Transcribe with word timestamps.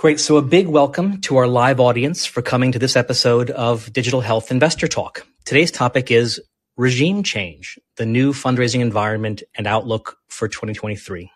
Great. 0.00 0.18
So 0.18 0.38
a 0.38 0.42
big 0.42 0.66
welcome 0.66 1.20
to 1.20 1.36
our 1.36 1.46
live 1.46 1.78
audience 1.78 2.24
for 2.24 2.40
coming 2.40 2.72
to 2.72 2.78
this 2.78 2.96
episode 2.96 3.50
of 3.50 3.92
Digital 3.92 4.22
Health 4.22 4.50
Investor 4.50 4.88
Talk. 4.88 5.26
Today's 5.44 5.70
topic 5.70 6.10
is 6.10 6.40
regime 6.78 7.22
change, 7.22 7.78
the 7.98 8.06
new 8.06 8.32
fundraising 8.32 8.80
environment 8.80 9.42
and 9.58 9.66
outlook 9.66 10.16
for 10.30 10.48
2023. 10.48 11.30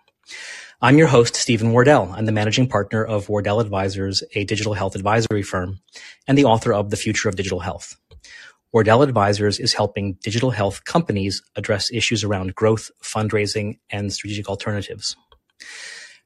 I'm 0.80 0.96
your 0.96 1.08
host, 1.08 1.36
Steven 1.36 1.72
Wardell. 1.72 2.10
I'm 2.16 2.24
the 2.24 2.32
managing 2.32 2.66
partner 2.66 3.04
of 3.04 3.28
Wardell 3.28 3.60
Advisors, 3.60 4.24
a 4.34 4.44
digital 4.44 4.72
health 4.72 4.94
advisory 4.94 5.42
firm, 5.42 5.80
and 6.26 6.38
the 6.38 6.46
author 6.46 6.72
of 6.72 6.88
The 6.88 6.96
Future 6.96 7.28
of 7.28 7.36
Digital 7.36 7.60
Health. 7.60 7.98
Wardell 8.72 9.02
Advisors 9.02 9.58
is 9.60 9.74
helping 9.74 10.14
digital 10.22 10.52
health 10.52 10.86
companies 10.86 11.42
address 11.54 11.92
issues 11.92 12.24
around 12.24 12.54
growth, 12.54 12.90
fundraising, 13.02 13.78
and 13.90 14.10
strategic 14.10 14.48
alternatives. 14.48 15.16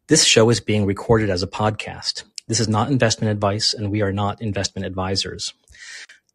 This 0.09 0.25
show 0.25 0.49
is 0.49 0.59
being 0.59 0.87
recorded 0.87 1.29
as 1.29 1.43
a 1.43 1.47
podcast. 1.47 2.25
This 2.47 2.61
is 2.61 2.69
not 2.69 2.91
investment 2.91 3.31
advice, 3.31 3.75
and 3.75 3.91
we 3.91 4.01
are 4.01 4.11
not 4.11 4.41
investment 4.41 4.87
advisors. 4.87 5.53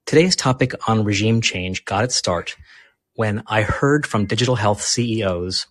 Today's 0.05 0.35
topic 0.35 0.87
on 0.87 1.03
regime 1.03 1.41
change 1.41 1.83
got 1.83 2.03
its 2.03 2.15
start 2.15 2.55
when 3.15 3.41
I 3.47 3.63
heard 3.63 4.05
from 4.05 4.27
digital 4.27 4.57
health 4.57 4.79
CEOs 4.79 5.65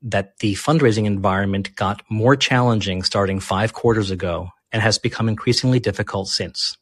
that 0.00 0.38
the 0.38 0.54
fundraising 0.54 1.06
environment 1.06 1.74
got 1.74 2.02
more 2.08 2.36
challenging 2.36 3.02
starting 3.02 3.40
five 3.40 3.72
quarters 3.72 4.12
ago 4.12 4.50
and 4.70 4.80
has 4.80 4.98
become 4.98 5.28
increasingly 5.28 5.80
difficult 5.80 6.28
since. 6.28 6.78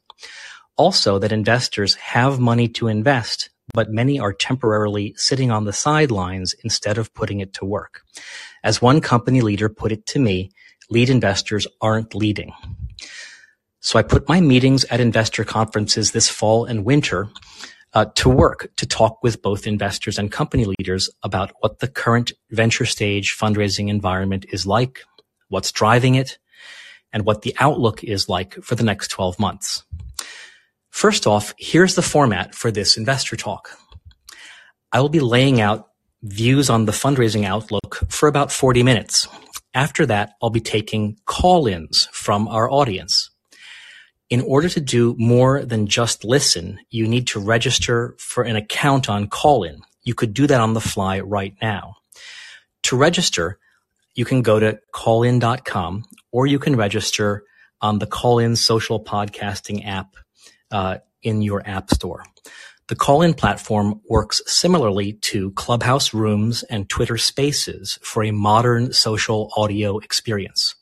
Also, 0.77 1.17
that 1.17 1.31
investors 1.31 1.95
have 1.95 2.39
money 2.39 2.67
to 2.67 2.87
invest, 2.87 3.49
but 3.73 3.89
many 3.89 4.19
are 4.19 4.33
temporarily 4.33 5.15
sitting 5.17 5.49
on 5.49 5.65
the 5.65 5.73
sidelines 5.73 6.53
instead 6.63 6.99
of 6.99 7.11
putting 7.15 7.39
it 7.39 7.55
to 7.55 7.65
work. 7.65 8.03
As 8.63 8.83
one 8.83 9.01
company 9.01 9.41
leader 9.41 9.67
put 9.67 9.91
it 9.91 10.05
to 10.07 10.19
me, 10.19 10.51
lead 10.89 11.09
investors 11.09 11.67
aren't 11.81 12.15
leading. 12.15 12.53
So 13.79 13.97
I 13.97 14.03
put 14.03 14.27
my 14.27 14.41
meetings 14.41 14.83
at 14.85 14.99
investor 14.99 15.43
conferences 15.43 16.11
this 16.11 16.29
fall 16.29 16.65
and 16.65 16.83
winter 16.83 17.29
uh, 17.93 18.05
to 18.15 18.29
work 18.29 18.69
to 18.77 18.85
talk 18.85 19.23
with 19.23 19.41
both 19.41 19.65
investors 19.65 20.19
and 20.19 20.31
company 20.31 20.65
leaders 20.65 21.09
about 21.23 21.51
what 21.61 21.79
the 21.79 21.87
current 21.87 22.31
venture 22.51 22.85
stage 22.85 23.35
fundraising 23.37 23.89
environment 23.89 24.45
is 24.51 24.65
like, 24.65 24.99
what's 25.47 25.71
driving 25.71 26.15
it, 26.15 26.37
and 27.11 27.25
what 27.25 27.41
the 27.41 27.55
outlook 27.59 28.03
is 28.03 28.29
like 28.29 28.55
for 28.55 28.75
the 28.75 28.83
next 28.83 29.07
12 29.09 29.39
months. 29.39 29.83
First 30.89 31.25
off, 31.25 31.53
here's 31.57 31.95
the 31.95 32.01
format 32.01 32.53
for 32.53 32.71
this 32.71 32.97
investor 32.97 33.35
talk. 33.35 33.77
I 34.91 34.99
will 34.99 35.09
be 35.09 35.19
laying 35.19 35.61
out 35.61 35.87
views 36.23 36.69
on 36.69 36.85
the 36.85 36.91
fundraising 36.91 37.45
outlook 37.45 38.03
for 38.09 38.27
about 38.27 38.51
40 38.51 38.83
minutes. 38.83 39.27
After 39.73 40.05
that, 40.07 40.33
I'll 40.41 40.49
be 40.49 40.59
taking 40.59 41.17
call-ins 41.25 42.07
from 42.11 42.47
our 42.47 42.69
audience. 42.69 43.29
In 44.29 44.41
order 44.41 44.69
to 44.69 44.79
do 44.79 45.15
more 45.17 45.65
than 45.65 45.87
just 45.87 46.23
listen, 46.23 46.79
you 46.89 47.07
need 47.07 47.27
to 47.27 47.39
register 47.39 48.15
for 48.19 48.43
an 48.43 48.55
account 48.55 49.09
on 49.09 49.27
Callin. 49.27 49.81
You 50.03 50.13
could 50.13 50.33
do 50.33 50.47
that 50.47 50.61
on 50.61 50.73
the 50.73 50.81
fly 50.81 51.19
right 51.19 51.55
now. 51.61 51.95
To 52.83 52.95
register, 52.95 53.59
you 54.15 54.25
can 54.25 54.41
go 54.41 54.59
to 54.59 54.79
callin.com 54.93 56.05
or 56.31 56.47
you 56.47 56.59
can 56.59 56.75
register 56.75 57.43
on 57.81 57.99
the 57.99 58.07
Callin 58.07 58.55
social 58.55 59.03
podcasting 59.03 59.85
app 59.85 60.15
uh, 60.71 60.97
in 61.21 61.41
your 61.41 61.67
app 61.67 61.89
store. 61.89 62.23
The 62.89 62.95
Callin 62.95 63.35
platform 63.35 64.01
works 64.09 64.41
similarly 64.47 65.13
to 65.21 65.51
Clubhouse 65.51 66.11
Rooms 66.11 66.63
and 66.63 66.89
Twitter 66.89 67.17
Spaces 67.17 67.99
for 68.01 68.23
a 68.23 68.31
modern 68.31 68.93
social 68.93 69.51
audio 69.55 69.99
experience. 69.99 70.73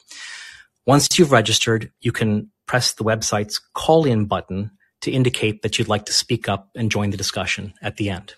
Once 0.86 1.20
you've 1.20 1.34
registered, 1.34 1.92
you 2.00 2.14
can 2.14 2.50
press 2.66 2.94
the 2.94 3.04
website's 3.04 3.60
call-in 3.74 4.24
button 4.24 4.72
to 5.02 5.12
indicate 5.12 5.64
that 5.64 5.78
you'd 5.78 5.90
like 5.90 6.06
to 6.06 6.14
speak 6.14 6.48
up 6.48 6.70
and 6.76 6.90
join 6.90 7.10
the 7.10 7.18
discussion 7.18 7.74
at 7.82 7.98
the 7.98 8.10
end. 8.10 8.36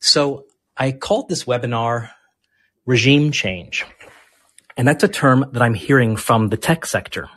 So 0.00 0.44
I 0.76 0.92
called 0.92 1.30
this 1.30 1.44
webinar 1.44 2.10
regime 2.84 3.32
change. 3.32 3.86
And 4.76 4.86
that's 4.86 5.02
a 5.02 5.08
term 5.08 5.46
that 5.52 5.62
I'm 5.62 5.72
hearing 5.72 6.16
from 6.16 6.48
the 6.50 6.58
tech 6.58 6.84
sector. 6.84 7.30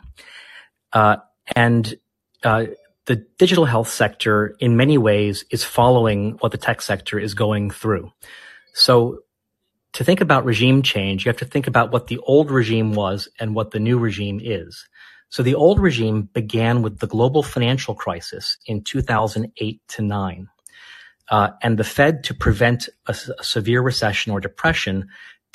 Uh, 0.92 1.16
and 1.56 1.94
uh, 2.44 2.66
the 3.08 3.16
digital 3.38 3.64
health 3.64 3.88
sector 3.88 4.54
in 4.60 4.76
many 4.76 4.98
ways 4.98 5.42
is 5.50 5.64
following 5.64 6.32
what 6.40 6.52
the 6.52 6.58
tech 6.58 6.82
sector 6.82 7.18
is 7.18 7.32
going 7.32 7.70
through. 7.70 8.12
So 8.74 9.20
to 9.94 10.04
think 10.04 10.20
about 10.20 10.44
regime 10.44 10.82
change, 10.82 11.24
you 11.24 11.30
have 11.30 11.38
to 11.38 11.46
think 11.46 11.66
about 11.66 11.90
what 11.90 12.08
the 12.08 12.18
old 12.18 12.50
regime 12.50 12.92
was 12.92 13.26
and 13.40 13.54
what 13.54 13.70
the 13.70 13.80
new 13.80 13.98
regime 13.98 14.40
is. 14.42 14.86
So 15.30 15.42
the 15.42 15.54
old 15.54 15.80
regime 15.80 16.28
began 16.34 16.82
with 16.82 16.98
the 16.98 17.06
global 17.06 17.42
financial 17.42 17.94
crisis 17.94 18.58
in 18.66 18.84
2008 18.84 19.80
to 19.88 20.02
9. 20.02 20.48
Uh, 21.30 21.50
and 21.62 21.78
the 21.78 21.84
Fed, 21.84 22.24
to 22.24 22.34
prevent 22.34 22.90
a, 23.06 23.16
a 23.38 23.42
severe 23.42 23.80
recession 23.80 24.32
or 24.32 24.40
depression, 24.40 25.08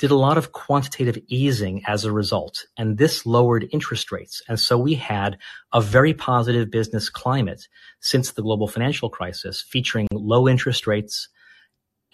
did 0.04 0.10
a 0.10 0.16
lot 0.16 0.36
of 0.36 0.52
quantitative 0.52 1.16
easing 1.28 1.80
as 1.86 2.04
a 2.04 2.12
result, 2.12 2.66
and 2.76 2.98
this 2.98 3.24
lowered 3.24 3.66
interest 3.72 4.12
rates. 4.12 4.42
And 4.50 4.60
so 4.60 4.76
we 4.76 4.96
had 4.96 5.38
a 5.72 5.80
very 5.80 6.12
positive 6.12 6.70
business 6.70 7.08
climate 7.08 7.68
since 8.00 8.32
the 8.32 8.42
global 8.42 8.68
financial 8.68 9.08
crisis, 9.08 9.62
featuring 9.62 10.06
low 10.12 10.46
interest 10.46 10.86
rates 10.86 11.30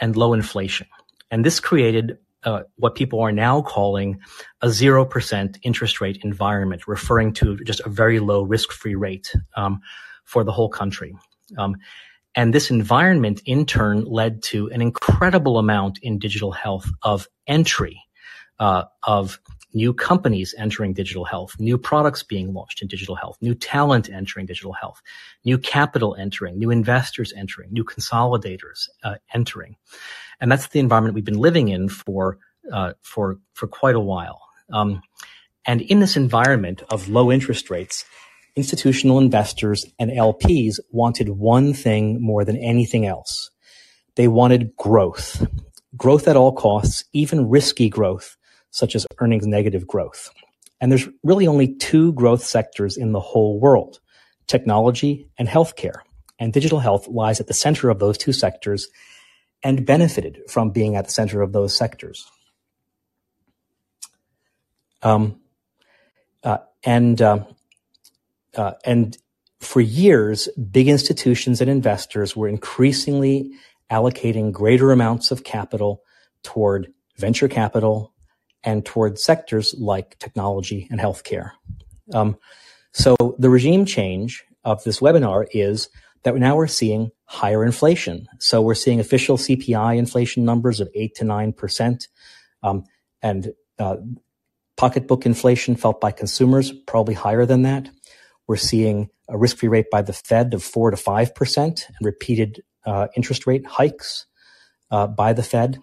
and 0.01 0.15
low 0.15 0.35
inflation. 0.35 0.87
And 1.33 1.45
this 1.45 1.59
created 1.59 2.19
uh, 2.45 2.63
what 2.77 2.95
people 2.95 3.19
are 3.23 3.33
now 3.33 3.61
calling 3.61 4.21
a 4.63 4.69
0% 4.69 5.59
interest 5.65 6.01
rate 6.01 6.21
environment, 6.23 6.87
referring 6.87 7.33
to 7.33 7.57
just 7.65 7.81
a 7.81 7.89
very 7.89 8.21
low 8.21 8.43
risk-free 8.43 8.95
rate 8.95 9.35
um, 9.57 9.81
for 10.23 10.45
the 10.45 10.53
whole 10.53 10.69
country. 10.69 11.13
Um, 11.59 11.75
and 12.35 12.55
this 12.55 12.71
environment 12.71 13.43
in 13.45 13.67
turn 13.67 14.05
led 14.05 14.43
to 14.45 14.69
an 14.71 14.81
incredible 14.81 15.59
amount 15.59 15.99
in 16.03 16.19
digital 16.19 16.53
health 16.53 16.89
of 17.03 17.27
entry, 17.47 18.01
uh, 18.59 18.85
of 19.03 19.41
new 19.73 19.93
companies 19.93 20.55
entering 20.59 20.93
digital 20.93 21.25
health, 21.25 21.55
new 21.59 21.79
products 21.79 22.23
being 22.23 22.53
launched 22.53 22.83
in 22.83 22.89
digital 22.89 23.15
health, 23.15 23.37
new 23.41 23.55
talent 23.55 24.09
entering 24.09 24.47
digital 24.47 24.73
health, 24.73 25.01
new 25.45 25.59
capital 25.59 26.17
entering, 26.19 26.59
new 26.59 26.71
investors 26.71 27.33
entering, 27.37 27.73
new 27.73 27.85
consolidators 27.85 28.89
uh, 29.05 29.17
entering. 29.33 29.77
And 30.41 30.51
that's 30.51 30.69
the 30.69 30.81
environment 30.81 31.15
we've 31.15 31.25
been 31.25 31.39
living 31.39 31.69
in 31.69 31.89
for, 31.89 32.39
uh, 32.73 32.95
for, 33.03 33.39
for 33.55 33.67
quite 33.67 33.95
a 33.95 34.01
while. 34.01 34.41
Um, 34.73 35.03
and 35.67 35.83
in 35.83 36.01
this 36.01 36.17
environment 36.17 36.83
of 36.91 37.09
low 37.09 37.31
interest 37.31 37.71
rates, 37.71 38.05
institutional 38.57 39.19
investors 39.19 39.87
and 39.99 40.11
LPs 40.11 40.79
wanted 40.91 41.29
one 41.29 41.73
thing 41.73 42.21
more 42.21 42.45
than 42.45 42.57
anything 42.57 43.07
else. 43.07 43.51
They 44.17 44.29
wanted 44.29 44.77
growth. 44.77 45.47
Growth 45.97 46.29
at 46.29 46.37
all 46.37 46.53
costs, 46.53 47.05
even 47.13 47.49
risky 47.49 47.89
growth, 47.89 48.37
such 48.71 48.95
as 48.95 49.07
earnings 49.19 49.47
negative 49.47 49.87
growth. 49.87 50.31
And 50.81 50.91
there's 50.91 51.09
really 51.23 51.47
only 51.47 51.75
two 51.75 52.13
growth 52.13 52.43
sectors 52.43 52.97
in 52.97 53.13
the 53.13 53.21
whole 53.21 53.61
world, 53.61 54.01
technology 54.47 55.29
and 55.39 55.49
healthcare. 55.49 56.01
And 56.39 56.53
digital 56.53 56.79
health 56.79 57.07
lies 57.07 57.39
at 57.41 57.49
the 57.49 57.55
center 57.55 57.91
of 57.91 57.99
those 57.99 58.17
two 58.17 58.33
sectors 58.33 58.89
and 59.63 59.85
benefited 59.85 60.41
from 60.49 60.71
being 60.71 60.97
at 60.97 61.05
the 61.07 61.11
center 61.11 61.43
of 61.43 61.53
those 61.53 61.77
sectors. 61.77 62.27
Um, 65.03 65.41
uh, 66.43 66.59
and 66.83 67.21
uh, 67.21 67.45
uh, 68.57 68.73
and 68.85 69.17
for 69.61 69.81
years, 69.81 70.49
big 70.71 70.89
institutions 70.89 71.61
and 71.61 71.71
investors 71.71 72.35
were 72.35 72.49
increasingly 72.49 73.51
allocating 73.91 74.53
greater 74.53 74.93
amounts 74.93 75.31
of 75.31 75.45
capital 75.45 76.03
toward 76.43 76.93
venture 77.19 77.49
capital 77.49 78.15
and 78.65 78.85
toward 78.85 79.19
sectors 79.19 79.75
like 79.79 80.19
technology 80.19 80.89
and 80.91 81.01
healthcare. 81.01 81.53
Um, 82.13 82.39
so 82.93 83.17
the 83.39 83.51
regime 83.51 83.85
change 83.85 84.45
of 84.65 84.83
this 84.85 85.01
webinar 85.01 85.47
is 85.53 85.89
that 86.23 86.35
now 86.37 86.57
we're 86.57 86.67
seeing 86.67 87.11
higher 87.25 87.65
inflation. 87.65 88.27
So 88.39 88.61
we're 88.61 88.75
seeing 88.75 89.01
official 89.01 89.37
CPI 89.37 89.97
inflation 89.97 90.45
numbers 90.45 90.81
of 90.81 90.89
eight 90.95 91.15
to 91.17 91.25
nine 91.25 91.53
percent, 91.53 92.09
um, 92.63 92.85
and 93.23 93.53
uh, 93.79 93.97
pocketbook 94.77 95.25
inflation 95.25 95.77
felt 95.77 96.01
by 96.01 96.11
consumers 96.11 96.73
probably 96.73 97.15
higher 97.15 97.47
than 97.47 97.63
that. 97.63 97.89
We're 98.51 98.57
seeing 98.57 99.11
a 99.29 99.39
risk-free 99.39 99.69
rate 99.69 99.93
by 99.93 100.03
the 100.03 100.13
Fed 100.13 100.55
of 100.55 100.65
four 100.65 100.91
to 100.91 100.97
five 100.97 101.37
percent 101.37 101.87
and 101.87 102.05
repeated 102.05 102.65
uh, 102.85 103.07
interest 103.15 103.47
rate 103.47 103.65
hikes 103.65 104.27
uh, 104.91 105.07
by 105.07 105.35
the 105.35 105.45
Fed. 105.45 105.79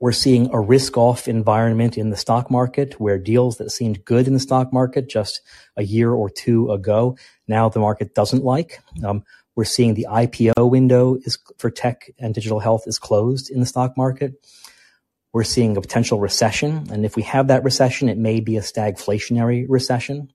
We're 0.00 0.10
seeing 0.10 0.50
a 0.52 0.58
risk-off 0.58 1.28
environment 1.28 1.96
in 1.96 2.10
the 2.10 2.16
stock 2.16 2.50
market 2.50 2.98
where 2.98 3.16
deals 3.16 3.58
that 3.58 3.70
seemed 3.70 4.04
good 4.04 4.26
in 4.26 4.34
the 4.34 4.40
stock 4.40 4.72
market 4.72 5.08
just 5.08 5.40
a 5.76 5.84
year 5.84 6.10
or 6.10 6.28
two 6.28 6.72
ago, 6.72 7.16
now 7.46 7.68
the 7.68 7.78
market 7.78 8.12
doesn't 8.12 8.42
like. 8.42 8.80
Um, 9.04 9.22
we're 9.54 9.62
seeing 9.62 9.94
the 9.94 10.08
IPO 10.10 10.68
window 10.68 11.14
is 11.22 11.38
for 11.58 11.70
tech 11.70 12.10
and 12.18 12.34
digital 12.34 12.58
health 12.58 12.88
is 12.88 12.98
closed 12.98 13.50
in 13.50 13.60
the 13.60 13.66
stock 13.66 13.96
market. 13.96 14.32
We're 15.32 15.44
seeing 15.44 15.76
a 15.76 15.80
potential 15.80 16.18
recession. 16.18 16.88
And 16.90 17.04
if 17.04 17.14
we 17.14 17.22
have 17.22 17.46
that 17.46 17.62
recession, 17.62 18.08
it 18.08 18.18
may 18.18 18.40
be 18.40 18.56
a 18.56 18.62
stagflationary 18.62 19.64
recession. 19.68 20.32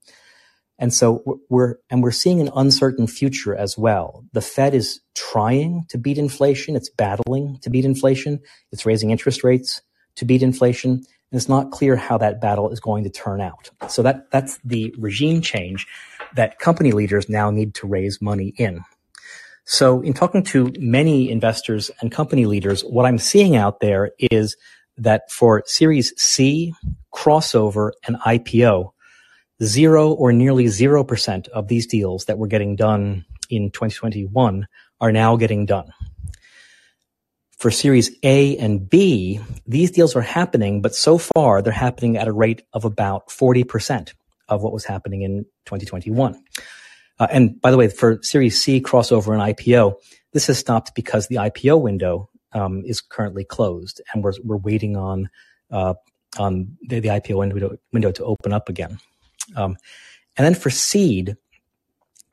And 0.83 0.93
so 0.93 1.39
we're, 1.47 1.77
and 1.89 2.03
we're 2.03 2.11
seeing 2.11 2.41
an 2.41 2.49
uncertain 2.57 3.07
future 3.07 3.55
as 3.55 3.77
well. 3.77 4.25
The 4.33 4.41
Fed 4.41 4.75
is 4.75 4.99
trying 5.15 5.85
to 5.87 5.97
beat 5.97 6.17
inflation. 6.17 6.75
It's 6.75 6.89
battling 6.89 7.57
to 7.61 7.69
beat 7.69 7.85
inflation. 7.85 8.41
It's 8.69 8.85
raising 8.85 9.09
interest 9.09 9.45
rates 9.45 9.81
to 10.17 10.25
beat 10.25 10.43
inflation. 10.43 10.91
And 10.91 11.05
it's 11.31 11.47
not 11.47 11.71
clear 11.71 11.95
how 11.95 12.17
that 12.17 12.41
battle 12.41 12.69
is 12.69 12.81
going 12.81 13.05
to 13.05 13.09
turn 13.09 13.39
out. 13.39 13.69
So 13.87 14.01
that, 14.01 14.29
that's 14.29 14.59
the 14.65 14.93
regime 14.97 15.39
change 15.39 15.87
that 16.35 16.59
company 16.59 16.91
leaders 16.91 17.29
now 17.29 17.49
need 17.49 17.75
to 17.75 17.87
raise 17.87 18.21
money 18.21 18.53
in. 18.57 18.83
So 19.63 20.01
in 20.01 20.11
talking 20.11 20.43
to 20.43 20.73
many 20.79 21.31
investors 21.31 21.91
and 22.01 22.11
company 22.11 22.45
leaders, 22.45 22.81
what 22.81 23.05
I'm 23.05 23.19
seeing 23.19 23.55
out 23.55 23.79
there 23.79 24.11
is 24.19 24.57
that 24.97 25.31
for 25.31 25.63
Series 25.65 26.13
C, 26.21 26.73
crossover, 27.13 27.91
and 28.05 28.17
IPO, 28.17 28.91
zero 29.63 30.11
or 30.11 30.31
nearly 30.31 30.65
0% 30.65 31.47
of 31.49 31.67
these 31.67 31.87
deals 31.87 32.25
that 32.25 32.37
were 32.37 32.47
getting 32.47 32.75
done 32.75 33.25
in 33.49 33.71
2021 33.71 34.67
are 35.01 35.11
now 35.11 35.35
getting 35.35 35.65
done. 35.65 35.91
For 37.57 37.71
Series 37.71 38.11
A 38.23 38.57
and 38.57 38.89
B, 38.89 39.39
these 39.65 39.91
deals 39.91 40.15
are 40.15 40.21
happening, 40.21 40.81
but 40.81 40.95
so 40.95 41.17
far 41.17 41.61
they're 41.61 41.71
happening 41.71 42.17
at 42.17 42.27
a 42.27 42.33
rate 42.33 42.63
of 42.73 42.83
about 42.83 43.29
40% 43.29 44.13
of 44.49 44.61
what 44.61 44.73
was 44.73 44.83
happening 44.83 45.21
in 45.21 45.45
2021. 45.65 46.41
Uh, 47.19 47.27
and 47.31 47.61
by 47.61 47.71
the 47.71 47.77
way, 47.77 47.87
for 47.87 48.19
Series 48.21 48.61
C 48.61 48.81
crossover 48.81 49.33
and 49.33 49.55
IPO, 49.55 49.95
this 50.33 50.47
has 50.47 50.57
stopped 50.57 50.93
because 50.95 51.27
the 51.27 51.35
IPO 51.35 51.81
window 51.81 52.29
um, 52.53 52.83
is 52.85 53.01
currently 53.01 53.43
closed, 53.43 54.01
and 54.13 54.23
we're 54.23 54.33
we're 54.43 54.57
waiting 54.57 54.97
on 54.97 55.29
uh, 55.71 55.93
on 56.37 56.77
the, 56.87 56.99
the, 56.99 57.09
IPO 57.09 57.37
window 57.37 57.77
window 57.91 58.11
to 58.11 58.25
open 58.25 58.53
up 58.53 58.69
again. 58.69 58.99
Um, 59.55 59.77
and 60.37 60.45
then 60.45 60.55
for 60.55 60.69
seed, 60.69 61.35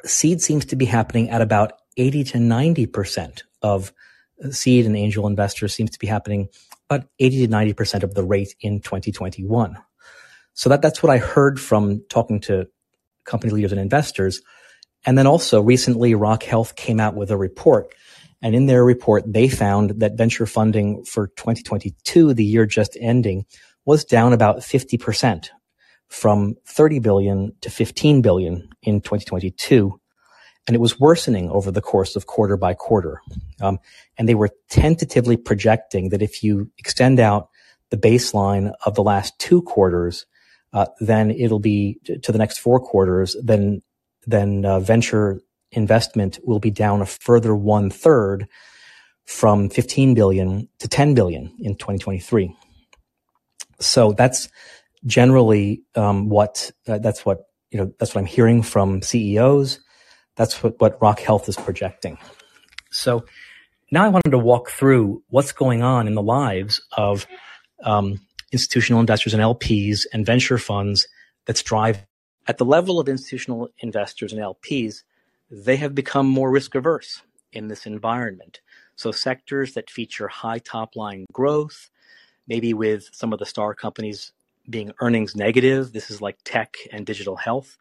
seed 0.04 0.40
seems 0.40 0.64
to 0.66 0.76
be 0.76 0.84
happening 0.86 1.30
at 1.30 1.42
about 1.42 1.72
80 1.96 2.24
to 2.24 2.40
90 2.40 2.86
percent 2.86 3.42
of 3.62 3.92
seed 4.50 4.86
and 4.86 4.96
angel 4.96 5.26
investors 5.26 5.74
seems 5.74 5.90
to 5.90 5.98
be 5.98 6.06
happening 6.06 6.48
about 6.88 7.06
80 7.18 7.46
to 7.46 7.50
90 7.50 7.72
percent 7.74 8.04
of 8.04 8.14
the 8.14 8.24
rate 8.24 8.54
in 8.60 8.80
2021. 8.80 9.76
So 10.54 10.68
that 10.68 10.82
that's 10.82 11.02
what 11.02 11.10
I 11.10 11.18
heard 11.18 11.60
from 11.60 12.02
talking 12.08 12.40
to 12.40 12.66
company 13.24 13.52
leaders 13.52 13.72
and 13.72 13.80
investors 13.80 14.40
and 15.06 15.16
then 15.16 15.26
also 15.26 15.62
recently, 15.62 16.14
Rock 16.14 16.42
Health 16.42 16.76
came 16.76 17.00
out 17.00 17.14
with 17.14 17.30
a 17.30 17.36
report. 17.36 17.94
And 18.42 18.54
in 18.54 18.66
their 18.66 18.84
report, 18.84 19.24
they 19.26 19.48
found 19.48 20.00
that 20.00 20.16
venture 20.16 20.46
funding 20.46 21.04
for 21.04 21.28
2022, 21.28 22.34
the 22.34 22.44
year 22.44 22.66
just 22.66 22.96
ending, 23.00 23.44
was 23.84 24.04
down 24.04 24.32
about 24.32 24.58
50% 24.58 25.48
from 26.10 26.56
30 26.66 26.98
billion 26.98 27.52
to 27.62 27.70
15 27.70 28.20
billion 28.20 28.68
in 28.82 29.00
2022. 29.00 29.98
And 30.66 30.74
it 30.74 30.80
was 30.80 31.00
worsening 31.00 31.48
over 31.50 31.70
the 31.70 31.80
course 31.80 32.16
of 32.16 32.26
quarter 32.26 32.56
by 32.56 32.74
quarter. 32.74 33.22
Um, 33.60 33.78
and 34.18 34.28
they 34.28 34.34
were 34.34 34.50
tentatively 34.68 35.36
projecting 35.36 36.10
that 36.10 36.20
if 36.20 36.42
you 36.42 36.70
extend 36.78 37.18
out 37.18 37.48
the 37.90 37.96
baseline 37.96 38.72
of 38.84 38.94
the 38.94 39.02
last 39.02 39.38
two 39.38 39.62
quarters, 39.62 40.26
uh, 40.72 40.86
then 41.00 41.30
it'll 41.30 41.60
be 41.60 41.98
to 42.22 42.30
the 42.30 42.38
next 42.38 42.58
four 42.58 42.78
quarters, 42.78 43.36
then 43.42 43.82
then 44.26 44.64
uh, 44.64 44.78
venture 44.78 45.40
investment 45.72 46.38
will 46.44 46.60
be 46.60 46.70
down 46.70 47.00
a 47.00 47.06
further 47.06 47.54
one 47.54 47.90
third 47.90 48.46
from 49.24 49.70
15 49.70 50.14
billion 50.14 50.68
to 50.78 50.88
10 50.88 51.14
billion 51.14 51.54
in 51.60 51.74
2023. 51.76 52.54
So 53.80 54.12
that's 54.12 54.48
generally 55.06 55.82
um, 55.94 56.28
what 56.28 56.70
uh, 56.86 56.98
that's 56.98 57.24
what 57.24 57.46
you 57.70 57.78
know 57.78 57.92
that's 57.98 58.14
what 58.14 58.20
I'm 58.20 58.26
hearing 58.26 58.62
from 58.62 59.02
CEOs. 59.02 59.80
That's 60.36 60.62
what 60.62 60.80
what 60.80 61.00
Rock 61.00 61.20
Health 61.20 61.48
is 61.48 61.56
projecting. 61.56 62.18
So 62.90 63.24
now 63.90 64.04
I 64.04 64.08
wanted 64.08 64.30
to 64.30 64.38
walk 64.38 64.70
through 64.70 65.22
what's 65.28 65.52
going 65.52 65.82
on 65.82 66.06
in 66.06 66.14
the 66.14 66.22
lives 66.22 66.80
of 66.92 67.26
um, 67.84 68.20
institutional 68.52 69.00
investors 69.00 69.34
and 69.34 69.42
LPs 69.42 70.06
and 70.12 70.26
venture 70.26 70.58
funds 70.58 71.06
that's 71.46 71.62
driving 71.62 72.02
at 72.50 72.58
the 72.58 72.64
level 72.64 72.98
of 72.98 73.08
institutional 73.08 73.68
investors 73.78 74.32
and 74.32 74.42
LPs, 74.42 75.04
they 75.50 75.76
have 75.76 75.94
become 75.94 76.26
more 76.26 76.50
risk 76.50 76.74
averse 76.74 77.22
in 77.52 77.68
this 77.68 77.86
environment. 77.86 78.60
So 78.96 79.12
sectors 79.12 79.74
that 79.74 79.88
feature 79.88 80.26
high 80.26 80.58
top 80.58 80.96
line 80.96 81.26
growth, 81.32 81.90
maybe 82.48 82.74
with 82.74 83.08
some 83.12 83.32
of 83.32 83.38
the 83.38 83.46
star 83.46 83.74
companies 83.74 84.32
being 84.70 84.92
earnings 85.00 85.34
negative, 85.36 85.92
this 85.92 86.10
is 86.10 86.20
like 86.20 86.38
tech 86.44 86.76
and 86.92 87.04
digital 87.04 87.36
health. 87.36 87.76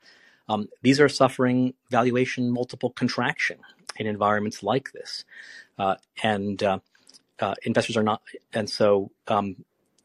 Um, 0.48 0.68
these 0.82 1.00
are 1.00 1.08
suffering 1.10 1.74
valuation 1.92 2.50
multiple 2.50 2.90
contraction 2.90 3.60
in 3.98 4.08
environments 4.08 4.64
like 4.64 4.92
this. 4.92 5.26
Uh, 5.78 5.96
and 6.24 6.62
uh, 6.64 6.80
uh, 7.40 7.56
investors 7.64 7.96
are 7.96 8.04
not, 8.04 8.22
and 8.54 8.70
so 8.70 9.12
um, 9.28 9.56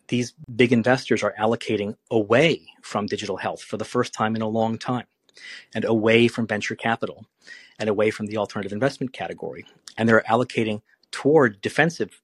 these 0.08 0.34
big 0.54 0.72
investors 0.72 1.22
are 1.22 1.34
allocating 1.40 1.96
away 2.10 2.62
from 2.82 3.06
digital 3.06 3.36
health 3.36 3.62
for 3.62 3.76
the 3.76 3.84
first 3.84 4.12
time 4.12 4.36
in 4.36 4.42
a 4.42 4.48
long 4.48 4.78
time 4.78 5.06
and 5.74 5.84
away 5.84 6.28
from 6.28 6.46
venture 6.46 6.76
capital 6.76 7.26
and 7.78 7.88
away 7.88 8.10
from 8.10 8.26
the 8.26 8.36
alternative 8.36 8.72
investment 8.72 9.12
category. 9.12 9.64
And 9.96 10.08
they're 10.08 10.24
allocating 10.28 10.82
toward 11.10 11.60
defensive, 11.60 12.20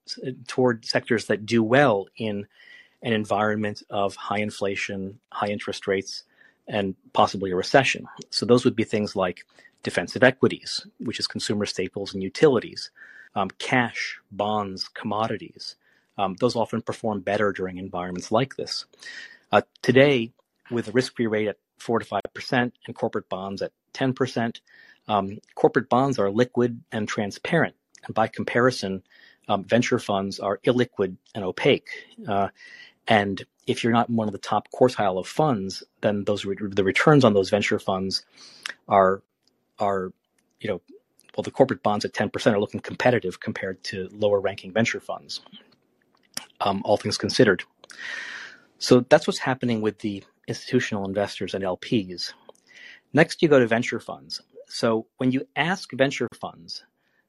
toward 0.46 0.84
sectors 0.84 1.26
that 1.26 1.46
do 1.46 1.62
well 1.62 2.06
in 2.16 2.46
an 3.02 3.12
environment 3.12 3.82
of 3.90 4.16
high 4.16 4.40
inflation, 4.40 5.18
high 5.32 5.48
interest 5.48 5.86
rates, 5.86 6.24
and 6.68 6.94
possibly 7.12 7.50
a 7.50 7.56
recession. 7.56 8.06
So 8.30 8.46
those 8.46 8.64
would 8.64 8.76
be 8.76 8.84
things 8.84 9.16
like 9.16 9.44
defensive 9.82 10.22
equities, 10.22 10.86
which 10.98 11.18
is 11.18 11.26
consumer 11.26 11.66
staples 11.66 12.12
and 12.14 12.22
utilities, 12.22 12.90
um, 13.34 13.48
cash, 13.58 14.20
bonds, 14.30 14.88
commodities, 14.88 15.76
um, 16.18 16.36
those 16.38 16.56
often 16.56 16.82
perform 16.82 17.20
better 17.20 17.52
during 17.52 17.78
environments 17.78 18.30
like 18.30 18.56
this. 18.56 18.84
Uh, 19.50 19.62
today, 19.82 20.32
with 20.70 20.88
a 20.88 20.92
risk-free 20.92 21.26
rate 21.26 21.48
at 21.48 21.56
four 21.78 21.98
to 21.98 22.04
five 22.04 22.22
percent 22.34 22.74
and 22.86 22.94
corporate 22.94 23.28
bonds 23.28 23.62
at 23.62 23.72
ten 23.92 24.12
percent, 24.12 24.60
um, 25.08 25.38
corporate 25.54 25.88
bonds 25.88 26.18
are 26.18 26.30
liquid 26.30 26.80
and 26.92 27.08
transparent, 27.08 27.74
and 28.04 28.14
by 28.14 28.28
comparison, 28.28 29.02
um, 29.48 29.64
venture 29.64 29.98
funds 29.98 30.38
are 30.38 30.58
illiquid 30.58 31.16
and 31.34 31.42
opaque. 31.42 31.88
Uh, 32.28 32.48
and 33.10 33.44
if 33.66 33.84
you're 33.84 33.92
not 33.92 34.08
one 34.08 34.28
of 34.28 34.32
the 34.32 34.38
top 34.38 34.68
quartile 34.72 35.18
of 35.18 35.28
funds, 35.28 35.82
then 36.00 36.24
those 36.24 36.46
re- 36.46 36.56
the 36.60 36.84
returns 36.84 37.24
on 37.24 37.34
those 37.34 37.50
venture 37.50 37.78
funds 37.78 38.24
are 38.88 39.22
are 39.78 40.12
you 40.60 40.68
know 40.70 40.80
well 41.36 41.42
the 41.42 41.50
corporate 41.50 41.82
bonds 41.82 42.04
at 42.04 42.12
10% 42.12 42.52
are 42.52 42.60
looking 42.60 42.80
competitive 42.80 43.40
compared 43.40 43.82
to 43.84 44.08
lower 44.12 44.40
ranking 44.40 44.72
venture 44.72 45.00
funds 45.00 45.40
um, 46.60 46.82
all 46.84 46.96
things 46.96 47.18
considered. 47.18 47.64
So 48.78 49.00
that's 49.08 49.26
what's 49.26 49.38
happening 49.38 49.80
with 49.80 49.98
the 49.98 50.24
institutional 50.48 51.06
investors 51.06 51.54
and 51.54 51.64
LPs. 51.64 52.32
Next, 53.12 53.42
you 53.42 53.48
go 53.48 53.58
to 53.58 53.66
venture 53.66 54.00
funds. 54.00 54.40
So 54.68 55.06
when 55.18 55.32
you 55.32 55.46
ask 55.56 55.90
venture 55.92 56.28
funds 56.40 56.84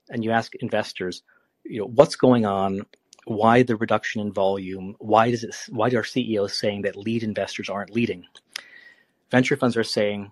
and 0.10 0.24
you 0.24 0.32
ask 0.32 0.54
investors, 0.56 1.24
you 1.64 1.82
know, 1.82 1.88
what's 1.88 2.16
going 2.16 2.46
on? 2.46 2.86
Why 3.26 3.64
the 3.64 3.76
reduction 3.76 4.22
in 4.22 4.34
volume? 4.34 4.96
Why 5.00 5.32
does 5.32 5.44
it? 5.44 5.56
Why 5.70 5.90
are 5.90 6.04
CEOs 6.04 6.58
saying 6.58 6.84
that 6.84 6.96
lead 6.98 7.24
investors 7.24 7.70
aren't 7.70 7.92
leading? 7.92 8.26
Venture 9.30 9.56
funds 9.56 9.78
are 9.78 9.84
saying 9.84 10.32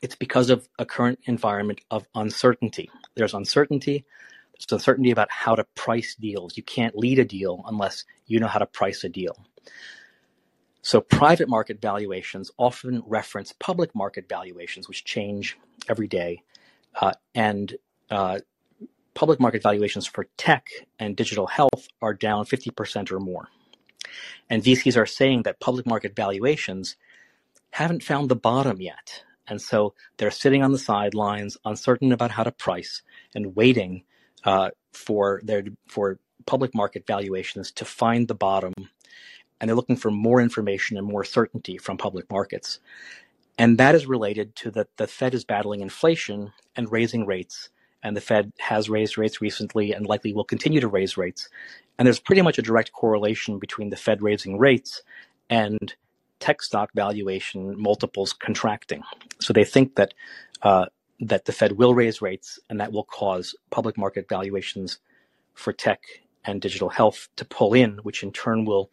it's 0.00 0.16
because 0.16 0.50
of 0.50 0.68
a 0.78 0.84
current 0.86 1.20
environment 1.24 1.80
of 1.90 2.06
uncertainty. 2.14 2.90
There's 3.14 3.34
uncertainty. 3.34 4.04
There's 4.54 4.72
uncertainty 4.72 5.10
about 5.10 5.30
how 5.30 5.54
to 5.54 5.64
price 5.74 6.14
deals. 6.14 6.56
You 6.56 6.62
can't 6.62 6.96
lead 6.96 7.18
a 7.18 7.24
deal 7.24 7.62
unless 7.66 8.04
you 8.26 8.40
know 8.40 8.48
how 8.48 8.58
to 8.58 8.66
price 8.66 9.04
a 9.04 9.08
deal. 9.08 9.36
So 10.82 11.00
private 11.00 11.48
market 11.48 11.80
valuations 11.80 12.50
often 12.58 13.02
reference 13.06 13.54
public 13.60 13.94
market 13.94 14.28
valuations, 14.28 14.88
which 14.88 15.04
change 15.04 15.56
every 15.88 16.08
day. 16.08 16.42
Uh, 17.00 17.12
and 17.34 17.74
uh, 18.10 18.40
public 19.14 19.40
market 19.40 19.62
valuations 19.62 20.06
for 20.06 20.26
tech 20.36 20.66
and 20.98 21.16
digital 21.16 21.46
health 21.46 21.88
are 22.00 22.14
down 22.14 22.44
50% 22.44 23.12
or 23.12 23.20
more. 23.20 23.48
And 24.50 24.62
VCs 24.62 24.96
are 24.96 25.06
saying 25.06 25.42
that 25.42 25.60
public 25.60 25.86
market 25.86 26.14
valuations 26.14 26.96
haven't 27.70 28.02
found 28.02 28.28
the 28.28 28.36
bottom 28.36 28.80
yet. 28.80 29.24
And 29.48 29.60
so 29.60 29.94
they're 30.16 30.30
sitting 30.30 30.62
on 30.62 30.72
the 30.72 30.78
sidelines, 30.78 31.56
uncertain 31.64 32.12
about 32.12 32.30
how 32.30 32.44
to 32.44 32.52
price 32.52 33.02
and 33.34 33.56
waiting 33.56 34.04
uh, 34.44 34.70
for 34.92 35.40
their 35.44 35.64
for 35.88 36.18
public 36.46 36.74
market 36.74 37.06
valuations 37.06 37.70
to 37.72 37.84
find 37.84 38.28
the 38.28 38.34
bottom, 38.34 38.72
and 39.60 39.68
they're 39.68 39.76
looking 39.76 39.96
for 39.96 40.10
more 40.10 40.40
information 40.40 40.96
and 40.96 41.06
more 41.06 41.24
certainty 41.24 41.78
from 41.78 41.96
public 41.96 42.30
markets, 42.30 42.80
and 43.58 43.78
that 43.78 43.94
is 43.94 44.06
related 44.06 44.56
to 44.56 44.70
that 44.72 44.96
the 44.96 45.06
Fed 45.06 45.34
is 45.34 45.44
battling 45.44 45.80
inflation 45.80 46.52
and 46.74 46.90
raising 46.90 47.26
rates, 47.26 47.70
and 48.02 48.16
the 48.16 48.20
Fed 48.20 48.52
has 48.58 48.88
raised 48.88 49.18
rates 49.18 49.40
recently 49.40 49.92
and 49.92 50.06
likely 50.06 50.32
will 50.32 50.44
continue 50.44 50.80
to 50.80 50.88
raise 50.88 51.16
rates, 51.16 51.48
and 51.98 52.06
there's 52.06 52.20
pretty 52.20 52.42
much 52.42 52.58
a 52.58 52.62
direct 52.62 52.92
correlation 52.92 53.58
between 53.58 53.90
the 53.90 53.96
Fed 53.96 54.22
raising 54.22 54.58
rates 54.58 55.02
and 55.50 55.94
tech 56.40 56.62
stock 56.62 56.90
valuation 56.94 57.80
multiples 57.80 58.32
contracting. 58.32 59.02
So 59.40 59.52
they 59.52 59.64
think 59.64 59.94
that 59.94 60.14
uh, 60.62 60.86
that 61.20 61.44
the 61.44 61.52
Fed 61.52 61.72
will 61.72 61.94
raise 61.94 62.20
rates, 62.20 62.58
and 62.68 62.80
that 62.80 62.92
will 62.92 63.04
cause 63.04 63.54
public 63.70 63.96
market 63.96 64.28
valuations 64.28 64.98
for 65.54 65.72
tech 65.72 66.02
and 66.44 66.60
digital 66.60 66.88
health 66.88 67.28
to 67.36 67.44
pull 67.44 67.74
in, 67.74 67.98
which 67.98 68.22
in 68.22 68.32
turn 68.32 68.64
will 68.64 68.90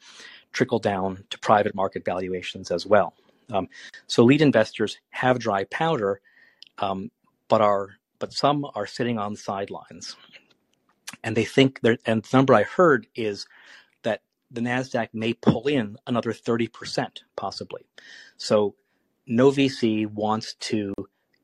trickle 0.51 0.79
down 0.79 1.23
to 1.29 1.39
private 1.39 1.73
market 1.73 2.05
valuations 2.05 2.69
as 2.69 2.85
well. 2.85 3.13
Um, 3.51 3.67
so 4.07 4.23
lead 4.23 4.41
investors 4.41 4.99
have 5.09 5.39
dry 5.39 5.63
powder, 5.65 6.21
um, 6.77 7.09
but 7.47 7.61
are 7.61 7.98
but 8.19 8.33
some 8.33 8.65
are 8.75 8.85
sitting 8.85 9.17
on 9.17 9.33
the 9.33 9.39
sidelines, 9.39 10.15
and 11.23 11.35
they 11.35 11.45
think. 11.45 11.79
And 12.05 12.23
the 12.23 12.29
number 12.33 12.53
I 12.53 12.63
heard 12.63 13.07
is 13.15 13.47
that 14.03 14.21
the 14.51 14.61
Nasdaq 14.61 15.09
may 15.13 15.33
pull 15.33 15.67
in 15.67 15.97
another 16.05 16.33
thirty 16.33 16.67
percent, 16.67 17.23
possibly. 17.35 17.85
So 18.37 18.75
no 19.25 19.51
VC 19.51 20.07
wants 20.07 20.55
to 20.55 20.93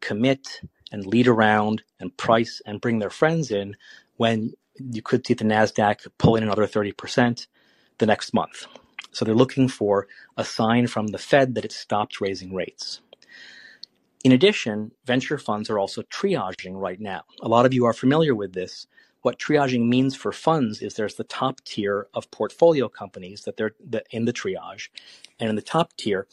commit 0.01 0.61
and 0.91 1.05
lead 1.05 1.27
around 1.27 1.83
and 1.99 2.15
price 2.17 2.61
and 2.65 2.81
bring 2.81 2.99
their 2.99 3.09
friends 3.09 3.51
in 3.51 3.75
when 4.17 4.53
you 4.79 5.01
could 5.01 5.25
see 5.25 5.33
the 5.33 5.43
NASDAQ 5.43 6.07
pull 6.17 6.35
in 6.35 6.43
another 6.43 6.67
30% 6.67 7.47
the 7.97 8.05
next 8.05 8.33
month. 8.33 8.67
So 9.11 9.23
they're 9.23 9.35
looking 9.35 9.67
for 9.67 10.07
a 10.35 10.43
sign 10.43 10.87
from 10.87 11.07
the 11.07 11.17
Fed 11.17 11.55
that 11.55 11.65
it 11.65 11.71
stopped 11.71 12.19
raising 12.19 12.53
rates. 12.53 13.01
In 14.25 14.31
addition, 14.31 14.91
venture 15.05 15.37
funds 15.37 15.69
are 15.69 15.77
also 15.77 16.01
triaging 16.01 16.81
right 16.81 16.99
now. 16.99 17.21
A 17.43 17.47
lot 17.47 17.67
of 17.67 17.75
you 17.75 17.85
are 17.85 17.93
familiar 17.93 18.33
with 18.33 18.53
this. 18.53 18.87
What 19.21 19.37
triaging 19.37 19.87
means 19.87 20.15
for 20.15 20.31
funds 20.31 20.81
is 20.81 20.95
there's 20.95 21.13
the 21.13 21.25
top 21.25 21.61
tier 21.63 22.07
of 22.15 22.31
portfolio 22.31 22.89
companies 22.89 23.43
that 23.43 23.55
they're 23.55 23.75
in 24.09 24.25
the 24.25 24.33
triage. 24.33 24.89
And 25.39 25.47
in 25.51 25.55
the 25.55 25.61
top 25.61 25.95
tier, 25.95 26.25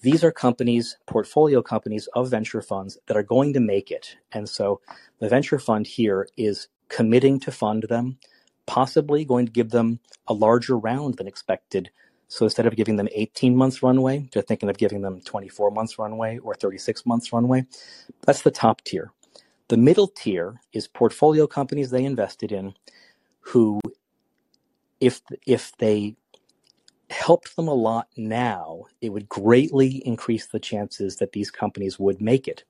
these 0.00 0.24
are 0.24 0.32
companies, 0.32 0.96
portfolio 1.06 1.60
companies 1.60 2.08
of 2.14 2.30
venture 2.30 2.62
funds 2.62 2.96
that 3.08 3.16
are 3.18 3.22
going 3.22 3.52
to 3.52 3.60
make 3.60 3.90
it. 3.90 4.16
And 4.32 4.48
so 4.48 4.80
the 5.18 5.28
venture 5.28 5.58
fund 5.58 5.86
here 5.86 6.26
is 6.38 6.68
committing 6.88 7.40
to 7.40 7.52
fund 7.52 7.82
them, 7.90 8.16
possibly 8.64 9.22
going 9.26 9.44
to 9.44 9.52
give 9.52 9.68
them 9.68 10.00
a 10.26 10.32
larger 10.32 10.78
round 10.78 11.18
than 11.18 11.28
expected 11.28 11.90
so 12.28 12.44
instead 12.44 12.66
of 12.66 12.76
giving 12.76 12.96
them 12.96 13.08
18 13.12 13.56
months 13.56 13.82
runway, 13.82 14.28
they're 14.32 14.42
thinking 14.42 14.68
of 14.68 14.78
giving 14.78 15.02
them 15.02 15.20
24 15.22 15.70
months 15.70 15.98
runway 15.98 16.38
or 16.38 16.54
36 16.54 17.06
months 17.06 17.32
runway. 17.32 17.64
That's 18.22 18.42
the 18.42 18.50
top 18.50 18.82
tier. 18.82 19.12
The 19.68 19.76
middle 19.76 20.08
tier 20.08 20.60
is 20.72 20.88
portfolio 20.88 21.46
companies 21.46 21.90
they 21.90 22.04
invested 22.04 22.52
in 22.52 22.74
who, 23.40 23.80
if, 25.00 25.20
if 25.46 25.72
they 25.78 26.16
helped 27.10 27.56
them 27.56 27.68
a 27.68 27.74
lot 27.74 28.08
now, 28.16 28.84
it 29.00 29.10
would 29.10 29.28
greatly 29.28 30.02
increase 30.06 30.46
the 30.46 30.58
chances 30.58 31.16
that 31.16 31.32
these 31.32 31.50
companies 31.50 31.98
would 31.98 32.20
make 32.20 32.48
it. 32.48 32.64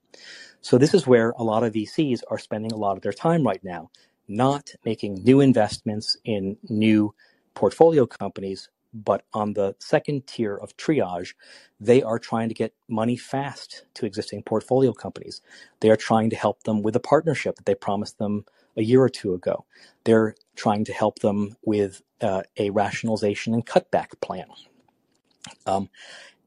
So 0.61 0.77
this 0.77 0.93
is 0.93 1.07
where 1.07 1.31
a 1.37 1.43
lot 1.43 1.63
of 1.63 1.73
VCs 1.73 2.21
are 2.29 2.39
spending 2.39 2.71
a 2.71 2.77
lot 2.77 2.97
of 2.97 3.03
their 3.03 3.13
time 3.13 3.45
right 3.45 3.63
now, 3.63 3.89
not 4.27 4.69
making 4.83 5.23
new 5.23 5.41
investments 5.41 6.17
in 6.25 6.57
new 6.69 7.13
portfolio 7.53 8.05
companies, 8.05 8.69
but 8.95 9.25
on 9.33 9.55
the 9.55 9.75
second 9.79 10.27
tier 10.27 10.57
of 10.57 10.77
triage, 10.77 11.35
they 11.81 12.03
are 12.03 12.19
trying 12.19 12.49
to 12.49 12.55
get 12.55 12.73
money 12.89 13.17
fast 13.17 13.85
to 13.95 14.07
existing 14.07 14.43
portfolio 14.43 14.93
companies. 14.93 15.41
They 15.81 15.91
are 15.91 15.97
trying 15.97 16.31
to 16.31 16.37
help 16.37 16.63
them 16.63 16.83
with 16.83 16.97
a 16.97 17.01
partnership 17.01 17.57
that 17.57 17.67
they 17.67 17.75
promised 17.75 18.19
them 18.19 18.45
a 18.77 18.83
year 18.83 19.03
or 19.03 19.09
two 19.09 19.35
ago. 19.35 19.65
They're 20.05 20.35
trying 20.57 20.85
to 20.85 20.93
help 20.93 21.19
them 21.19 21.57
with 21.65 22.03
uh, 22.21 22.43
a 22.57 22.71
rationalization 22.71 23.53
and 23.55 23.67
cutback 23.67 24.21
plan. 24.21 24.47
Um, 25.67 25.89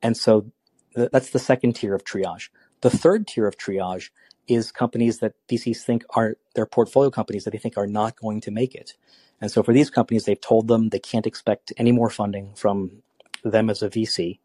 and 0.03 0.17
so 0.17 0.53
th- 0.97 1.11
that's 1.13 1.31
the 1.31 1.41
second 1.41 1.75
tier 1.75 1.95
of 1.95 2.05
triage. 2.05 2.51
The 2.83 2.91
third 2.91 3.29
tier 3.29 3.49
of 3.49 3.59
triage 3.59 4.11
is 4.49 4.73
companies 4.73 5.21
that 5.21 5.35
VCs 5.51 5.83
think 5.83 6.05
are 6.17 6.37
their 6.57 6.67
portfolio 6.67 7.11
companies 7.11 7.45
that 7.45 7.53
they 7.53 7.59
think 7.59 7.79
are 7.79 7.89
not 7.89 8.17
going 8.17 8.41
to 8.43 8.53
make 8.53 8.75
it. 8.75 8.95
And 9.41 9.51
so 9.51 9.63
for 9.63 9.73
these 9.73 9.91
companies, 9.91 10.25
they've 10.25 10.41
told 10.41 10.69
them 10.69 10.89
they 10.89 10.99
can't 10.99 11.27
expect 11.27 11.73
any 11.77 11.93
more 11.93 12.11
funding 12.11 12.55
from 12.55 13.03
them 13.45 13.71
as 13.71 13.83
a 13.83 13.89
VC. 13.89 14.41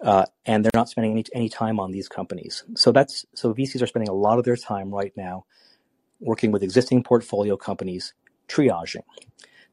Uh, 0.00 0.24
and 0.46 0.64
they're 0.64 0.70
not 0.74 0.88
spending 0.88 1.12
any, 1.12 1.24
any 1.34 1.48
time 1.48 1.78
on 1.78 1.90
these 1.90 2.08
companies. 2.08 2.64
So 2.74 2.90
that's 2.90 3.26
so 3.34 3.52
VCs 3.52 3.82
are 3.82 3.86
spending 3.86 4.08
a 4.08 4.14
lot 4.14 4.38
of 4.38 4.44
their 4.44 4.56
time 4.56 4.94
right 4.94 5.12
now 5.16 5.44
working 6.20 6.52
with 6.52 6.62
existing 6.62 7.02
portfolio 7.02 7.56
companies, 7.56 8.14
triaging. 8.48 9.02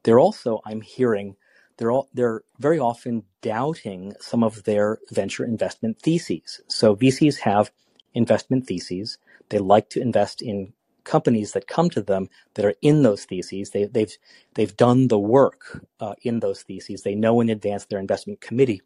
They're 0.03 0.19
also, 0.19 0.61
I'm 0.65 0.81
hearing, 0.81 1.35
they're 1.77 1.91
all 1.91 2.09
they're 2.13 2.41
very 2.59 2.79
often 2.79 3.23
doubting 3.41 4.13
some 4.19 4.43
of 4.43 4.63
their 4.63 4.99
venture 5.11 5.45
investment 5.45 6.01
theses. 6.01 6.61
So 6.67 6.95
VCs 6.95 7.39
have 7.39 7.71
investment 8.13 8.65
theses. 8.65 9.17
They 9.49 9.59
like 9.59 9.89
to 9.91 10.01
invest 10.01 10.41
in 10.41 10.73
companies 11.07 11.53
that 11.53 11.67
come 11.67 11.89
to 11.91 12.01
them 12.01 12.29
that 12.53 12.65
are 12.65 12.75
in 12.81 13.01
those 13.01 13.25
theses. 13.25 13.71
They, 13.71 13.81
have 13.81 13.93
they've, 13.93 14.15
they've 14.53 14.77
done 14.77 15.07
the 15.07 15.19
work 15.19 15.83
uh, 15.99 16.13
in 16.21 16.39
those 16.41 16.61
theses. 16.61 17.01
They 17.01 17.15
know 17.15 17.41
in 17.41 17.49
advance 17.49 17.85
their 17.85 17.99
investment 17.99 18.41
committee 18.41 18.81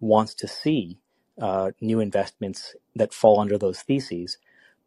wants 0.00 0.34
to 0.36 0.48
see 0.48 0.98
uh, 1.40 1.72
new 1.80 2.00
investments 2.00 2.74
that 2.94 3.12
fall 3.12 3.40
under 3.40 3.58
those 3.58 3.80
theses. 3.80 4.38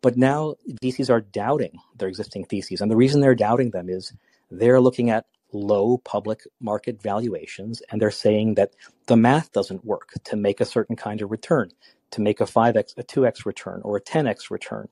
But 0.02 0.18
now 0.18 0.56
VCs 0.82 1.10
are 1.10 1.22
doubting 1.22 1.80
their 1.98 2.08
existing 2.08 2.46
theses. 2.46 2.82
And 2.82 2.90
the 2.90 2.96
reason 2.96 3.22
they're 3.22 3.36
doubting 3.36 3.72
them 3.72 3.90
is 3.90 4.14
they're 4.50 4.82
looking 4.82 5.10
at 5.10 5.26
low 5.52 5.98
public 5.98 6.42
market 6.60 7.02
valuations 7.02 7.82
and 7.90 8.02
they're 8.02 8.12
saying 8.12 8.56
that 8.56 8.74
the 9.08 9.18
math 9.18 9.52
doesn't 9.52 9.86
work 9.86 10.14
to 10.24 10.36
make 10.36 10.62
a 10.62 10.66
certain 10.66 10.96
kind 10.96 11.22
of 11.22 11.32
return, 11.32 11.72
to 12.12 12.22
make 12.22 12.42
a 12.42 12.46
5x, 12.46 12.98
a 12.98 13.04
2x 13.04 13.46
return, 13.46 13.82
or 13.84 13.98
a 13.98 14.02
10x 14.02 14.50
return 14.50 14.90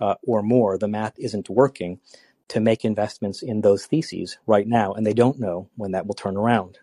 uh, 0.00 0.14
or 0.22 0.42
more, 0.42 0.78
the 0.78 0.88
math 0.88 1.18
isn't 1.18 1.48
working 1.48 2.00
to 2.48 2.60
make 2.60 2.84
investments 2.84 3.42
in 3.42 3.60
those 3.60 3.86
theses 3.86 4.38
right 4.46 4.66
now, 4.66 4.92
and 4.92 5.06
they 5.06 5.12
don't 5.12 5.38
know 5.38 5.68
when 5.76 5.92
that 5.92 6.06
will 6.06 6.14
turn 6.14 6.36
around. 6.36 6.78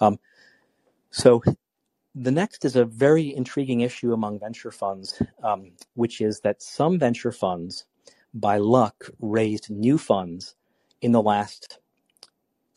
Um, 0.00 0.18
so 1.10 1.42
the 2.14 2.30
next 2.30 2.64
is 2.64 2.76
a 2.76 2.84
very 2.84 3.34
intriguing 3.34 3.80
issue 3.80 4.12
among 4.12 4.38
venture 4.38 4.70
funds, 4.70 5.20
um, 5.42 5.72
which 5.94 6.20
is 6.20 6.40
that 6.40 6.62
some 6.62 6.98
venture 6.98 7.32
funds, 7.32 7.84
by 8.32 8.58
luck, 8.58 9.06
raised 9.18 9.70
new 9.70 9.98
funds 9.98 10.54
in 11.00 11.12
the 11.12 11.22
last 11.22 11.78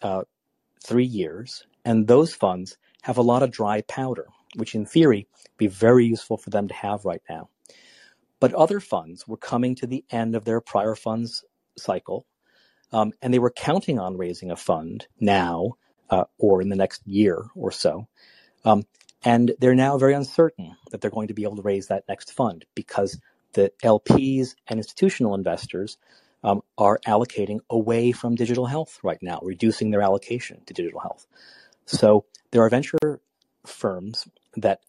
uh, 0.02 0.24
three 0.84 1.06
years, 1.06 1.66
and 1.86 2.08
those 2.08 2.34
funds 2.34 2.78
have 3.04 3.18
a 3.18 3.22
lot 3.22 3.44
of 3.44 3.52
dry 3.52 3.82
powder, 3.82 4.28
which 4.56 4.76
in 4.76 4.86
theory 4.86 5.28
be 5.58 5.68
very 5.68 6.06
useful 6.06 6.38
for 6.38 6.50
them 6.50 6.68
to 6.68 6.74
have 6.74 7.06
right 7.06 7.22
now. 7.30 7.50
But 8.40 8.54
other 8.54 8.80
funds 8.80 9.28
were 9.28 9.38
coming 9.38 9.76
to 9.76 9.88
the 9.88 10.04
end 10.12 10.36
of 10.36 10.46
their 10.46 10.62
prior 10.62 10.96
funds 10.96 11.44
cycle, 11.78 12.26
um, 12.92 13.14
and 13.22 13.34
they 13.34 13.40
were 13.40 13.52
counting 13.52 14.00
on 14.00 14.18
raising 14.18 14.52
a 14.52 14.56
fund 14.56 15.08
now 15.20 15.74
uh, 16.10 16.26
or 16.38 16.62
in 16.62 16.70
the 16.70 16.76
next 16.76 17.06
year 17.08 17.46
or 17.56 17.72
so. 17.72 18.08
Um, 18.66 18.84
and 19.24 19.54
they're 19.60 19.76
now 19.76 19.98
very 19.98 20.14
uncertain 20.14 20.76
that 20.92 21.02
they're 21.02 21.10
going 21.10 21.30
to 21.30 21.34
be 21.34 21.44
able 21.44 21.56
to 21.56 21.62
raise 21.62 21.88
that 21.88 22.04
next 22.10 22.34
fund 22.34 22.66
because 22.76 23.20
the 23.54 23.72
LPs 23.84 24.56
and 24.68 24.80
institutional 24.80 25.36
investors 25.36 25.98
um, 26.44 26.62
are 26.78 27.00
allocating 27.08 27.60
away 27.70 28.12
from 28.12 28.36
digital 28.36 28.66
health 28.66 29.00
right 29.02 29.22
now, 29.22 29.40
reducing 29.42 29.92
their 29.92 30.02
allocation 30.02 30.62
to 30.66 30.74
digital 30.74 31.00
health. 31.00 31.26
So 31.86 32.26
there 32.52 32.64
are 32.64 32.70
venture 32.70 33.22
firms 33.66 34.28
that 34.58 34.82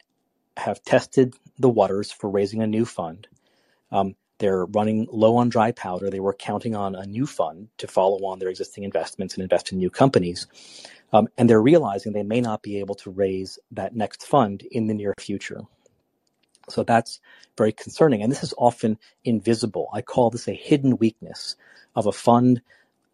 have 0.56 0.82
tested 0.84 1.34
the 1.58 1.68
waters 1.68 2.12
for 2.12 2.30
raising 2.30 2.62
a 2.62 2.66
new 2.66 2.84
fund 2.84 3.26
um, 3.90 4.16
they're 4.38 4.66
running 4.66 5.06
low 5.10 5.36
on 5.36 5.48
dry 5.48 5.72
powder. 5.72 6.10
They 6.10 6.20
were 6.20 6.34
counting 6.34 6.74
on 6.74 6.96
a 6.96 7.06
new 7.06 7.26
fund 7.26 7.68
to 7.78 7.86
follow 7.86 8.18
on 8.26 8.40
their 8.40 8.48
existing 8.48 8.84
investments 8.84 9.34
and 9.34 9.42
invest 9.42 9.72
in 9.72 9.78
new 9.78 9.90
companies. 9.90 10.48
Um, 11.12 11.28
and 11.38 11.48
they're 11.48 11.62
realizing 11.62 12.12
they 12.12 12.24
may 12.24 12.40
not 12.40 12.62
be 12.62 12.80
able 12.80 12.96
to 12.96 13.10
raise 13.10 13.58
that 13.70 13.94
next 13.94 14.26
fund 14.26 14.62
in 14.70 14.88
the 14.88 14.94
near 14.94 15.14
future. 15.18 15.62
So 16.68 16.82
that's 16.82 17.20
very 17.56 17.72
concerning. 17.72 18.22
And 18.22 18.32
this 18.32 18.42
is 18.42 18.54
often 18.58 18.98
invisible. 19.24 19.88
I 19.92 20.02
call 20.02 20.30
this 20.30 20.48
a 20.48 20.54
hidden 20.54 20.96
weakness 20.96 21.56
of 21.94 22.06
a 22.06 22.12
fund 22.12 22.60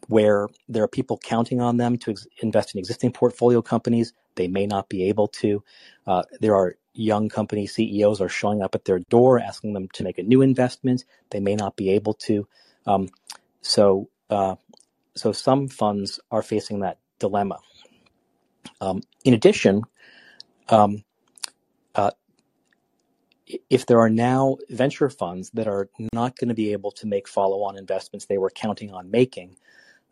where 0.09 0.49
there 0.69 0.83
are 0.83 0.89
people 0.89 1.19
counting 1.19 1.61
on 1.61 1.77
them 1.77 1.99
to 1.99 2.13
ex- 2.13 2.27
invest 2.43 2.75
in 2.75 2.79
existing 2.79 3.13
portfolio 3.13 3.61
companies. 3.61 4.15
They 4.41 4.49
may 4.49 4.67
not 4.67 4.89
be 4.89 5.05
able 5.11 5.29
to. 5.29 5.63
Uh, 6.07 6.23
there 6.41 6.57
are 6.57 6.77
young 6.95 7.29
company 7.29 7.67
CEOs 7.67 8.23
are 8.23 8.29
showing 8.31 8.63
up 8.63 8.75
at 8.75 8.87
their 8.87 9.01
door 9.11 9.39
asking 9.39 9.75
them 9.75 9.87
to 9.93 10.03
make 10.03 10.17
a 10.17 10.23
new 10.23 10.41
investment. 10.41 11.05
They 11.29 11.41
may 11.41 11.57
not 11.57 11.77
be 11.77 11.91
able 11.91 12.15
to. 12.15 12.49
Um, 12.87 13.11
so, 13.61 14.09
uh, 14.31 14.55
so 15.15 15.33
some 15.33 15.69
funds 15.69 16.21
are 16.31 16.41
facing 16.41 16.81
that 16.81 17.01
dilemma. 17.19 17.59
Um, 18.81 19.03
in 19.27 19.35
addition, 19.35 19.83
um, 20.71 21.05
uh, 21.95 22.13
if 23.69 23.85
there 23.85 24.01
are 24.01 24.09
now 24.09 24.57
venture 24.71 25.11
funds 25.11 25.51
that 25.51 25.69
are 25.69 25.91
not 26.15 26.39
going 26.39 26.49
to 26.49 26.55
be 26.55 26.73
able 26.73 26.93
to 26.93 27.07
make 27.07 27.29
follow-on 27.29 27.77
investments 27.77 28.25
they 28.25 28.39
were 28.39 28.49
counting 28.49 28.91
on 28.91 29.11
making, 29.11 29.57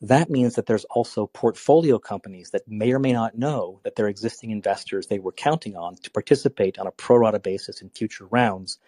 that 0.03 0.31
means 0.31 0.55
that 0.55 0.67
there's 0.67 0.85
also 0.85 1.27
portfolio 1.27 1.99
companies 1.99 2.51
that 2.51 2.69
may 2.69 2.93
or 2.93 2.99
may 2.99 3.13
not 3.13 3.37
know 3.37 3.81
that 3.83 3.97
their 3.97 4.09
existing 4.09 4.51
investors 4.51 5.07
they 5.07 5.19
were 5.19 5.33
counting 5.33 5.77
on 5.77 5.97
to 5.97 6.11
participate 6.11 6.79
on 6.79 6.87
a 6.87 6.93
pro 6.93 7.17
rata 7.17 7.41
basis 7.41 7.83
in 7.83 7.91
future 7.91 8.27
rounds 8.27 8.79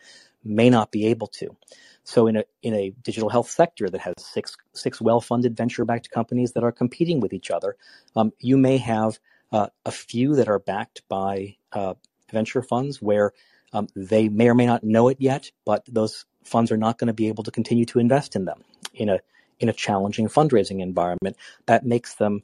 may 0.44 0.70
not 0.70 0.90
be 0.90 1.06
able 1.06 1.26
to. 1.26 1.56
So 2.04 2.26
in 2.26 2.36
a 2.36 2.44
in 2.62 2.74
a 2.74 2.90
digital 2.90 3.28
health 3.28 3.50
sector 3.50 3.88
that 3.88 4.00
has 4.00 4.14
six 4.18 4.56
six 4.72 5.00
well 5.00 5.20
funded 5.20 5.56
venture 5.56 5.84
backed 5.84 6.10
companies 6.10 6.52
that 6.52 6.64
are 6.64 6.72
competing 6.72 7.20
with 7.20 7.32
each 7.32 7.50
other, 7.50 7.76
um, 8.16 8.32
you 8.38 8.56
may 8.56 8.78
have 8.78 9.18
uh, 9.52 9.68
a 9.84 9.90
few 9.90 10.36
that 10.36 10.48
are 10.48 10.58
backed 10.58 11.02
by 11.08 11.56
uh, 11.72 11.94
venture 12.32 12.62
funds 12.62 13.02
where 13.02 13.32
um, 13.72 13.88
they 13.94 14.28
may 14.28 14.48
or 14.48 14.54
may 14.54 14.66
not 14.66 14.84
know 14.84 15.08
it 15.08 15.18
yet, 15.20 15.50
but 15.64 15.84
those 15.86 16.24
funds 16.44 16.72
are 16.72 16.76
not 16.76 16.98
going 16.98 17.08
to 17.08 17.14
be 17.14 17.28
able 17.28 17.44
to 17.44 17.50
continue 17.50 17.84
to 17.84 17.98
invest 17.98 18.34
in 18.34 18.44
them 18.44 18.62
in 18.94 19.08
a 19.08 19.20
in 19.60 19.68
a 19.68 19.72
challenging 19.72 20.28
fundraising 20.28 20.80
environment. 20.80 21.36
That 21.66 21.84
makes 21.84 22.14
them, 22.14 22.42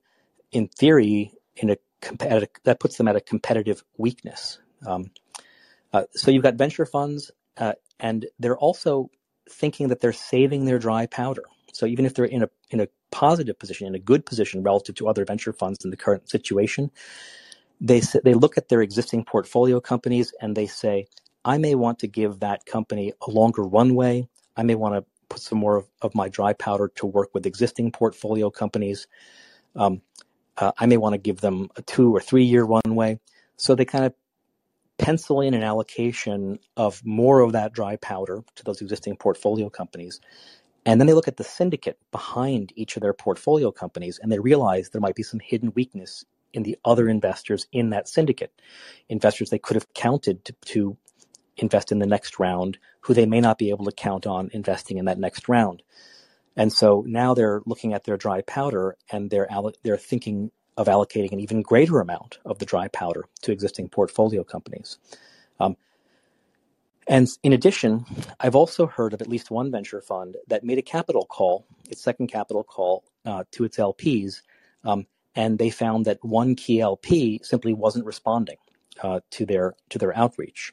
in 0.52 0.68
theory, 0.68 1.32
in 1.56 1.70
a 1.70 1.76
that 2.64 2.78
puts 2.78 2.98
them 2.98 3.08
at 3.08 3.16
a 3.16 3.20
competitive 3.20 3.82
weakness. 3.96 4.58
Um, 4.86 5.10
uh, 5.92 6.04
so 6.12 6.30
you've 6.30 6.42
got 6.42 6.54
venture 6.54 6.86
funds, 6.86 7.30
uh, 7.56 7.72
and 7.98 8.26
they're 8.38 8.58
also 8.58 9.10
thinking 9.48 9.88
that 9.88 10.00
they're 10.00 10.12
saving 10.12 10.66
their 10.66 10.78
dry 10.78 11.06
powder. 11.06 11.44
So 11.72 11.86
even 11.86 12.04
if 12.04 12.14
they're 12.14 12.24
in 12.26 12.42
a 12.42 12.50
in 12.70 12.80
a 12.80 12.88
positive 13.10 13.58
position, 13.58 13.86
in 13.86 13.94
a 13.94 13.98
good 13.98 14.26
position 14.26 14.62
relative 14.62 14.94
to 14.96 15.08
other 15.08 15.24
venture 15.24 15.52
funds 15.52 15.84
in 15.84 15.90
the 15.90 15.96
current 15.96 16.28
situation, 16.28 16.90
they 17.80 18.00
they 18.24 18.34
look 18.34 18.58
at 18.58 18.68
their 18.68 18.82
existing 18.82 19.24
portfolio 19.24 19.80
companies 19.80 20.32
and 20.40 20.56
they 20.56 20.66
say, 20.66 21.06
I 21.44 21.58
may 21.58 21.74
want 21.74 22.00
to 22.00 22.08
give 22.08 22.40
that 22.40 22.66
company 22.66 23.12
a 23.26 23.30
longer 23.30 23.62
runway. 23.62 24.28
I 24.56 24.62
may 24.62 24.74
want 24.74 24.94
to 24.94 25.04
put 25.28 25.40
some 25.40 25.58
more 25.58 25.76
of, 25.76 25.86
of 26.02 26.14
my 26.14 26.28
dry 26.28 26.52
powder 26.52 26.88
to 26.96 27.06
work 27.06 27.30
with 27.34 27.46
existing 27.46 27.92
portfolio 27.92 28.50
companies. 28.50 29.06
Um, 29.74 30.02
uh, 30.56 30.72
I 30.78 30.86
may 30.86 30.96
want 30.96 31.14
to 31.14 31.18
give 31.18 31.40
them 31.40 31.68
a 31.76 31.82
two 31.82 32.14
or 32.14 32.20
three 32.20 32.44
year 32.44 32.64
runway. 32.64 33.20
So 33.56 33.74
they 33.74 33.84
kind 33.84 34.04
of 34.04 34.14
pencil 34.98 35.40
in 35.40 35.54
an 35.54 35.62
allocation 35.62 36.58
of 36.76 37.04
more 37.04 37.40
of 37.40 37.52
that 37.52 37.72
dry 37.72 37.96
powder 37.96 38.42
to 38.54 38.64
those 38.64 38.80
existing 38.80 39.16
portfolio 39.16 39.68
companies. 39.68 40.20
And 40.86 41.00
then 41.00 41.06
they 41.06 41.12
look 41.14 41.28
at 41.28 41.36
the 41.36 41.44
syndicate 41.44 41.98
behind 42.12 42.72
each 42.76 42.96
of 42.96 43.02
their 43.02 43.12
portfolio 43.12 43.72
companies 43.72 44.18
and 44.22 44.30
they 44.30 44.38
realize 44.38 44.90
there 44.90 45.00
might 45.00 45.16
be 45.16 45.22
some 45.22 45.40
hidden 45.40 45.72
weakness 45.74 46.24
in 46.52 46.62
the 46.62 46.78
other 46.84 47.08
investors 47.08 47.66
in 47.72 47.90
that 47.90 48.08
syndicate. 48.08 48.52
Investors 49.08 49.50
they 49.50 49.58
could 49.58 49.74
have 49.74 49.92
counted 49.92 50.44
to, 50.46 50.54
to 50.66 50.96
invest 51.56 51.92
in 51.92 51.98
the 51.98 52.06
next 52.06 52.38
round 52.38 52.78
who 53.00 53.14
they 53.14 53.26
may 53.26 53.40
not 53.40 53.58
be 53.58 53.70
able 53.70 53.84
to 53.84 53.92
count 53.92 54.26
on 54.26 54.50
investing 54.52 54.98
in 54.98 55.04
that 55.06 55.18
next 55.18 55.48
round. 55.48 55.82
And 56.56 56.72
so 56.72 57.04
now 57.06 57.34
they're 57.34 57.62
looking 57.66 57.92
at 57.92 58.04
their 58.04 58.16
dry 58.16 58.42
powder 58.42 58.96
and 59.10 59.30
they're 59.30 59.48
they're 59.82 59.96
thinking 59.96 60.50
of 60.76 60.86
allocating 60.86 61.32
an 61.32 61.40
even 61.40 61.62
greater 61.62 62.00
amount 62.00 62.38
of 62.44 62.58
the 62.58 62.66
dry 62.66 62.88
powder 62.88 63.24
to 63.42 63.52
existing 63.52 63.88
portfolio 63.88 64.44
companies. 64.44 64.98
Um, 65.58 65.76
and 67.08 67.28
in 67.42 67.52
addition, 67.52 68.04
I've 68.40 68.56
also 68.56 68.86
heard 68.86 69.14
of 69.14 69.22
at 69.22 69.28
least 69.28 69.50
one 69.50 69.70
venture 69.70 70.00
fund 70.00 70.36
that 70.48 70.64
made 70.64 70.78
a 70.78 70.82
capital 70.82 71.24
call, 71.24 71.64
its 71.88 72.02
second 72.02 72.26
capital 72.28 72.64
call 72.64 73.04
uh, 73.24 73.44
to 73.52 73.64
its 73.64 73.78
LPs, 73.78 74.42
um, 74.84 75.06
and 75.34 75.58
they 75.58 75.70
found 75.70 76.04
that 76.06 76.24
one 76.24 76.56
key 76.56 76.80
LP 76.80 77.40
simply 77.42 77.72
wasn't 77.72 78.04
responding 78.04 78.56
uh, 79.02 79.20
to 79.30 79.46
their 79.46 79.74
to 79.90 79.98
their 79.98 80.16
outreach, 80.16 80.72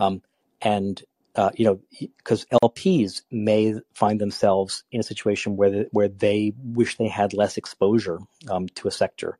um, 0.00 0.22
and 0.60 1.02
uh, 1.36 1.50
you 1.54 1.64
know, 1.64 1.80
because 2.16 2.44
LPs 2.62 3.22
may 3.30 3.74
find 3.94 4.20
themselves 4.20 4.82
in 4.90 4.98
a 4.98 5.04
situation 5.04 5.56
where 5.56 5.70
the, 5.70 5.88
where 5.92 6.08
they 6.08 6.52
wish 6.58 6.96
they 6.96 7.06
had 7.06 7.32
less 7.32 7.56
exposure 7.56 8.18
um, 8.50 8.66
to 8.70 8.88
a 8.88 8.90
sector, 8.90 9.38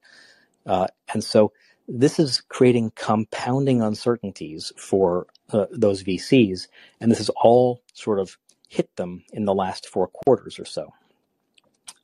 uh, 0.66 0.86
and 1.12 1.24
so 1.24 1.52
this 1.88 2.20
is 2.20 2.42
creating 2.42 2.92
compounding 2.94 3.82
uncertainties 3.82 4.72
for 4.76 5.26
uh, 5.52 5.66
those 5.72 6.04
VCs, 6.04 6.68
and 7.00 7.10
this 7.10 7.18
has 7.18 7.30
all 7.30 7.82
sort 7.92 8.20
of 8.20 8.38
hit 8.68 8.94
them 8.94 9.24
in 9.32 9.44
the 9.44 9.54
last 9.54 9.88
four 9.88 10.06
quarters 10.06 10.60
or 10.60 10.64
so. 10.64 10.94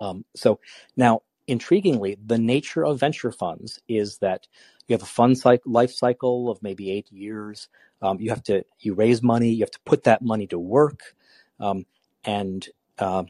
Um, 0.00 0.24
so 0.34 0.58
now, 0.96 1.22
intriguingly, 1.48 2.16
the 2.24 2.38
nature 2.38 2.84
of 2.84 2.98
venture 2.98 3.30
funds 3.30 3.78
is 3.88 4.18
that 4.18 4.48
you 4.86 4.94
have 4.94 5.02
a 5.02 5.06
fund 5.06 5.38
cycle, 5.38 5.72
life 5.72 5.92
cycle 5.92 6.50
of 6.50 6.62
maybe 6.62 6.90
eight 6.90 7.10
years. 7.10 7.68
Um, 8.02 8.20
you 8.20 8.30
have 8.30 8.42
to 8.44 8.64
you 8.80 8.94
raise 8.94 9.22
money. 9.22 9.50
You 9.50 9.60
have 9.60 9.70
to 9.72 9.80
put 9.84 10.04
that 10.04 10.22
money 10.22 10.46
to 10.48 10.58
work, 10.58 11.14
um, 11.60 11.86
and 12.24 12.66
uh, 12.98 13.24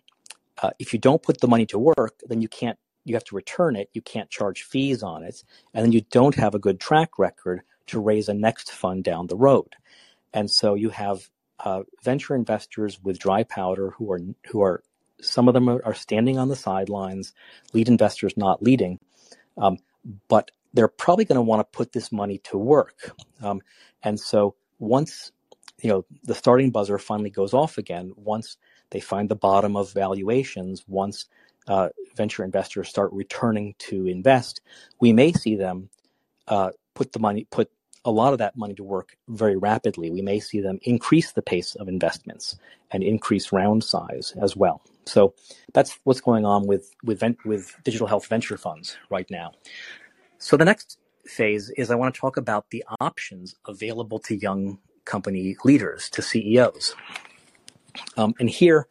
uh, 0.62 0.70
if 0.78 0.92
you 0.92 0.98
don't 0.98 1.22
put 1.22 1.40
the 1.40 1.48
money 1.48 1.66
to 1.66 1.78
work, 1.78 2.20
then 2.26 2.40
you 2.40 2.48
can't. 2.48 2.78
You 3.04 3.14
have 3.14 3.24
to 3.24 3.36
return 3.36 3.76
it. 3.76 3.88
You 3.92 4.02
can't 4.02 4.28
charge 4.28 4.64
fees 4.64 5.02
on 5.02 5.22
it, 5.22 5.44
and 5.72 5.84
then 5.84 5.92
you 5.92 6.02
don't 6.10 6.34
have 6.34 6.54
a 6.54 6.58
good 6.58 6.80
track 6.80 7.18
record 7.18 7.62
to 7.86 8.00
raise 8.00 8.28
a 8.28 8.34
next 8.34 8.72
fund 8.72 9.04
down 9.04 9.28
the 9.28 9.36
road. 9.36 9.76
And 10.34 10.50
so 10.50 10.74
you 10.74 10.90
have 10.90 11.30
uh, 11.60 11.84
venture 12.02 12.34
investors 12.34 13.00
with 13.02 13.18
dry 13.18 13.44
powder 13.44 13.90
who 13.90 14.10
are 14.10 14.20
who 14.50 14.62
are 14.62 14.82
some 15.20 15.48
of 15.48 15.54
them 15.54 15.68
are, 15.68 15.94
standing 15.94 16.38
on 16.38 16.48
the 16.48 16.56
sidelines, 16.56 17.32
lead 17.72 17.88
investors 17.88 18.36
not 18.36 18.62
leading, 18.62 18.98
um, 19.56 19.78
but 20.28 20.50
they're 20.76 20.88
probably 20.88 21.24
going 21.24 21.36
to 21.36 21.42
want 21.42 21.60
to 21.60 21.76
put 21.76 21.92
this 21.92 22.12
money 22.12 22.38
to 22.38 22.58
work. 22.58 23.12
Um, 23.42 23.60
and 24.02 24.18
so 24.20 24.54
once 24.78 25.32
you 25.82 25.90
know 25.90 26.04
the 26.24 26.34
starting 26.34 26.70
buzzer 26.70 26.98
finally 26.98 27.30
goes 27.30 27.54
off 27.54 27.78
again, 27.78 28.12
once 28.16 28.56
they 28.90 29.00
find 29.00 29.28
the 29.28 29.36
bottom 29.36 29.76
of 29.76 29.92
valuations, 29.92 30.84
once 30.86 31.26
uh, 31.68 31.88
venture 32.16 32.44
investors 32.44 32.88
start 32.88 33.12
returning 33.12 33.74
to 33.78 34.06
invest, 34.06 34.60
we 35.00 35.12
may 35.12 35.32
see 35.32 35.56
them 35.56 35.88
uh, 36.48 36.70
put 36.94 37.12
the 37.12 37.18
money 37.18 37.46
put 37.50 37.70
a 38.04 38.10
lot 38.10 38.32
of 38.32 38.38
that 38.38 38.56
money 38.56 38.74
to 38.74 38.84
work 38.84 39.16
very 39.28 39.56
rapidly. 39.56 40.10
We 40.10 40.22
may 40.22 40.38
see 40.38 40.60
them 40.60 40.78
increase 40.82 41.32
the 41.32 41.42
pace 41.42 41.74
of 41.74 41.88
investments 41.88 42.56
and 42.92 43.02
increase 43.02 43.50
round 43.50 43.82
size 43.82 44.32
as 44.40 44.56
well. 44.56 44.80
So 45.06 45.34
that's 45.74 45.98
what's 46.04 46.20
going 46.20 46.44
on 46.44 46.66
with 46.66 46.94
with 47.02 47.22
with 47.44 47.74
digital 47.84 48.06
health 48.06 48.26
venture 48.26 48.56
funds 48.56 48.96
right 49.10 49.28
now. 49.30 49.52
So 50.38 50.56
the 50.56 50.64
next 50.64 50.98
phase 51.24 51.70
is 51.76 51.90
I 51.90 51.94
want 51.94 52.14
to 52.14 52.20
talk 52.20 52.36
about 52.36 52.70
the 52.70 52.84
options 53.00 53.54
available 53.66 54.18
to 54.20 54.36
young 54.36 54.78
company 55.04 55.56
leaders, 55.64 56.10
to 56.10 56.22
CEOs. 56.22 56.94
Um, 58.16 58.34
and 58.38 58.50
here, 58.50 58.86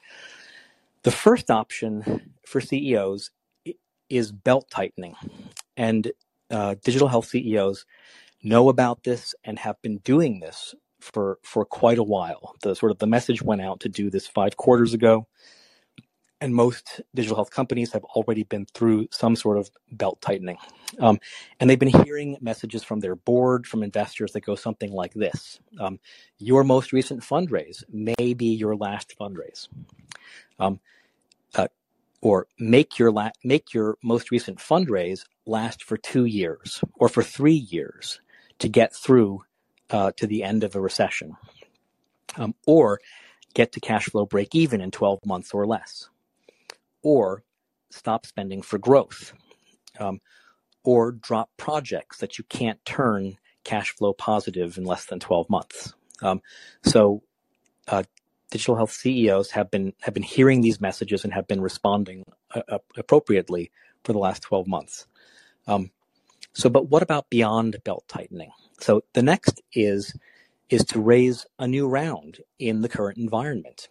the 1.04 1.12
first 1.12 1.52
option 1.52 2.34
for 2.46 2.62
CEOs 2.62 3.32
is 4.10 4.32
belt 4.32 4.68
tightening. 4.70 5.16
And 5.78 6.12
uh, 6.50 6.76
digital 6.84 7.08
health 7.08 7.28
CEOs 7.28 7.86
know 8.44 8.70
about 8.70 9.04
this 9.04 9.36
and 9.44 9.60
have 9.60 9.82
been 9.82 9.98
doing 10.00 10.40
this 10.40 10.76
for, 11.00 11.40
for 11.44 11.66
quite 11.66 11.98
a 11.98 12.04
while. 12.04 12.56
The 12.62 12.76
sort 12.76 12.92
of 12.92 13.00
the 13.00 13.08
message 13.08 13.42
went 13.42 13.62
out 13.62 13.80
to 13.82 13.90
do 13.90 14.10
this 14.10 14.28
five 14.28 14.58
quarters 14.58 14.94
ago 14.94 15.28
and 16.46 16.54
most 16.54 17.02
digital 17.16 17.36
health 17.36 17.50
companies 17.50 17.92
have 17.92 18.04
already 18.04 18.44
been 18.44 18.68
through 18.68 19.08
some 19.10 19.36
sort 19.36 19.58
of 19.58 19.72
belt 19.92 20.22
tightening. 20.22 20.58
Um, 21.00 21.20
and 21.60 21.68
they've 21.68 21.80
been 21.80 22.04
hearing 22.06 22.38
messages 22.40 22.84
from 22.84 23.00
their 23.00 23.16
board, 23.16 23.66
from 23.66 23.82
investors 23.82 24.32
that 24.34 24.42
go 24.42 24.54
something 24.54 24.92
like 24.92 25.16
this 25.16 25.60
um, 25.80 26.00
Your 26.38 26.64
most 26.64 26.94
recent 26.94 27.22
fundraise 27.22 27.84
may 27.90 28.36
be 28.36 28.54
your 28.54 28.76
last 28.76 29.16
fundraise. 29.20 29.68
Um, 30.60 30.80
uh, 31.56 31.68
or 32.22 32.48
make 32.60 33.00
your 33.00 33.12
la- 33.12 33.32
make 33.44 33.74
your 33.74 33.98
most 34.04 34.30
recent 34.30 34.60
fundraise 34.60 35.26
last 35.48 35.84
for 35.84 35.98
two 35.98 36.26
years 36.26 36.84
or 36.94 37.10
for 37.10 37.24
three 37.24 37.66
years 37.72 38.22
to 38.60 38.70
get 38.70 38.96
through 38.96 39.44
uh, 39.90 40.12
to 40.18 40.28
the 40.28 40.44
end 40.44 40.64
of 40.64 40.76
a 40.76 40.82
recession, 40.82 41.36
um, 42.38 42.54
or 42.68 43.00
get 43.56 43.72
to 43.72 43.80
cash 43.80 44.06
flow 44.06 44.28
break 44.28 44.54
even 44.54 44.80
in 44.80 44.92
12 44.92 45.26
months 45.26 45.52
or 45.52 45.66
less 45.66 46.10
or 47.06 47.44
stop 47.92 48.26
spending 48.26 48.64
for 48.64 48.80
growth, 48.80 49.32
um, 50.00 50.20
or 50.84 51.12
drop 51.12 51.52
projects 51.56 52.18
that 52.18 52.38
you 52.40 52.44
can't 52.50 52.84
turn 52.84 53.38
cash 53.64 53.92
flow 53.92 54.12
positive 54.12 54.78
in 54.78 54.86
less 54.86 55.06
than 55.06 55.20
12 55.20 55.50
months. 55.50 55.94
Um, 56.24 56.42
so, 56.84 57.22
uh, 57.88 58.04
digital 58.50 58.76
health 58.76 58.92
CEOs 58.92 59.52
have 59.52 59.70
been 59.70 59.94
have 60.02 60.14
been 60.16 60.24
hearing 60.24 60.62
these 60.62 60.82
messages 60.82 61.24
and 61.24 61.34
have 61.34 61.48
been 61.48 61.62
responding 61.62 62.24
uh, 62.56 62.80
appropriately 62.98 63.72
for 64.04 64.14
the 64.14 64.20
last 64.20 64.42
12 64.42 64.68
months. 64.68 65.06
Um, 65.68 65.92
so, 66.54 66.70
but 66.70 66.90
what 66.90 67.04
about 67.04 67.30
beyond 67.30 67.78
belt 67.84 68.06
tightening? 68.08 68.50
So, 68.80 69.04
the 69.14 69.24
next 69.24 69.62
is 69.74 70.16
is 70.72 70.84
to 70.86 71.00
raise 71.00 71.46
a 71.60 71.68
new 71.68 71.88
round 71.88 72.40
in 72.58 72.82
the 72.82 72.90
current 72.90 73.20
environment. 73.20 73.90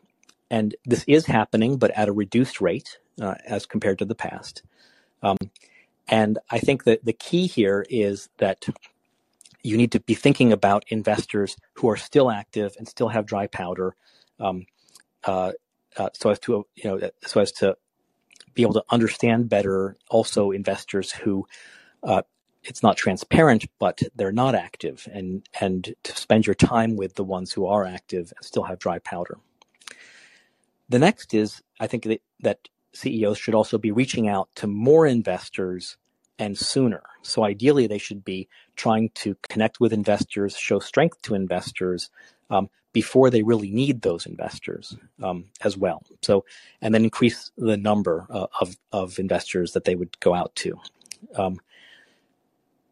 And 0.50 0.74
this 0.84 1.04
is 1.06 1.26
happening, 1.26 1.78
but 1.78 1.92
at 1.92 2.08
a 2.08 2.12
reduced 2.12 2.60
rate 2.60 2.98
uh, 3.20 3.34
as 3.46 3.66
compared 3.66 3.98
to 3.98 4.04
the 4.04 4.14
past. 4.14 4.62
Um, 5.22 5.36
and 6.08 6.38
I 6.50 6.58
think 6.58 6.84
that 6.84 7.04
the 7.04 7.12
key 7.12 7.46
here 7.46 7.86
is 7.88 8.28
that 8.38 8.66
you 9.62 9.76
need 9.76 9.92
to 9.92 10.00
be 10.00 10.14
thinking 10.14 10.52
about 10.52 10.84
investors 10.88 11.56
who 11.74 11.88
are 11.88 11.96
still 11.96 12.30
active 12.30 12.74
and 12.78 12.86
still 12.86 13.08
have 13.08 13.24
dry 13.24 13.46
powder, 13.46 13.96
um, 14.38 14.66
uh, 15.24 15.52
uh, 15.96 16.10
so 16.12 16.30
as 16.30 16.38
to 16.40 16.66
you 16.74 16.84
know 16.84 17.10
so 17.24 17.40
as 17.40 17.52
to 17.52 17.76
be 18.52 18.62
able 18.62 18.74
to 18.74 18.84
understand 18.90 19.48
better 19.48 19.96
also 20.10 20.50
investors 20.50 21.10
who 21.10 21.46
uh, 22.02 22.22
it's 22.62 22.82
not 22.82 22.96
transparent, 22.96 23.66
but 23.78 24.02
they're 24.14 24.32
not 24.32 24.54
active, 24.54 25.08
and 25.12 25.46
and 25.60 25.94
to 26.02 26.16
spend 26.16 26.46
your 26.46 26.54
time 26.54 26.96
with 26.96 27.14
the 27.14 27.24
ones 27.24 27.52
who 27.52 27.66
are 27.66 27.84
active 27.84 28.32
and 28.36 28.44
still 28.44 28.64
have 28.64 28.78
dry 28.78 28.98
powder. 28.98 29.38
The 30.88 30.98
next 30.98 31.32
is 31.32 31.62
I 31.80 31.86
think 31.86 32.04
that, 32.04 32.22
that 32.40 32.68
CEOs 32.94 33.38
should 33.38 33.54
also 33.54 33.78
be 33.78 33.92
reaching 33.92 34.28
out 34.28 34.48
to 34.56 34.66
more 34.66 35.06
investors 35.06 35.96
and 36.38 36.56
sooner. 36.58 37.02
So 37.22 37.44
ideally, 37.44 37.86
they 37.86 37.98
should 37.98 38.24
be 38.24 38.48
trying 38.76 39.10
to 39.14 39.36
connect 39.48 39.80
with 39.80 39.92
investors, 39.92 40.56
show 40.56 40.78
strength 40.78 41.22
to 41.22 41.34
investors 41.34 42.10
um, 42.50 42.68
before 42.92 43.30
they 43.30 43.42
really 43.42 43.70
need 43.70 44.02
those 44.02 44.26
investors 44.26 44.96
um, 45.22 45.46
as 45.62 45.76
well. 45.76 46.02
So, 46.22 46.44
and 46.80 46.94
then 46.94 47.04
increase 47.04 47.50
the 47.56 47.76
number 47.76 48.26
uh, 48.30 48.46
of 48.60 48.76
of 48.92 49.18
investors 49.18 49.72
that 49.72 49.84
they 49.84 49.94
would 49.94 50.18
go 50.20 50.34
out 50.34 50.54
to. 50.56 50.80
Um, 51.36 51.60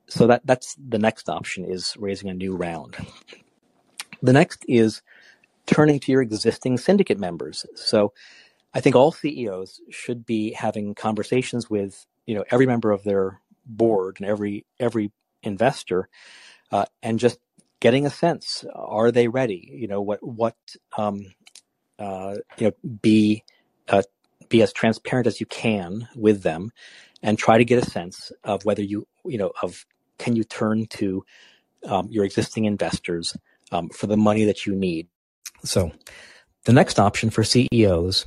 so 0.09 0.27
that 0.27 0.43
that's 0.45 0.77
the 0.77 0.99
next 0.99 1.29
option 1.29 1.65
is 1.65 1.97
raising 1.99 2.29
a 2.29 2.35
new 2.35 2.55
round. 2.57 2.97
The 4.23 4.33
next 4.33 4.65
is 4.69 5.03
turning 5.67 6.01
to 6.01 6.12
your 6.12 6.23
existing 6.23 6.79
syndicate 6.79 7.19
members. 7.19 7.67
So 7.75 8.12
I 8.74 8.80
think 8.80 8.96
all 8.96 9.12
CEOs 9.12 9.80
should 9.90 10.24
be 10.24 10.52
having 10.52 10.94
conversations 10.94 11.68
with 11.68 12.06
you 12.26 12.35
know 12.35 12.44
every 12.50 12.66
member 12.66 12.90
of 12.90 13.04
their 13.04 13.40
board 13.66 14.16
and 14.18 14.28
every 14.28 14.64
every 14.80 15.12
investor, 15.42 16.08
uh, 16.70 16.87
and 17.02 17.18
just 17.18 17.38
getting 17.80 18.06
a 18.06 18.11
sense: 18.11 18.64
are 18.74 19.11
they 19.11 19.28
ready? 19.28 19.70
You 19.72 19.88
know 19.88 20.00
what 20.00 20.22
what 20.22 20.56
um, 20.96 21.26
uh, 21.98 22.37
you 22.58 22.68
know 22.68 22.90
be 23.02 23.44
uh, 23.88 24.02
be 24.48 24.62
as 24.62 24.72
transparent 24.72 25.26
as 25.26 25.40
you 25.40 25.46
can 25.46 26.08
with 26.16 26.42
them, 26.42 26.70
and 27.22 27.38
try 27.38 27.58
to 27.58 27.64
get 27.64 27.82
a 27.82 27.90
sense 27.90 28.32
of 28.44 28.64
whether 28.64 28.82
you 28.82 29.06
you 29.24 29.38
know 29.38 29.52
of 29.62 29.85
can 30.18 30.37
you 30.37 30.44
turn 30.44 30.87
to 30.87 31.24
um, 31.85 32.08
your 32.11 32.24
existing 32.24 32.64
investors 32.64 33.37
um, 33.70 33.88
for 33.88 34.06
the 34.06 34.16
money 34.16 34.44
that 34.44 34.66
you 34.66 34.74
need. 34.74 35.08
So, 35.64 35.92
the 36.64 36.72
next 36.72 36.98
option 36.98 37.30
for 37.30 37.44
CEOs 37.44 38.26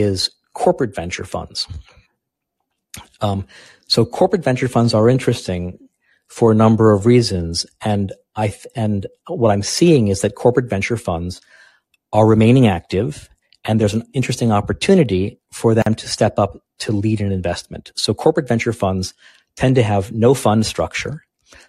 is 0.00 0.30
corporate 0.54 0.94
venture 0.94 1.24
funds. 1.24 1.66
Um, 3.20 3.46
so 3.88 4.04
corporate 4.04 4.44
venture 4.44 4.68
funds 4.68 4.94
are 4.94 5.08
interesting 5.08 5.78
for 6.28 6.52
a 6.52 6.54
number 6.54 6.92
of 6.92 7.06
reasons, 7.06 7.66
and 7.82 8.12
I 8.36 8.48
th- 8.48 8.66
and 8.74 9.06
what 9.28 9.50
I'm 9.50 9.62
seeing 9.62 10.08
is 10.08 10.22
that 10.22 10.34
corporate 10.34 10.68
venture 10.68 10.96
funds 10.96 11.40
are 12.12 12.26
remaining 12.26 12.66
active, 12.66 13.28
and 13.64 13.80
there's 13.80 13.94
an 13.94 14.04
interesting 14.12 14.50
opportunity 14.50 15.38
for 15.52 15.74
them 15.74 15.94
to 15.94 16.08
step 16.08 16.38
up 16.38 16.58
to 16.80 16.92
lead 16.92 17.20
an 17.20 17.32
investment. 17.32 17.92
So 17.96 18.14
corporate 18.14 18.48
venture 18.48 18.72
funds 18.72 19.14
tend 19.56 19.74
to 19.76 19.82
have 19.82 20.12
no 20.12 20.34
fund 20.34 20.66
structure. 20.66 21.24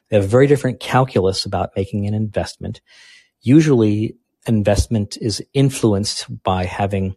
They 0.10 0.16
have 0.16 0.26
a 0.26 0.28
very 0.28 0.48
different 0.48 0.80
calculus 0.80 1.46
about 1.46 1.72
making 1.76 2.08
an 2.08 2.14
investment. 2.14 2.82
Usually, 3.42 4.16
investment 4.48 5.18
is 5.22 5.44
influenced 5.54 6.44
by 6.44 6.66
having 6.66 7.16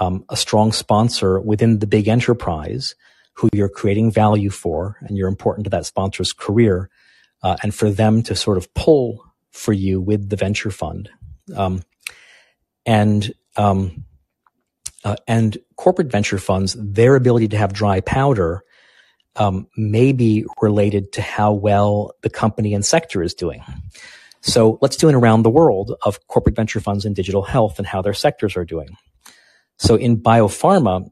um, 0.00 0.24
a 0.28 0.36
strong 0.36 0.72
sponsor 0.72 1.40
within 1.40 1.78
the 1.78 1.86
big 1.86 2.08
enterprise 2.08 2.94
who 3.34 3.48
you're 3.52 3.68
creating 3.68 4.10
value 4.10 4.50
for 4.50 4.96
and 5.00 5.16
you're 5.16 5.28
important 5.28 5.64
to 5.64 5.70
that 5.70 5.86
sponsor's 5.86 6.32
career 6.32 6.88
uh, 7.42 7.56
and 7.62 7.74
for 7.74 7.90
them 7.90 8.22
to 8.22 8.34
sort 8.34 8.56
of 8.56 8.72
pull 8.74 9.24
for 9.50 9.72
you 9.72 10.00
with 10.00 10.28
the 10.28 10.36
venture 10.36 10.70
fund. 10.70 11.10
Um, 11.54 11.82
and 12.86 13.32
um, 13.56 14.04
uh, 15.04 15.16
and 15.28 15.58
corporate 15.76 16.10
venture 16.10 16.38
funds 16.38 16.74
their 16.78 17.14
ability 17.14 17.48
to 17.48 17.58
have 17.58 17.72
dry 17.72 18.00
powder 18.00 18.64
um, 19.36 19.66
may 19.76 20.12
be 20.12 20.46
related 20.60 21.12
to 21.12 21.22
how 21.22 21.52
well 21.52 22.12
the 22.22 22.30
company 22.30 22.72
and 22.72 22.84
sector 22.84 23.22
is 23.22 23.34
doing. 23.34 23.62
So 24.40 24.78
let's 24.80 24.96
do 24.96 25.08
an 25.08 25.14
around 25.14 25.42
the 25.42 25.50
world 25.50 25.94
of 26.02 26.26
corporate 26.28 26.56
venture 26.56 26.80
funds 26.80 27.04
in 27.04 27.14
digital 27.14 27.42
health 27.42 27.78
and 27.78 27.86
how 27.86 28.02
their 28.02 28.14
sectors 28.14 28.56
are 28.56 28.64
doing 28.64 28.96
so 29.78 29.96
in 29.96 30.16
biopharma, 30.16 31.08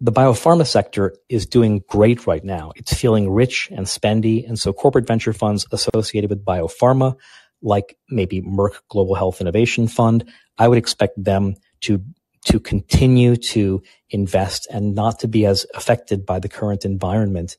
the 0.00 0.12
biopharma 0.12 0.66
sector 0.66 1.14
is 1.28 1.46
doing 1.46 1.82
great 1.88 2.26
right 2.26 2.44
now. 2.44 2.72
It's 2.76 2.92
feeling 2.92 3.30
rich 3.30 3.68
and 3.70 3.86
spendy. 3.86 4.46
And 4.46 4.58
so 4.58 4.72
corporate 4.72 5.06
venture 5.06 5.32
funds 5.32 5.66
associated 5.72 6.28
with 6.30 6.44
biopharma, 6.44 7.16
like 7.62 7.96
maybe 8.10 8.42
Merck 8.42 8.80
Global 8.88 9.14
Health 9.14 9.40
Innovation 9.40 9.88
Fund, 9.88 10.28
I 10.58 10.68
would 10.68 10.78
expect 10.78 11.22
them 11.22 11.56
to 11.82 12.02
to 12.44 12.60
continue 12.60 13.34
to 13.34 13.82
invest 14.10 14.68
and 14.70 14.94
not 14.94 15.18
to 15.18 15.26
be 15.26 15.46
as 15.46 15.66
affected 15.74 16.24
by 16.24 16.38
the 16.38 16.48
current 16.48 16.84
environment 16.84 17.56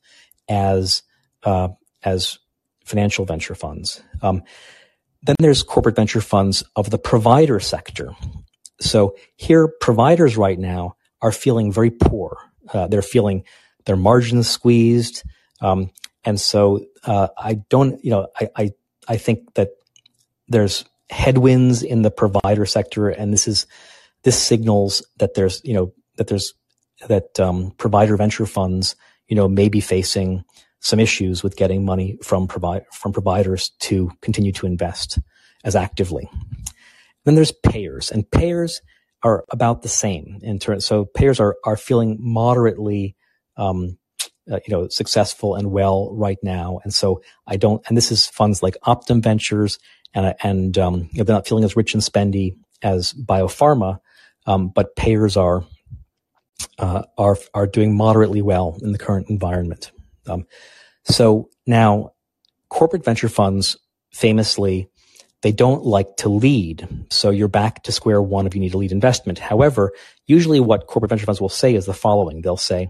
as 0.48 1.02
uh, 1.44 1.70
as 2.04 2.40
financial 2.86 3.26
venture 3.26 3.56
funds. 3.56 4.02
Um, 4.22 4.44
then 5.24 5.36
there's 5.40 5.62
corporate 5.62 5.98
venture 5.98 6.22
funds 6.22 6.64
of 6.76 6.90
the 6.90 6.98
provider 6.98 7.60
sector, 7.60 8.16
so 8.80 9.16
here, 9.36 9.68
providers 9.68 10.38
right 10.38 10.60
now 10.60 10.96
are 11.22 11.32
feeling 11.32 11.72
very 11.72 11.92
poor. 11.92 12.38
Uh, 12.74 12.88
they're 12.88 13.02
feeling 13.02 13.44
their 13.86 13.96
margins 13.96 14.50
squeezed. 14.50 15.24
Um, 15.62 15.92
and 16.24 16.40
so 16.40 16.86
uh, 17.04 17.30
I 17.38 17.56
don't, 17.70 18.04
you 18.04 18.12
know, 18.12 18.28
I, 18.40 18.50
I, 18.56 18.72
I 19.08 19.18
think 19.18 19.54
that 19.56 19.70
there's 20.48 20.86
headwinds 21.10 21.84
in 21.84 22.02
the 22.02 22.12
provider 22.12 22.66
sector, 22.66 23.10
and 23.10 23.34
this 23.34 23.48
is 23.48 23.66
this 24.24 24.42
signals 24.42 25.06
that 25.18 25.34
there's, 25.36 25.62
you 25.63 25.74
know, 25.74 25.94
that 26.18 26.28
there's 26.28 26.54
that 27.08 27.40
um, 27.40 27.72
provider 27.78 28.18
venture 28.18 28.46
funds, 28.46 28.96
you 29.28 29.36
know, 29.36 29.48
may 29.48 29.70
be 29.70 29.80
facing 29.80 30.44
some 30.80 31.00
issues 31.00 31.44
with 31.44 31.56
getting 31.56 31.86
money 31.86 32.18
from 32.22 32.48
provi- 32.48 32.86
from 32.92 33.13
providers 33.13 33.70
to 33.80 34.12
continue 34.22 34.52
to 34.52 34.66
invest 34.66 35.20
as 35.63 35.76
actively. 35.76 36.30
Then 37.28 37.36
there's 37.36 37.52
payers, 37.52 38.10
and 38.10 38.30
payers 38.32 38.82
are 39.22 39.44
about 39.52 39.82
the 39.82 39.90
same 39.90 40.40
in 40.44 40.60
terms. 40.60 40.86
So 40.86 41.04
payers 41.04 41.42
are 41.42 41.58
are 41.66 41.76
feeling 41.76 42.16
moderately, 42.22 43.18
um, 43.58 43.98
uh, 44.50 44.60
you 44.66 44.74
know, 44.74 44.88
successful 44.88 45.54
and 45.56 45.70
well 45.70 46.16
right 46.16 46.38
now. 46.42 46.80
And 46.86 46.94
so 46.94 47.22
I 47.46 47.58
don't. 47.58 47.84
And 47.90 47.98
this 47.98 48.13
is 48.13 48.28
funds 48.28 48.63
like 48.63 48.78
Optum 48.86 49.22
Ventures, 49.22 49.78
and 50.13 50.36
and 50.42 50.78
um, 50.78 51.10
you 51.12 51.18
know, 51.18 51.26
they're 51.26 51.36
not 51.36 51.46
feeling 51.46 51.66
as 51.66 51.76
rich 51.76 51.94
and 51.94 52.02
spendy 52.02 52.56
as 52.82 53.12
biopharma, 53.13 54.00
um, 54.46 54.70
but 54.70 54.96
payers 54.96 55.36
are 55.36 55.66
uh, 56.80 57.04
are 57.18 57.38
are 57.54 57.68
doing 57.68 57.98
moderately 57.98 58.42
well 58.42 58.78
in 58.82 58.94
the 58.94 58.98
current 58.98 59.30
environment. 59.30 59.92
Um, 60.28 60.46
so 61.04 61.50
now, 61.66 62.13
corporate 62.70 63.04
venture 63.04 63.28
funds 63.28 63.76
famously 64.13 64.90
they 65.41 65.52
don't 65.52 65.86
like 65.86 66.17
to 66.17 66.30
lead. 66.30 66.88
So 67.10 67.30
you're 67.30 67.47
back 67.47 67.84
to 67.84 67.91
square 67.91 68.21
one 68.21 68.47
if 68.47 68.56
you 68.56 68.62
need 68.62 68.73
a 68.73 68.78
lead 68.78 68.91
investment. 68.91 69.39
However, 69.39 69.91
usually 70.26 70.60
what 70.60 70.88
corporate 70.88 71.10
venture 71.10 71.26
funds 71.26 71.39
will 71.39 71.50
say 71.50 71.76
is 71.76 71.86
the 71.86 71.93
following. 71.93 72.41
They'll 72.41 72.58
say, 72.58 72.89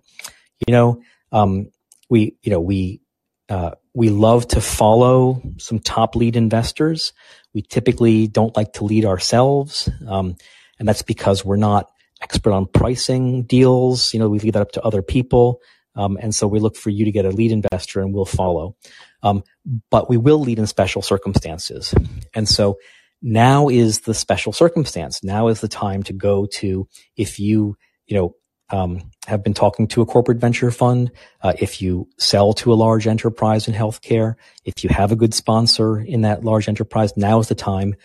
you 0.65 0.71
know, 0.71 1.01
um, 1.31 1.69
we, 2.09 2.37
you 2.41 2.51
know, 2.51 2.61
we, 2.61 3.01
uh, 3.49 3.71
we 3.93 4.09
love 4.09 4.47
to 4.49 4.61
follow 4.61 5.41
some 5.57 5.79
top 5.79 6.15
lead 6.15 6.35
investors. 6.35 7.13
We 7.53 7.61
typically 7.61 8.27
don't 8.27 8.55
like 8.55 8.73
to 8.73 8.85
lead 8.85 9.05
ourselves. 9.05 9.89
Um, 10.07 10.35
and 10.79 10.87
that's 10.87 11.01
because 11.01 11.43
we're 11.43 11.57
not 11.57 11.89
expert 12.21 12.53
on 12.53 12.65
pricing 12.65 13.43
deals. 13.43 14.13
You 14.13 14.19
know, 14.19 14.29
we 14.29 14.39
leave 14.39 14.53
that 14.53 14.61
up 14.61 14.71
to 14.73 14.81
other 14.83 15.01
people. 15.01 15.61
Um, 15.97 16.17
and 16.21 16.33
so 16.33 16.47
we 16.47 16.59
look 16.59 16.77
for 16.77 16.89
you 16.89 17.05
to 17.05 17.11
get 17.11 17.25
a 17.25 17.29
lead 17.29 17.51
investor 17.51 18.01
and 18.01 18.13
we'll 18.13 18.25
follow. 18.25 18.75
Um, 19.23 19.43
but 19.89 20.09
we 20.09 20.17
will 20.17 20.39
lead 20.39 20.59
in 20.59 20.67
special 20.67 21.01
circumstances. 21.01 21.93
And 22.33 22.47
so 22.47 22.77
now 23.21 23.67
is 23.67 24.01
the 24.01 24.13
special 24.13 24.53
circumstance. 24.53 25.23
Now 25.23 25.47
is 25.47 25.59
the 25.59 25.67
time 25.67 26.03
to 26.03 26.13
go 26.13 26.45
to, 26.45 26.87
if 27.15 27.39
you, 27.39 27.75
you 28.05 28.15
know, 28.15 28.35
um, 28.69 29.11
have 29.27 29.43
been 29.43 29.53
talking 29.53 29.87
to 29.87 30.01
a 30.01 30.05
corporate 30.05 30.39
venture 30.39 30.71
fund, 30.71 31.11
uh, 31.41 31.53
if 31.57 31.81
you 31.81 32.09
sell 32.17 32.53
to 32.53 32.73
a 32.73 32.75
large 32.75 33.07
enterprise 33.07 33.67
in 33.67 33.73
healthcare, 33.73 34.35
if 34.65 34.83
you 34.83 34.89
have 34.89 35.11
a 35.11 35.15
good 35.15 35.33
sponsor 35.33 35.99
in 35.99 36.21
that 36.21 36.43
large 36.43 36.67
enterprise, 36.67 37.15
now 37.15 37.39
is 37.39 37.47
the 37.47 37.55
time 37.55 37.95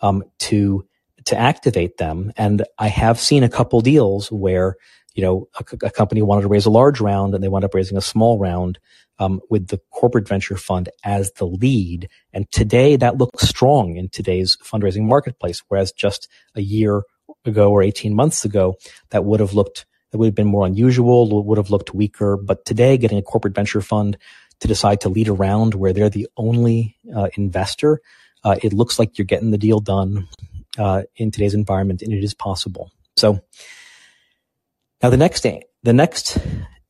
um, 0.00 0.22
to 0.38 0.84
to 1.26 1.38
activate 1.38 1.98
them. 1.98 2.32
And 2.36 2.64
I 2.78 2.88
have 2.88 3.20
seen 3.20 3.42
a 3.42 3.48
couple 3.48 3.80
deals 3.82 4.32
where 4.32 4.76
you 5.14 5.22
know 5.22 5.48
a, 5.58 5.86
a 5.86 5.90
company 5.90 6.22
wanted 6.22 6.42
to 6.42 6.48
raise 6.48 6.66
a 6.66 6.70
large 6.70 7.00
round 7.00 7.34
and 7.34 7.42
they 7.42 7.48
wound 7.48 7.64
up 7.64 7.74
raising 7.74 7.96
a 7.96 8.02
small 8.02 8.38
round 8.38 8.78
um, 9.20 9.40
with 9.50 9.68
the 9.68 9.80
corporate 9.90 10.26
venture 10.26 10.56
fund 10.56 10.88
as 11.04 11.30
the 11.32 11.44
lead. 11.44 12.08
And 12.32 12.50
today 12.50 12.96
that 12.96 13.18
looks 13.18 13.46
strong 13.48 13.96
in 13.96 14.08
today's 14.08 14.56
fundraising 14.64 15.02
marketplace, 15.02 15.62
whereas 15.68 15.92
just 15.92 16.26
a 16.54 16.62
year 16.62 17.02
ago 17.44 17.70
or 17.70 17.82
18 17.82 18.14
months 18.14 18.44
ago, 18.44 18.76
that 19.10 19.24
would 19.24 19.40
have 19.40 19.52
looked, 19.52 19.84
that 20.10 20.18
would 20.18 20.26
have 20.26 20.34
been 20.34 20.46
more 20.46 20.66
unusual, 20.66 21.44
would 21.44 21.58
have 21.58 21.70
looked 21.70 21.94
weaker. 21.94 22.36
But 22.36 22.64
today, 22.64 22.96
getting 22.96 23.18
a 23.18 23.22
corporate 23.22 23.54
venture 23.54 23.82
fund 23.82 24.16
to 24.60 24.68
decide 24.68 25.02
to 25.02 25.08
lead 25.08 25.28
a 25.28 25.32
round 25.32 25.74
where 25.74 25.92
they're 25.92 26.10
the 26.10 26.28
only 26.36 26.96
uh, 27.14 27.28
investor, 27.36 28.00
uh, 28.42 28.56
it 28.62 28.72
looks 28.72 28.98
like 28.98 29.18
you're 29.18 29.26
getting 29.26 29.50
the 29.50 29.58
deal 29.58 29.80
done 29.80 30.28
uh, 30.78 31.02
in 31.16 31.30
today's 31.30 31.54
environment, 31.54 32.00
and 32.00 32.12
it 32.12 32.24
is 32.24 32.34
possible. 32.34 32.90
So 33.16 33.40
now 35.02 35.10
the 35.10 35.16
next 35.16 35.46
the 35.82 35.92
next 35.92 36.38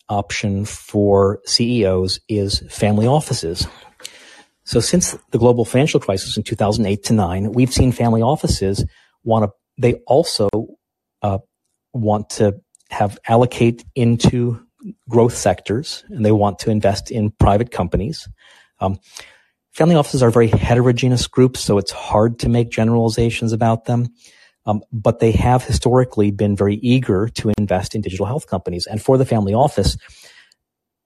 option 0.09 0.65
for 0.65 1.41
CEOs 1.47 2.21
is 2.29 2.65
family 2.69 3.07
offices. 3.07 3.67
So 4.65 4.81
since 4.81 5.17
the 5.31 5.39
global 5.39 5.65
financial 5.65 6.01
crisis 6.01 6.37
in 6.37 6.43
2008 6.43 7.05
to 7.05 7.13
9, 7.13 7.53
we've 7.53 7.73
seen 7.73 7.93
family 7.93 8.23
offices 8.23 8.85
want 9.25 9.45
to, 9.45 9.51
they 9.79 9.95
also 10.07 10.49
uh, 11.23 11.39
want 11.93 12.31
to 12.31 12.61
have 12.91 13.19
allocate 13.27 13.85
into 13.95 14.61
growth 15.09 15.37
sectors 15.37 16.05
and 16.09 16.25
they 16.25 16.33
want 16.33 16.59
to 16.61 16.71
invest 16.71 17.11
in 17.11 17.31
private 17.31 17.71
companies. 17.71 18.29
Um, 18.81 18.99
family 19.73 19.95
offices 19.95 20.23
are 20.23 20.31
very 20.31 20.49
heterogeneous 20.49 21.27
groups, 21.27 21.61
so 21.61 21.79
it's 21.79 21.93
hard 21.93 22.39
to 22.41 22.49
make 22.49 22.71
generalizations 22.71 23.53
about 23.53 23.85
them. 23.85 24.09
Um, 24.71 24.83
but 24.93 25.19
they 25.19 25.33
have 25.33 25.65
historically 25.65 26.31
been 26.31 26.55
very 26.55 26.77
eager 26.77 27.29
to 27.29 27.53
invest 27.59 27.95
in 27.95 28.03
digital 28.03 28.27
health 28.27 28.47
companies. 28.47 28.87
And 28.87 29.03
for 29.03 29.19
the 29.19 29.25
family 29.25 29.53
office, 29.53 29.97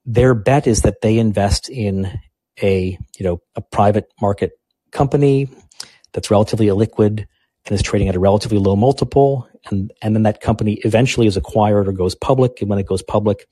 their 0.04 0.34
bet 0.34 0.66
is 0.66 0.82
that 0.82 1.00
they 1.00 1.18
invest 1.18 1.70
in 1.70 2.20
a, 2.62 2.98
you 3.18 3.24
know, 3.24 3.40
a 3.56 3.62
private 3.62 4.12
market 4.20 4.52
company 4.90 5.48
that's 6.12 6.30
relatively 6.30 6.66
illiquid 6.66 7.26
and 7.66 7.74
is 7.74 7.82
trading 7.82 8.08
at 8.08 8.16
a 8.16 8.20
relatively 8.20 8.58
low 8.58 8.76
multiple. 8.76 9.48
And, 9.70 9.92
and 10.02 10.14
then 10.14 10.24
that 10.24 10.42
company 10.42 10.74
eventually 10.84 11.26
is 11.26 11.38
acquired 11.38 11.88
or 11.88 11.92
goes 11.92 12.14
public. 12.14 12.60
And 12.60 12.68
when 12.68 12.78
it 12.78 12.86
goes 12.86 13.02
public, 13.02 13.46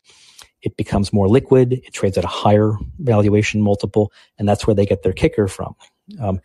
it 0.60 0.76
becomes 0.76 1.10
more 1.10 1.28
liquid. 1.28 1.72
It 1.72 1.94
trades 1.94 2.18
at 2.18 2.24
a 2.24 2.28
higher 2.28 2.74
valuation 2.98 3.62
multiple. 3.62 4.12
And 4.38 4.46
that's 4.46 4.66
where 4.66 4.74
they 4.74 4.84
get 4.84 5.02
their 5.02 5.14
kicker 5.14 5.48
from. 5.48 5.74
Um, 6.20 6.40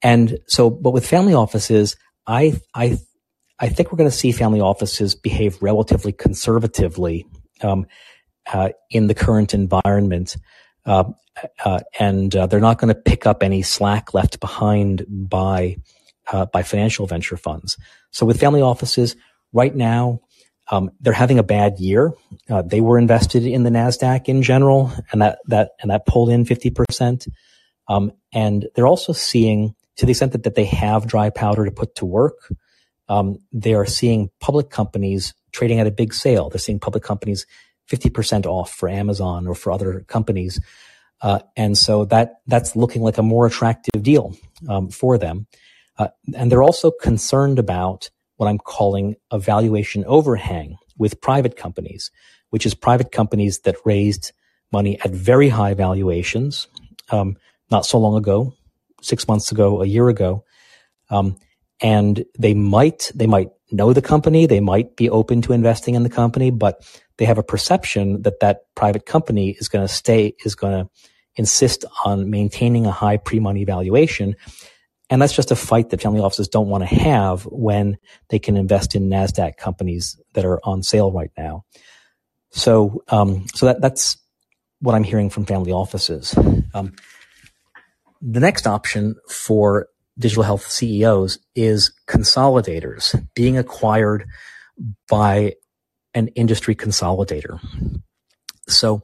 and 0.00 0.38
so, 0.46 0.70
but 0.70 0.92
with 0.92 1.06
family 1.06 1.34
offices, 1.34 1.96
I, 2.28 2.60
I, 2.74 2.98
I 3.58 3.68
think 3.70 3.90
we're 3.90 3.96
going 3.96 4.10
to 4.10 4.16
see 4.16 4.30
family 4.30 4.60
offices 4.60 5.16
behave 5.16 5.60
relatively 5.60 6.12
conservatively 6.12 7.26
um, 7.62 7.86
uh, 8.52 8.68
in 8.90 9.08
the 9.08 9.14
current 9.14 9.54
environment, 9.54 10.36
uh, 10.86 11.04
uh, 11.64 11.80
and 11.98 12.34
uh, 12.36 12.46
they're 12.46 12.60
not 12.60 12.78
going 12.78 12.94
to 12.94 13.00
pick 13.00 13.26
up 13.26 13.42
any 13.42 13.62
slack 13.62 14.14
left 14.14 14.38
behind 14.38 15.04
by 15.08 15.78
uh, 16.30 16.46
by 16.46 16.62
financial 16.62 17.06
venture 17.06 17.36
funds. 17.36 17.76
So 18.10 18.26
with 18.26 18.38
family 18.38 18.60
offices, 18.60 19.16
right 19.52 19.74
now. 19.74 20.20
Um, 20.70 20.90
they're 21.00 21.14
having 21.14 21.38
a 21.38 21.42
bad 21.42 21.78
year. 21.78 22.12
Uh, 22.50 22.62
they 22.62 22.80
were 22.80 22.98
invested 22.98 23.46
in 23.46 23.62
the 23.62 23.70
Nasdaq 23.70 24.28
in 24.28 24.42
general, 24.42 24.92
and 25.10 25.22
that 25.22 25.38
that 25.46 25.70
and 25.80 25.90
that 25.90 26.04
pulled 26.06 26.28
in 26.28 26.44
fifty 26.44 26.70
percent. 26.70 27.26
Um, 27.88 28.12
and 28.32 28.68
they're 28.74 28.86
also 28.86 29.14
seeing 29.14 29.74
to 29.98 30.06
the 30.06 30.12
extent 30.12 30.32
that, 30.32 30.44
that 30.44 30.54
they 30.54 30.64
have 30.64 31.06
dry 31.06 31.28
powder 31.28 31.64
to 31.64 31.70
put 31.70 31.94
to 31.96 32.06
work, 32.06 32.52
um, 33.08 33.38
they 33.52 33.74
are 33.74 33.86
seeing 33.86 34.30
public 34.40 34.70
companies 34.70 35.34
trading 35.52 35.80
at 35.80 35.86
a 35.86 35.90
big 35.90 36.14
sale. 36.14 36.48
They're 36.48 36.58
seeing 36.58 36.78
public 36.78 37.02
companies 37.02 37.46
50% 37.90 38.46
off 38.46 38.70
for 38.72 38.88
Amazon 38.88 39.46
or 39.46 39.54
for 39.54 39.72
other 39.72 40.04
companies. 40.08 40.60
Uh, 41.20 41.40
and 41.56 41.76
so 41.76 42.04
that, 42.06 42.40
that's 42.46 42.76
looking 42.76 43.02
like 43.02 43.18
a 43.18 43.22
more 43.22 43.46
attractive 43.46 44.02
deal, 44.02 44.36
um, 44.68 44.88
for 44.88 45.18
them. 45.18 45.46
Uh, 45.98 46.08
and 46.36 46.52
they're 46.52 46.62
also 46.62 46.92
concerned 46.92 47.58
about 47.58 48.10
what 48.36 48.46
I'm 48.46 48.58
calling 48.58 49.16
a 49.32 49.38
valuation 49.38 50.04
overhang 50.06 50.76
with 50.96 51.20
private 51.20 51.56
companies, 51.56 52.12
which 52.50 52.64
is 52.64 52.74
private 52.74 53.10
companies 53.10 53.60
that 53.60 53.76
raised 53.84 54.32
money 54.70 55.00
at 55.00 55.10
very 55.10 55.48
high 55.48 55.74
valuations, 55.74 56.68
um, 57.10 57.36
not 57.70 57.84
so 57.84 57.98
long 57.98 58.16
ago, 58.16 58.54
six 59.02 59.28
months 59.28 59.52
ago, 59.52 59.82
a 59.82 59.86
year 59.86 60.08
ago. 60.08 60.44
Um, 61.10 61.36
and 61.80 62.24
they 62.38 62.54
might, 62.54 63.10
they 63.14 63.26
might 63.26 63.50
know 63.70 63.92
the 63.92 64.02
company. 64.02 64.46
They 64.46 64.60
might 64.60 64.96
be 64.96 65.08
open 65.10 65.42
to 65.42 65.52
investing 65.52 65.94
in 65.94 66.02
the 66.02 66.10
company, 66.10 66.50
but 66.50 66.82
they 67.18 67.24
have 67.24 67.38
a 67.38 67.42
perception 67.42 68.22
that 68.22 68.40
that 68.40 68.62
private 68.74 69.06
company 69.06 69.50
is 69.50 69.68
going 69.68 69.86
to 69.86 69.92
stay, 69.92 70.34
is 70.44 70.54
going 70.54 70.72
to 70.84 70.90
insist 71.36 71.84
on 72.04 72.30
maintaining 72.30 72.86
a 72.86 72.90
high 72.90 73.16
pre-money 73.16 73.64
valuation. 73.64 74.34
And 75.10 75.22
that's 75.22 75.32
just 75.32 75.50
a 75.50 75.56
fight 75.56 75.90
that 75.90 76.02
family 76.02 76.20
offices 76.20 76.48
don't 76.48 76.68
want 76.68 76.82
to 76.82 76.94
have 76.94 77.44
when 77.44 77.96
they 78.28 78.38
can 78.38 78.56
invest 78.56 78.94
in 78.94 79.08
NASDAQ 79.08 79.56
companies 79.56 80.20
that 80.34 80.44
are 80.44 80.60
on 80.64 80.82
sale 80.82 81.10
right 81.12 81.30
now. 81.38 81.64
So, 82.50 83.02
um, 83.08 83.46
so 83.54 83.66
that, 83.66 83.80
that's 83.80 84.18
what 84.80 84.94
I'm 84.94 85.04
hearing 85.04 85.30
from 85.30 85.46
family 85.46 85.72
offices. 85.72 86.34
Um, 86.74 86.94
the 88.20 88.40
next 88.40 88.66
option 88.66 89.16
for 89.28 89.88
digital 90.18 90.42
health 90.42 90.68
CEOs 90.68 91.38
is 91.54 91.92
consolidators 92.08 93.26
being 93.34 93.56
acquired 93.56 94.26
by 95.08 95.54
an 96.14 96.28
industry 96.28 96.74
consolidator. 96.74 97.60
So 98.68 99.02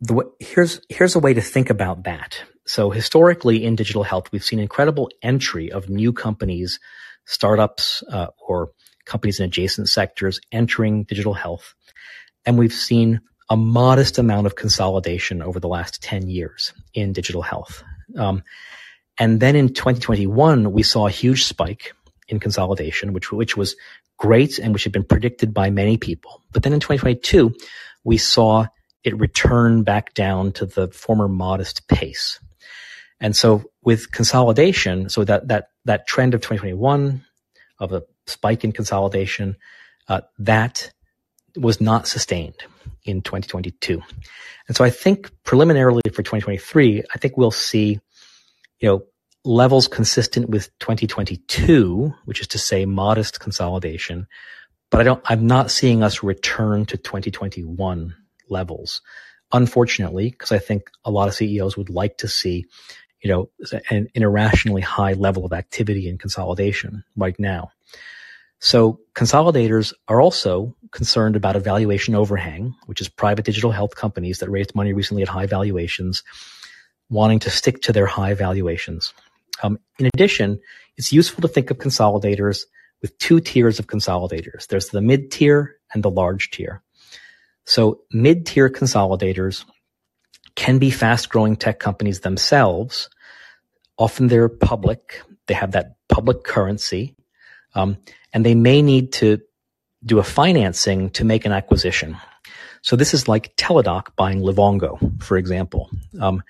the, 0.00 0.30
here's, 0.40 0.80
here's 0.88 1.14
a 1.14 1.20
way 1.20 1.34
to 1.34 1.40
think 1.40 1.70
about 1.70 2.04
that. 2.04 2.42
So 2.66 2.90
historically 2.90 3.64
in 3.64 3.76
digital 3.76 4.02
health, 4.02 4.30
we've 4.32 4.44
seen 4.44 4.58
incredible 4.58 5.10
entry 5.22 5.70
of 5.70 5.88
new 5.88 6.12
companies, 6.12 6.80
startups, 7.24 8.02
uh, 8.10 8.28
or 8.38 8.70
companies 9.04 9.40
in 9.40 9.46
adjacent 9.46 9.88
sectors 9.88 10.40
entering 10.50 11.04
digital 11.04 11.34
health. 11.34 11.74
And 12.44 12.58
we've 12.58 12.72
seen 12.72 13.20
a 13.50 13.56
modest 13.56 14.18
amount 14.18 14.46
of 14.46 14.56
consolidation 14.56 15.42
over 15.42 15.60
the 15.60 15.68
last 15.68 16.02
10 16.02 16.28
years 16.28 16.72
in 16.94 17.12
digital 17.12 17.42
health. 17.42 17.84
Um, 18.16 18.42
and 19.18 19.40
then 19.40 19.56
in 19.56 19.68
2021, 19.68 20.72
we 20.72 20.82
saw 20.82 21.06
a 21.06 21.10
huge 21.10 21.44
spike 21.44 21.92
in 22.28 22.40
consolidation, 22.40 23.12
which, 23.12 23.30
which 23.30 23.56
was 23.56 23.76
great 24.18 24.58
and 24.58 24.72
which 24.72 24.84
had 24.84 24.92
been 24.92 25.04
predicted 25.04 25.52
by 25.52 25.70
many 25.70 25.96
people. 25.96 26.42
But 26.52 26.62
then 26.62 26.72
in 26.72 26.80
2022, 26.80 27.54
we 28.04 28.18
saw 28.18 28.66
it 29.04 29.18
return 29.18 29.82
back 29.82 30.14
down 30.14 30.52
to 30.52 30.66
the 30.66 30.88
former 30.88 31.28
modest 31.28 31.88
pace. 31.88 32.38
And 33.20 33.36
so 33.36 33.64
with 33.82 34.10
consolidation, 34.10 35.08
so 35.08 35.24
that, 35.24 35.48
that, 35.48 35.68
that 35.84 36.06
trend 36.06 36.34
of 36.34 36.40
2021 36.40 37.24
of 37.78 37.92
a 37.92 38.02
spike 38.26 38.64
in 38.64 38.72
consolidation, 38.72 39.56
uh, 40.08 40.22
that 40.38 40.92
was 41.56 41.80
not 41.80 42.06
sustained 42.06 42.56
in 43.04 43.22
2022. 43.22 44.02
And 44.68 44.76
so 44.76 44.84
I 44.84 44.90
think 44.90 45.30
preliminarily 45.44 46.02
for 46.06 46.22
2023, 46.22 47.02
I 47.12 47.18
think 47.18 47.36
we'll 47.36 47.50
see, 47.50 48.00
you 48.80 48.88
know, 48.88 49.02
levels 49.44 49.88
consistent 49.88 50.48
with 50.48 50.70
2022, 50.78 52.14
which 52.24 52.40
is 52.40 52.46
to 52.48 52.58
say 52.58 52.86
modest 52.86 53.40
consolidation. 53.40 54.26
But 54.90 55.00
I 55.00 55.04
don't, 55.04 55.22
I'm 55.24 55.46
not 55.46 55.70
seeing 55.70 56.02
us 56.02 56.22
return 56.22 56.86
to 56.86 56.96
2021 56.96 58.14
levels. 58.48 59.00
Unfortunately, 59.52 60.30
because 60.30 60.52
I 60.52 60.58
think 60.58 60.90
a 61.04 61.10
lot 61.10 61.28
of 61.28 61.34
CEOs 61.34 61.76
would 61.76 61.90
like 61.90 62.18
to 62.18 62.28
see, 62.28 62.66
you 63.22 63.30
know, 63.30 63.50
an, 63.90 64.08
irrationally 64.14 64.80
high 64.80 65.12
level 65.12 65.44
of 65.44 65.52
activity 65.52 66.08
and 66.08 66.18
consolidation 66.18 67.04
right 67.16 67.38
now. 67.38 67.70
So 68.62 69.00
consolidators 69.16 69.92
are 70.06 70.20
also 70.20 70.76
concerned 70.92 71.34
about 71.34 71.56
a 71.56 71.60
valuation 71.60 72.14
overhang, 72.14 72.76
which 72.86 73.00
is 73.00 73.08
private 73.08 73.44
digital 73.44 73.72
health 73.72 73.96
companies 73.96 74.38
that 74.38 74.50
raised 74.50 74.76
money 74.76 74.92
recently 74.92 75.22
at 75.22 75.28
high 75.28 75.46
valuations, 75.46 76.22
wanting 77.10 77.40
to 77.40 77.50
stick 77.50 77.82
to 77.82 77.92
their 77.92 78.06
high 78.06 78.34
valuations. 78.34 79.12
Um, 79.64 79.80
in 79.98 80.06
addition, 80.06 80.60
it's 80.96 81.12
useful 81.12 81.42
to 81.42 81.48
think 81.48 81.72
of 81.72 81.78
consolidators 81.78 82.62
with 83.00 83.18
two 83.18 83.40
tiers 83.40 83.80
of 83.80 83.88
consolidators. 83.88 84.68
There's 84.68 84.90
the 84.90 85.00
mid 85.00 85.32
tier 85.32 85.78
and 85.92 86.04
the 86.04 86.10
large 86.10 86.52
tier. 86.52 86.84
So 87.64 88.02
mid 88.12 88.46
tier 88.46 88.70
consolidators 88.70 89.64
can 90.54 90.78
be 90.78 90.92
fast 90.92 91.30
growing 91.30 91.56
tech 91.56 91.80
companies 91.80 92.20
themselves. 92.20 93.10
Often 93.98 94.28
they're 94.28 94.48
public. 94.48 95.20
They 95.48 95.54
have 95.54 95.72
that 95.72 95.96
public 96.08 96.44
currency. 96.44 97.16
Um, 97.74 97.98
and 98.32 98.44
they 98.44 98.54
may 98.54 98.82
need 98.82 99.12
to 99.14 99.40
do 100.04 100.18
a 100.18 100.24
financing 100.24 101.10
to 101.10 101.24
make 101.24 101.44
an 101.44 101.52
acquisition. 101.52 102.16
So 102.82 102.96
this 102.96 103.14
is 103.14 103.28
like 103.28 103.54
Teladoc 103.56 104.16
buying 104.16 104.40
Livongo, 104.40 105.22
for 105.22 105.36
example. 105.36 105.90
Um, 106.20 106.42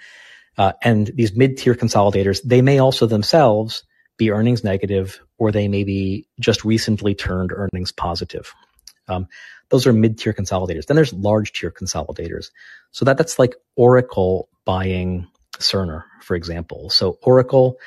uh, 0.56 0.72
and 0.82 1.08
these 1.08 1.36
mid-tier 1.36 1.74
consolidators, 1.74 2.40
they 2.44 2.62
may 2.62 2.78
also 2.78 3.06
themselves 3.06 3.84
be 4.16 4.30
earnings 4.30 4.64
negative, 4.64 5.20
or 5.38 5.52
they 5.52 5.68
may 5.68 5.84
be 5.84 6.26
just 6.40 6.64
recently 6.64 7.14
turned 7.14 7.52
earnings 7.52 7.92
positive. 7.92 8.52
Um, 9.08 9.26
those 9.68 9.86
are 9.86 9.92
mid-tier 9.92 10.32
consolidators. 10.32 10.86
Then 10.86 10.96
there's 10.96 11.12
large-tier 11.12 11.70
consolidators. 11.70 12.50
So 12.90 13.04
that 13.04 13.18
that's 13.18 13.38
like 13.38 13.54
Oracle 13.76 14.48
buying 14.64 15.26
Cerner, 15.58 16.04
for 16.20 16.34
example. 16.34 16.90
So 16.90 17.18
Oracle, 17.22 17.78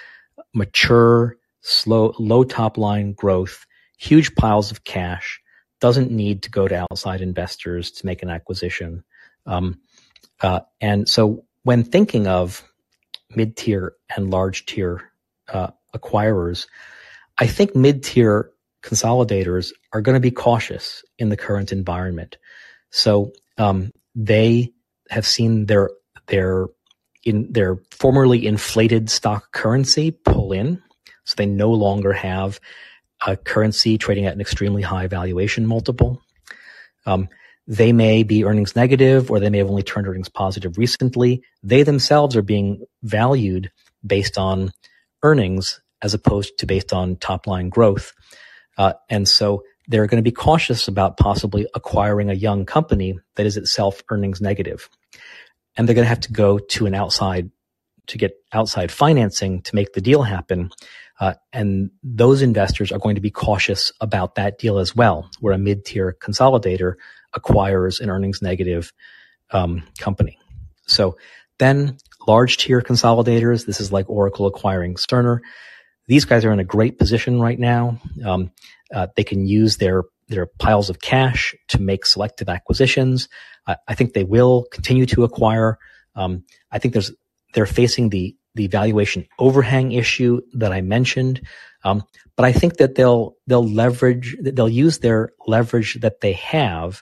mature, 0.54 1.38
slow, 1.66 2.14
low 2.20 2.44
top 2.44 2.78
line 2.78 3.14
growth, 3.14 3.66
huge 3.98 4.36
piles 4.36 4.72
of 4.72 4.84
cash, 4.84 5.42
doesn't 5.82 6.12
need 6.12 6.44
to 6.44 6.52
go 6.52 6.68
to 6.68 6.86
outside 6.90 7.22
investors 7.22 7.92
to 7.92 8.06
make 8.06 8.24
an 8.24 8.30
acquisition. 8.30 9.04
Um, 9.46 9.80
uh, 10.42 10.62
and 10.80 11.08
so 11.10 11.46
when 11.64 11.84
thinking 11.84 12.28
of 12.28 12.64
mid 13.36 13.58
tier 13.58 13.94
and 14.16 14.32
large 14.32 14.66
tier 14.66 15.12
uh, 15.50 15.72
acquirers, 15.96 16.68
I 17.38 17.48
think 17.48 17.76
mid 17.76 18.04
tier 18.04 18.52
consolidators 18.84 19.72
are 19.92 20.02
going 20.02 20.16
to 20.16 20.20
be 20.20 20.32
cautious 20.32 21.04
in 21.18 21.30
the 21.30 21.38
current 21.38 21.72
environment 21.72 22.38
So 22.96 23.34
um, 23.58 23.92
they 24.16 24.72
have 25.10 25.28
seen 25.28 25.66
their 25.66 25.90
their 26.28 26.68
in 27.26 27.52
their 27.52 27.78
formerly 27.92 28.48
inflated 28.48 29.10
stock 29.10 29.52
currency 29.52 30.12
pull 30.12 30.54
in, 30.54 30.82
so 31.26 31.36
they 31.38 31.46
no 31.46 31.72
longer 31.72 32.14
have 32.14 32.60
a 33.26 33.36
currency 33.36 33.98
trading 33.98 34.26
at 34.26 34.34
an 34.34 34.42
extremely 34.42 34.82
high 34.82 35.08
valuation 35.08 35.66
multiple. 35.66 36.22
Um, 37.06 37.30
they 37.68 37.94
may 37.94 38.24
be 38.24 38.46
earnings 38.46 38.76
negative 38.76 39.32
or 39.32 39.40
they 39.40 39.50
may 39.50 39.58
have 39.58 39.70
only 39.70 39.84
turned 39.84 40.08
earnings 40.08 40.30
positive 40.30 40.78
recently. 40.78 41.44
They 41.64 41.84
themselves 41.84 42.36
are 42.36 42.44
being 42.44 42.86
valued 43.02 43.72
based 44.06 44.38
on 44.38 44.72
earnings 45.24 45.82
as 46.02 46.14
opposed 46.14 46.60
to 46.60 46.66
based 46.66 46.94
on 46.94 47.16
top 47.16 47.48
line 47.48 47.70
growth. 47.70 48.14
Uh, 48.78 48.94
and 49.10 49.28
so 49.28 49.64
they're 49.88 50.08
going 50.08 50.24
to 50.24 50.30
be 50.30 50.32
cautious 50.32 50.88
about 50.88 51.18
possibly 51.18 51.68
acquiring 51.74 52.30
a 52.30 52.34
young 52.34 52.66
company 52.66 53.18
that 53.36 53.46
is 53.46 53.58
itself 53.58 54.04
earnings 54.10 54.42
negative. 54.42 54.90
And 55.76 55.88
they're 55.88 55.96
going 55.96 56.06
to 56.06 56.10
have 56.10 56.22
to 56.22 56.34
go 56.34 56.60
to 56.60 56.86
an 56.86 56.94
outside 56.94 57.50
to 58.08 58.18
get 58.18 58.36
outside 58.54 58.92
financing 58.92 59.62
to 59.64 59.76
make 59.76 59.94
the 59.94 60.02
deal 60.02 60.22
happen. 60.22 60.70
Uh, 61.20 61.34
and 61.54 61.92
those 62.04 62.42
investors 62.42 62.92
are 62.92 63.00
going 63.00 63.16
to 63.16 63.22
be 63.22 63.32
cautious 63.32 63.92
about 64.02 64.36
that 64.36 64.58
deal 64.60 64.80
as 64.80 64.96
well, 64.96 65.30
where 65.40 65.54
a 65.54 65.58
mid-tier 65.58 66.16
consolidator 66.22 66.96
acquires 67.34 68.00
an 68.00 68.10
earnings 68.10 68.42
negative 68.42 68.92
um, 69.52 69.84
company. 70.00 70.38
So 70.88 71.18
then 71.58 71.98
large 72.28 72.58
tier 72.58 72.82
consolidators, 72.82 73.66
this 73.66 73.80
is 73.80 73.92
like 73.92 74.10
Oracle 74.10 74.46
acquiring 74.46 74.96
Cerner. 74.96 75.40
These 76.08 76.26
guys 76.26 76.44
are 76.46 76.52
in 76.52 76.60
a 76.60 76.66
great 76.66 77.00
position 77.00 77.40
right 77.40 77.58
now. 77.58 78.00
Um, 78.24 78.52
uh, 78.94 79.08
they 79.16 79.24
can 79.24 79.46
use 79.46 79.78
their 79.78 80.04
their 80.28 80.48
piles 80.48 80.90
of 80.90 81.02
cash 81.02 81.54
to 81.68 81.80
make 81.80 82.06
selective 82.06 82.50
acquisitions. 82.50 83.30
I, 83.68 83.78
I 83.88 83.96
think 83.96 84.14
they 84.14 84.24
will 84.24 84.66
continue 84.72 85.06
to 85.08 85.24
acquire. 85.24 85.78
Um, 86.16 86.44
I 86.72 86.80
think 86.80 86.94
there's 86.94 87.12
they're 87.54 87.66
facing 87.66 88.10
the 88.10 88.36
the 88.56 88.68
valuation 88.68 89.28
overhang 89.38 89.92
issue 89.92 90.42
that 90.54 90.72
I 90.72 90.82
mentioned. 90.82 91.42
Um, 91.84 92.04
but 92.36 92.46
I 92.46 92.52
think 92.52 92.78
that 92.78 92.96
they'll 92.96 93.36
they'll 93.48 93.68
leverage 93.68 94.36
they'll 94.42 94.68
use 94.70 95.00
their 95.00 95.32
leverage 95.48 96.00
that 96.02 96.22
they 96.22 96.34
have 96.34 97.02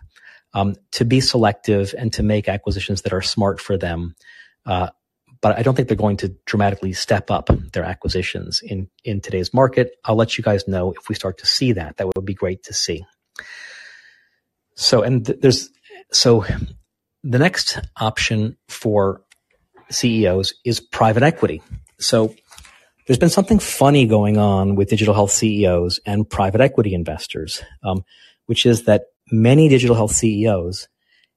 um, 0.53 0.75
to 0.91 1.05
be 1.05 1.21
selective 1.21 1.95
and 1.97 2.11
to 2.13 2.23
make 2.23 2.47
acquisitions 2.47 3.01
that 3.03 3.13
are 3.13 3.21
smart 3.21 3.59
for 3.59 3.77
them. 3.77 4.15
Uh, 4.65 4.89
but 5.41 5.57
I 5.57 5.61
don't 5.61 5.75
think 5.75 5.87
they're 5.87 5.97
going 5.97 6.17
to 6.17 6.35
dramatically 6.45 6.93
step 6.93 7.29
up 7.29 7.49
their 7.73 7.83
acquisitions 7.83 8.61
in 8.63 8.89
in 9.03 9.21
today's 9.21 9.53
market. 9.53 9.95
I'll 10.05 10.15
let 10.15 10.37
you 10.37 10.43
guys 10.43 10.67
know 10.67 10.91
if 10.91 11.09
we 11.09 11.15
start 11.15 11.37
to 11.39 11.45
see 11.45 11.73
that. 11.73 11.97
That 11.97 12.07
would 12.07 12.25
be 12.25 12.33
great 12.33 12.63
to 12.63 12.73
see. 12.73 13.05
So 14.75 15.01
and 15.01 15.25
th- 15.25 15.39
there's 15.41 15.69
so 16.11 16.45
the 17.23 17.39
next 17.39 17.79
option 17.97 18.57
for 18.67 19.21
CEOs 19.89 20.53
is 20.65 20.79
private 20.79 21.23
equity. 21.23 21.61
So 21.99 22.33
there's 23.07 23.19
been 23.19 23.29
something 23.29 23.59
funny 23.59 24.05
going 24.05 24.37
on 24.37 24.75
with 24.75 24.89
digital 24.89 25.13
health 25.13 25.31
CEOs 25.31 25.99
and 26.05 26.29
private 26.29 26.61
equity 26.61 26.93
investors, 26.93 27.61
um, 27.83 28.03
which 28.45 28.65
is 28.65 28.83
that 28.85 29.05
many 29.31 29.69
digital 29.69 29.95
health 29.95 30.11
CEOs 30.11 30.87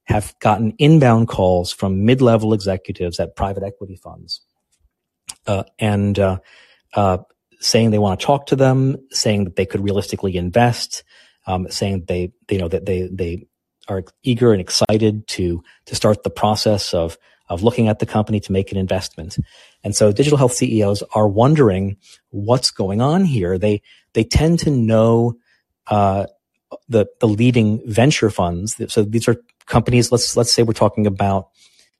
have 0.05 0.33
gotten 0.39 0.73
inbound 0.77 1.27
calls 1.27 1.73
from 1.73 2.05
mid-level 2.05 2.53
executives 2.53 3.19
at 3.19 3.35
private 3.35 3.63
equity 3.63 3.97
funds, 3.97 4.41
uh, 5.45 5.63
and 5.79 6.17
uh, 6.17 6.37
uh, 6.93 7.17
saying 7.59 7.91
they 7.91 7.99
want 7.99 8.19
to 8.19 8.25
talk 8.25 8.45
to 8.45 8.55
them, 8.55 8.95
saying 9.11 9.43
that 9.43 9.55
they 9.57 9.65
could 9.65 9.83
realistically 9.83 10.37
invest, 10.37 11.03
um, 11.45 11.69
saying 11.69 12.05
they, 12.07 12.31
they 12.47 12.55
you 12.55 12.61
know 12.61 12.69
that 12.69 12.85
they 12.85 13.09
they 13.11 13.47
are 13.89 14.03
eager 14.23 14.53
and 14.53 14.61
excited 14.61 15.27
to 15.27 15.61
to 15.85 15.95
start 15.95 16.23
the 16.23 16.29
process 16.29 16.93
of 16.93 17.17
of 17.49 17.63
looking 17.63 17.87
at 17.87 17.99
the 17.99 18.05
company 18.05 18.39
to 18.41 18.51
make 18.51 18.71
an 18.71 18.77
investment. 18.77 19.37
And 19.83 19.95
so 19.95 20.11
digital 20.11 20.37
health 20.37 20.53
CEOs 20.53 21.03
are 21.13 21.27
wondering 21.27 21.97
what's 22.29 22.71
going 22.71 23.01
on 23.01 23.25
here. 23.25 23.57
They, 23.57 23.81
they 24.13 24.23
tend 24.23 24.59
to 24.59 24.71
know, 24.71 25.37
uh, 25.87 26.27
the, 26.89 27.07
the 27.19 27.27
leading 27.27 27.81
venture 27.89 28.29
funds. 28.29 28.75
So 28.91 29.03
these 29.03 29.27
are 29.27 29.37
companies. 29.65 30.11
Let's, 30.11 30.35
let's 30.35 30.51
say 30.51 30.63
we're 30.63 30.73
talking 30.73 31.07
about 31.07 31.49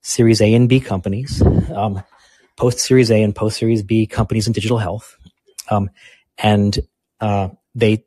series 0.02 0.42
A 0.42 0.54
and 0.54 0.68
B 0.68 0.80
companies, 0.80 1.42
um, 1.74 2.04
post 2.58 2.80
series 2.80 3.12
A 3.12 3.22
and 3.24 3.34
post 3.36 3.58
series 3.58 3.84
B 3.84 4.06
companies 4.06 4.48
in 4.48 4.54
digital 4.54 4.78
health. 4.78 5.18
Um, 5.70 5.90
and, 6.38 6.78
uh, 7.22 7.50
they 7.76 8.06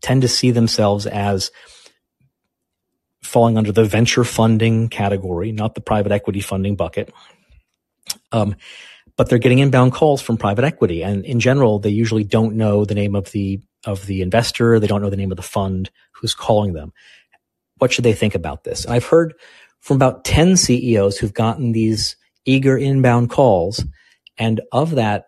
tend 0.00 0.22
to 0.22 0.28
see 0.28 0.50
themselves 0.50 1.06
as 1.06 1.50
falling 3.30 3.56
under 3.56 3.72
the 3.72 3.84
venture 3.84 4.24
funding 4.24 4.88
category, 4.88 5.52
not 5.52 5.74
the 5.74 5.80
private 5.80 6.12
equity 6.12 6.40
funding 6.40 6.76
bucket. 6.76 7.12
Um, 8.32 8.56
but 9.16 9.28
they're 9.28 9.38
getting 9.38 9.58
inbound 9.58 9.92
calls 9.92 10.22
from 10.22 10.36
private 10.36 10.64
equity, 10.64 11.02
and 11.02 11.24
in 11.24 11.40
general, 11.40 11.78
they 11.78 11.90
usually 11.90 12.24
don't 12.24 12.56
know 12.56 12.84
the 12.84 12.94
name 12.94 13.14
of 13.14 13.30
the 13.32 13.60
of 13.84 14.06
the 14.06 14.22
investor. 14.22 14.80
They 14.80 14.86
don't 14.86 15.02
know 15.02 15.10
the 15.10 15.16
name 15.16 15.30
of 15.30 15.36
the 15.36 15.42
fund 15.42 15.90
who's 16.12 16.34
calling 16.34 16.72
them. 16.72 16.92
What 17.78 17.92
should 17.92 18.04
they 18.04 18.12
think 18.12 18.34
about 18.34 18.64
this? 18.64 18.86
I've 18.86 19.06
heard 19.06 19.34
from 19.80 19.96
about 19.96 20.24
ten 20.24 20.56
CEOs 20.56 21.18
who've 21.18 21.34
gotten 21.34 21.72
these 21.72 22.16
eager 22.44 22.78
inbound 22.78 23.30
calls, 23.30 23.84
and 24.38 24.60
of 24.72 24.92
that, 24.92 25.26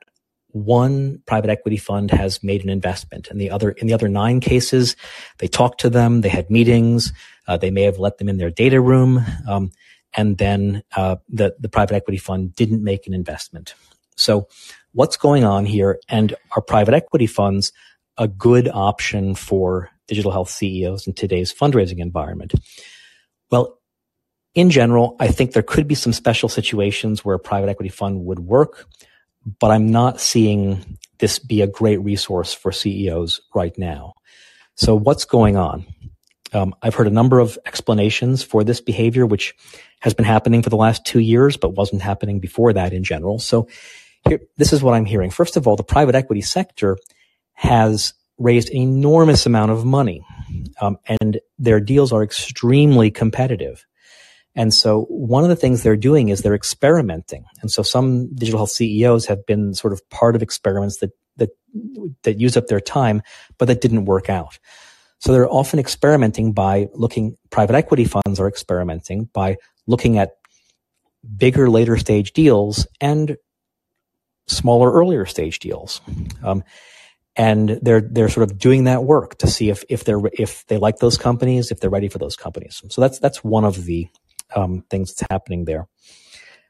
one 0.53 1.23
private 1.27 1.51
equity 1.51 1.77
fund 1.77 2.11
has 2.11 2.43
made 2.43 2.62
an 2.62 2.71
investment 2.71 3.29
and 3.29 3.41
the 3.41 3.51
other 3.51 3.71
in 3.71 3.87
the 3.87 3.95
other 3.95 4.09
nine 4.09 4.38
cases 4.38 4.97
they 5.38 5.49
talked 5.49 5.81
to 5.81 5.88
them 5.88 6.21
they 6.21 6.29
had 6.29 6.51
meetings 6.51 7.12
uh, 7.46 7.57
they 7.57 7.70
may 7.70 7.83
have 7.83 7.98
let 7.98 8.18
them 8.18 8.28
in 8.28 8.38
their 8.38 8.50
data 8.50 8.81
room, 8.81 9.24
um, 9.48 9.70
and 10.14 10.38
then 10.38 10.83
uh, 10.96 11.16
the 11.28 11.55
the 11.59 11.68
private 11.68 11.94
equity 11.94 12.18
fund 12.18 12.55
didn't 12.55 12.85
make 12.85 13.07
an 13.07 13.14
investment. 13.14 13.74
So, 14.16 14.48
what's 14.92 15.16
going 15.16 15.44
on 15.44 15.64
here? 15.66 16.00
And 16.09 16.35
are 16.55 16.62
private 16.62 16.94
equity 16.94 17.26
funds 17.26 17.72
a 18.18 18.28
good 18.28 18.68
option 18.68 19.35
for 19.35 19.90
digital 20.07 20.31
health 20.31 20.50
CEOs 20.50 21.07
in 21.07 21.14
today's 21.14 21.52
fundraising 21.52 21.98
environment? 21.98 22.52
Well, 23.50 23.78
in 24.55 24.70
general, 24.70 25.16
I 25.18 25.28
think 25.28 25.52
there 25.52 25.62
could 25.62 25.88
be 25.88 25.94
some 25.94 26.12
special 26.12 26.48
situations 26.48 27.24
where 27.24 27.35
a 27.35 27.40
private 27.40 27.70
equity 27.70 27.88
fund 27.88 28.24
would 28.26 28.40
work, 28.40 28.87
but 29.59 29.70
I'm 29.70 29.90
not 29.90 30.20
seeing 30.20 30.98
this 31.18 31.38
be 31.38 31.62
a 31.62 31.66
great 31.66 31.98
resource 32.02 32.52
for 32.52 32.70
CEOs 32.70 33.40
right 33.55 33.76
now. 33.78 34.12
So 34.74 34.94
what's 34.94 35.24
going 35.24 35.57
on? 35.57 35.87
Um, 36.53 36.75
I've 36.83 36.95
heard 36.95 37.07
a 37.07 37.11
number 37.11 37.38
of 37.38 37.59
explanations 37.67 38.43
for 38.43 38.65
this 38.65 38.81
behavior, 38.81 39.27
which 39.27 39.55
has 40.01 40.15
been 40.15 40.25
happening 40.25 40.62
for 40.62 40.71
the 40.71 40.77
last 40.77 41.05
two 41.05 41.21
years, 41.21 41.57
but 41.57 41.75
wasn't 41.75 42.03
happening 42.03 42.41
before 42.41 42.73
that 42.73 42.93
in 42.93 43.05
general. 43.05 43.38
So 43.38 43.69
here, 44.29 44.41
this 44.57 44.73
is 44.73 44.83
what 44.83 44.95
I'm 44.95 45.05
hearing. 45.05 45.31
First 45.31 45.57
of 45.57 45.67
all, 45.67 45.77
the 45.77 45.83
private 45.83 46.15
equity 46.15 46.43
sector 46.43 46.99
has 47.55 48.15
raised 48.38 48.71
an 48.71 48.77
enormous 48.77 49.47
amount 49.47 49.71
of 49.71 49.85
money, 49.85 50.25
um, 50.81 50.99
and 51.21 51.41
their 51.59 51.81
deals 51.81 52.12
are 52.12 52.23
extremely 52.23 53.11
competitive. 53.11 53.87
And 54.55 54.75
so 54.75 55.03
one 55.09 55.45
of 55.45 55.49
the 55.49 55.57
things 55.57 55.83
they're 55.83 55.97
doing 55.97 56.29
is 56.29 56.43
they're 56.43 56.55
experimenting. 56.55 57.45
And 57.62 57.71
so 57.71 57.83
some 57.83 58.35
digital 58.35 58.59
health 58.59 58.71
CEOs 58.71 59.27
have 59.27 59.47
been 59.47 59.75
sort 59.75 59.93
of 59.93 60.09
part 60.11 60.37
of 60.37 60.43
experiments 60.43 60.99
that, 60.99 61.11
that, 61.37 61.51
that 62.25 62.38
use 62.38 62.57
up 62.57 62.67
their 62.67 62.81
time, 62.81 63.23
but 63.57 63.67
that 63.69 63.81
didn't 63.81 64.05
work 64.05 64.29
out. 64.29 64.59
So 65.22 65.30
they're 65.30 65.48
often 65.48 65.78
experimenting 65.78 66.52
by 66.52 66.88
looking, 66.94 67.37
private 67.50 67.76
equity 67.76 68.06
funds 68.06 68.40
are 68.40 68.48
experimenting 68.48 69.26
by 69.32 69.58
looking 69.87 70.18
at 70.18 70.32
bigger 71.37 71.70
later 71.70 71.96
stage 71.96 72.32
deals 72.32 72.88
and 73.00 73.37
smaller 74.48 74.92
earlier 74.92 75.24
stage 75.24 75.61
deals. 75.61 76.00
Um, 76.42 76.64
and 77.37 77.78
they're 77.82 78.00
they're 78.00 78.28
sort 78.28 78.50
of 78.50 78.58
doing 78.58 78.85
that 78.85 79.04
work 79.04 79.38
to 79.38 79.46
see 79.46 79.70
if 79.70 79.85
if 79.88 80.02
they're 80.02 80.20
if 80.32 80.66
they 80.66 80.76
like 80.76 80.98
those 80.98 81.18
companies, 81.18 81.70
if 81.70 81.78
they're 81.78 81.88
ready 81.88 82.08
for 82.08 82.18
those 82.18 82.35
companies. 82.35 82.82
So 82.88 83.00
that's 83.00 83.20
that's 83.20 83.44
one 83.44 83.64
of 83.64 83.85
the 83.85 84.08
um, 84.56 84.82
things 84.90 85.14
that's 85.14 85.30
happening 85.30 85.66
there. 85.66 85.87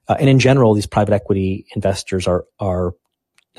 Uh, 0.06 0.16
and 0.20 0.28
in 0.28 0.38
general, 0.38 0.74
these 0.74 0.86
private 0.86 1.14
equity 1.14 1.64
investors 1.74 2.28
are 2.28 2.44
are 2.60 2.92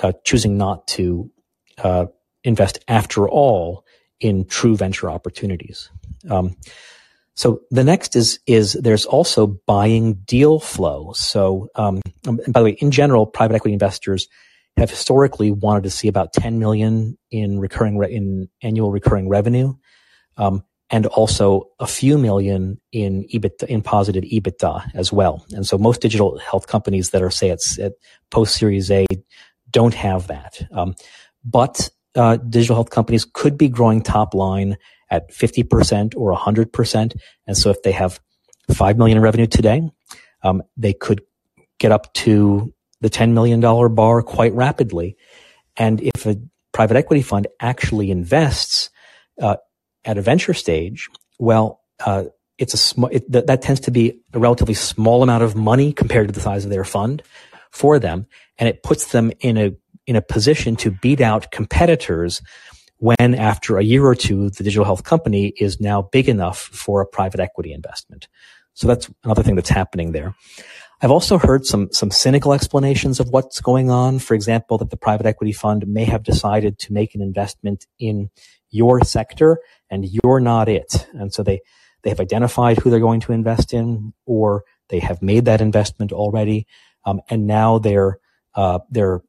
uh, 0.04 0.12
choosing 0.24 0.56
not 0.56 0.86
to 0.90 1.32
uh, 1.80 2.06
invest 2.44 2.78
after 2.88 3.28
all 3.28 3.84
in 4.24 4.46
true 4.46 4.76
venture 4.76 5.12
opportunities. 5.12 5.90
Um, 6.30 6.56
so 7.36 7.62
the 7.72 7.84
next 7.84 8.16
is 8.16 8.40
is 8.48 8.74
there's 8.74 9.06
also 9.06 9.48
buying 9.68 10.14
deal 10.26 10.60
flow. 10.60 11.12
So 11.14 11.68
um, 11.76 12.02
by 12.24 12.60
the 12.60 12.64
way, 12.64 12.78
in 12.80 12.90
general, 12.90 13.26
private 13.26 13.56
equity 13.56 13.74
investors 13.74 14.28
have 14.78 14.90
historically 14.90 15.52
wanted 15.52 15.84
to 15.84 15.90
see 15.90 16.08
about 16.08 16.34
10 16.34 16.58
million 16.58 17.18
in 17.32 17.60
recurring 17.60 17.98
re- 17.98 18.12
in 18.12 18.50
annual 18.62 18.92
recurring 18.92 19.28
revenue, 19.28 19.74
um, 20.38 20.64
and 20.90 21.06
also 21.08 21.70
a 21.80 21.88
few 21.88 22.18
million 22.18 22.80
in 22.92 23.28
EBITDA 23.34 23.66
in 23.66 23.82
positive 23.82 24.24
EBITDA 24.24 24.92
as 24.94 25.12
well. 25.12 25.46
And 25.52 25.68
so 25.68 25.78
most 25.78 26.02
digital 26.02 26.38
health 26.38 26.68
companies 26.68 27.10
that 27.10 27.22
are 27.22 27.32
say 27.32 27.50
at, 27.50 27.60
at 27.82 27.94
post 28.30 28.56
Series 28.56 28.90
A 28.90 29.06
don't 29.70 29.96
have 29.96 30.28
that. 30.28 30.66
Um, 30.72 30.96
but 31.44 31.90
uh, 32.16 32.38
digital 32.38 32.76
health 32.76 32.90
companies 32.90 33.26
could 33.26 33.58
be 33.58 33.70
growing 33.70 34.02
top 34.02 34.34
line 34.34 34.78
at 35.10 35.32
50% 35.32 36.16
or 36.16 36.36
100%. 36.36 37.16
And 37.48 37.58
so 37.58 37.70
if 37.70 37.82
they 37.84 37.92
have 37.92 38.20
five 38.72 38.98
million 38.98 39.18
in 39.18 39.24
revenue 39.24 39.48
today. 39.48 39.90
Um, 40.44 40.64
they 40.78 40.94
could 40.94 41.22
get 41.80 41.92
up 41.92 42.14
to 42.14 42.74
the 43.02 43.10
$10 43.10 43.34
million 43.34 43.60
bar 43.60 44.22
quite 44.22 44.54
rapidly. 44.54 45.18
And 45.78 46.02
if 46.02 46.26
a 46.26 46.38
private 46.72 46.98
equity 46.98 47.22
fund 47.22 47.48
actually 47.60 48.12
invests 48.12 48.90
uh, 49.42 49.58
at 50.06 50.18
a 50.18 50.22
venture 50.22 50.54
stage, 50.54 51.10
well, 51.40 51.82
uh, 52.06 52.26
it's 52.58 52.74
a 52.74 52.78
sm- 52.78 53.06
it, 53.12 53.32
th- 53.32 53.46
that 53.46 53.62
tends 53.62 53.82
to 53.82 53.92
be 53.92 54.22
a 54.34 54.40
relatively 54.40 54.74
small 54.74 55.24
amount 55.24 55.44
of 55.44 55.56
money 55.56 55.92
compared 55.92 56.28
to 56.28 56.34
the 56.34 56.40
size 56.40 56.66
of 56.66 56.72
their 56.72 56.84
fund 56.84 57.24
for 57.72 57.98
them, 57.98 58.28
and 58.60 58.70
it 58.70 58.84
puts 58.84 59.08
them 59.08 59.32
in 59.40 59.58
a 59.58 59.72
in 60.08 60.16
a 60.16 60.22
position 60.22 60.76
to 60.78 60.92
beat 60.92 61.22
out 61.22 61.52
competitors 61.52 62.42
when 62.98 63.36
after 63.36 63.78
a 63.78 63.84
year 63.84 64.06
or 64.06 64.16
two 64.16 64.50
the 64.50 64.64
digital 64.64 64.86
health 64.86 65.04
company 65.04 65.54
is 65.58 65.80
now 65.80 66.02
big 66.02 66.30
enough 66.30 66.60
for 66.60 67.02
a 67.02 67.06
private 67.06 67.40
equity 67.40 67.74
investment. 67.74 68.28
So 68.74 68.88
that's 68.88 69.10
another 69.24 69.44
thing 69.44 69.56
that's 69.56 69.70
happening 69.70 70.12
there. 70.12 70.36
I've 71.02 71.12
also 71.12 71.38
heard 71.38 71.66
some 71.66 71.90
some 71.92 72.12
cynical 72.12 72.54
explanations 72.54 73.20
of 73.20 73.30
what's 73.30 73.60
going 73.60 73.92
on. 73.92 74.20
For 74.20 74.36
example, 74.36 74.78
that 74.78 74.90
the 74.90 74.98
private 74.98 75.26
equity 75.26 75.52
fund 75.52 75.86
may 75.86 76.06
have 76.06 76.24
decided 76.24 76.80
to 76.80 76.94
make 76.94 77.14
an 77.14 77.22
investment 77.22 77.86
in 78.00 78.30
your 78.72 79.04
sector 79.04 79.60
and 79.90 80.06
you're 80.06 80.40
not 80.40 80.70
it. 80.70 81.08
And 81.14 81.34
so 81.34 81.44
they 81.44 81.60
they 82.04 82.10
have 82.10 82.22
identified 82.22 82.80
who 82.80 82.90
they're 82.90 83.00
going 83.00 83.22
to 83.22 83.34
invest 83.34 83.74
in, 83.74 84.14
or 84.26 84.64
they 84.90 85.00
have 85.00 85.22
made 85.22 85.46
that 85.46 85.62
investment 85.62 86.12
already, 86.12 86.68
um, 87.06 87.22
and 87.30 87.48
now 87.48 87.80
they're 87.80 88.20
uh, 88.56 88.80
they're 88.90 89.22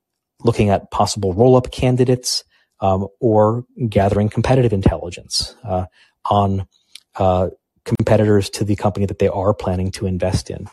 looking 0.44 0.70
at 0.70 0.90
possible 0.90 1.32
roll 1.32 1.56
up 1.56 1.72
candidates 1.72 2.44
um, 2.80 3.08
or 3.20 3.64
gathering 3.88 4.28
competitive 4.28 4.72
intelligence 4.72 5.56
uh, 5.64 5.86
on 6.30 6.66
uh, 7.16 7.48
competitors 7.84 8.50
to 8.50 8.64
the 8.64 8.76
company 8.76 9.06
that 9.06 9.18
they 9.18 9.28
are 9.28 9.54
planning 9.54 9.90
to 9.92 10.06
invest 10.06 10.50
in. 10.50 10.68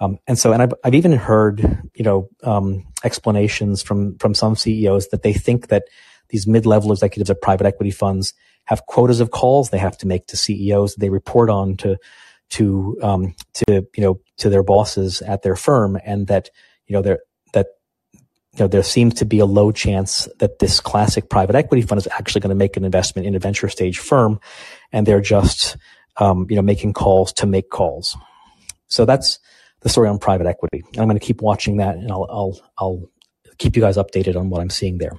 Um, 0.00 0.18
and 0.26 0.38
so, 0.38 0.52
and 0.52 0.62
I've, 0.62 0.74
I've 0.84 0.94
even 0.94 1.12
heard, 1.12 1.60
you 1.94 2.04
know, 2.04 2.28
um, 2.44 2.86
explanations 3.02 3.82
from 3.82 4.16
from 4.18 4.34
some 4.34 4.54
CEOs 4.54 5.08
that 5.08 5.22
they 5.22 5.32
think 5.32 5.68
that 5.68 5.84
these 6.28 6.46
mid-level 6.46 6.92
executives 6.92 7.30
at 7.30 7.40
private 7.40 7.66
equity 7.66 7.90
funds 7.90 8.34
have 8.64 8.86
quotas 8.86 9.20
of 9.20 9.30
calls 9.30 9.70
they 9.70 9.78
have 9.78 9.96
to 9.98 10.06
make 10.06 10.26
to 10.26 10.36
CEOs 10.36 10.94
that 10.94 11.00
they 11.00 11.08
report 11.08 11.48
on 11.48 11.76
to 11.78 11.96
to 12.50 12.96
um, 13.02 13.34
to 13.54 13.86
you 13.96 14.02
know 14.02 14.20
to 14.36 14.48
their 14.48 14.62
bosses 14.62 15.20
at 15.22 15.42
their 15.42 15.56
firm, 15.56 15.98
and 16.04 16.26
that 16.28 16.50
you 16.86 16.94
know 16.94 17.02
that 17.02 17.20
you 18.54 18.60
know 18.60 18.68
there 18.68 18.82
seems 18.82 19.14
to 19.14 19.24
be 19.24 19.38
a 19.38 19.46
low 19.46 19.70
chance 19.72 20.28
that 20.38 20.58
this 20.58 20.80
classic 20.80 21.28
private 21.28 21.54
equity 21.54 21.82
fund 21.82 21.98
is 21.98 22.08
actually 22.10 22.40
going 22.40 22.50
to 22.50 22.56
make 22.56 22.76
an 22.76 22.84
investment 22.84 23.26
in 23.26 23.34
a 23.34 23.38
venture 23.38 23.68
stage 23.68 23.98
firm, 23.98 24.40
and 24.92 25.06
they're 25.06 25.20
just 25.20 25.76
um, 26.16 26.46
you 26.48 26.56
know 26.56 26.62
making 26.62 26.92
calls 26.92 27.32
to 27.34 27.46
make 27.46 27.70
calls. 27.70 28.16
So 28.88 29.04
that's 29.04 29.38
the 29.80 29.88
story 29.88 30.08
on 30.08 30.18
private 30.18 30.46
equity. 30.46 30.82
And 30.92 30.98
I'm 30.98 31.08
going 31.08 31.18
to 31.18 31.24
keep 31.24 31.42
watching 31.42 31.76
that, 31.76 31.96
and 31.96 32.10
I'll 32.10 32.26
I'll 32.30 32.60
I'll 32.78 33.02
keep 33.58 33.76
you 33.76 33.82
guys 33.82 33.96
updated 33.96 34.36
on 34.36 34.50
what 34.50 34.60
I'm 34.60 34.70
seeing 34.70 34.98
there. 34.98 35.12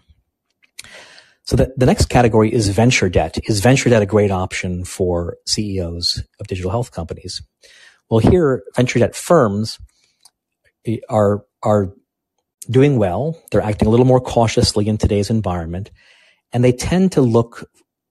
So 1.44 1.56
the, 1.56 1.74
the 1.76 1.88
next 1.88 2.10
category 2.10 2.54
is 2.54 2.70
venture 2.70 3.10
debt. 3.10 3.40
Is 3.46 3.60
venture 3.60 3.90
debt 3.90 4.04
a 4.04 4.06
great 4.06 4.30
option 4.30 4.86
for 4.86 5.38
CEOs 5.48 6.24
of 6.40 6.46
digital 6.46 6.70
health 6.70 6.92
companies? 6.92 7.42
Well, 8.10 8.20
here 8.20 8.64
venture 8.76 9.00
debt 9.00 9.16
firms 9.16 9.80
are 11.10 11.44
are 11.64 11.94
doing 12.70 12.98
well. 12.98 13.42
They're 13.52 13.62
acting 13.62 13.88
a 13.88 13.92
little 13.92 14.06
more 14.06 14.22
cautiously 14.22 14.88
in 14.88 14.98
today's 14.98 15.30
environment, 15.30 15.92
and 16.52 16.64
they 16.64 16.72
tend 16.72 17.14
to 17.14 17.22
look 17.22 17.70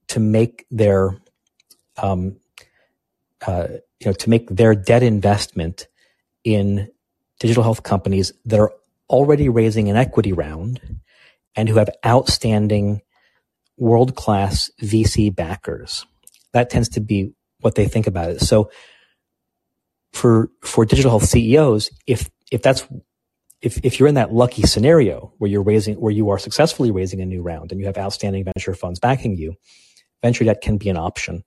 to 0.09 0.21
make 0.21 0.67
their 0.71 1.19
um, 1.97 2.37
uh, 3.47 3.69
you 4.01 4.07
know 4.07 4.13
to 4.13 4.31
make 4.31 4.49
their 4.49 4.75
debt 4.75 5.03
investment 5.03 5.87
in 6.45 6.89
digital 7.41 7.63
health 7.63 7.83
companies 7.83 8.33
that 8.45 8.59
are 8.59 8.73
already 9.11 9.49
raising 9.49 9.89
an 9.89 9.97
equity 9.97 10.33
round 10.33 10.99
and 11.57 11.69
who 11.69 11.77
have 11.77 11.91
outstanding 12.05 13.03
world 13.77 14.15
class 14.17 14.71
VC 14.83 15.35
backers. 15.35 16.07
That 16.53 16.71
tends 16.71 16.89
to 16.91 17.01
be 17.01 17.33
what 17.61 17.75
they 17.75 17.87
think 17.87 18.07
about 18.07 18.31
it. 18.31 18.41
So 18.41 18.71
for, 20.13 20.51
for 20.63 20.85
digital 20.85 21.11
health 21.11 21.25
CEOs, 21.25 21.91
if, 22.07 22.31
if 22.51 22.63
that's, 22.63 22.87
if, 23.61 23.85
if 23.85 23.99
you're 23.99 24.09
in 24.09 24.15
that 24.15 24.33
lucky 24.33 24.63
scenario 24.63 25.33
where 25.39 25.51
you're 25.51 25.63
raising, 25.63 25.97
where 25.97 26.13
you 26.13 26.31
are 26.31 26.39
successfully 26.39 26.91
raising 26.91 27.21
a 27.21 27.27
new 27.27 27.43
round 27.43 27.73
and 27.73 27.81
you 27.81 27.87
have 27.87 27.99
outstanding 27.99 28.45
venture 28.45 28.75
funds 28.75 29.01
backing 29.01 29.37
you, 29.37 29.55
venture 30.23 30.45
debt 30.45 30.61
can 30.61 30.79
be 30.79 30.89
an 30.89 30.97
option. 30.97 31.43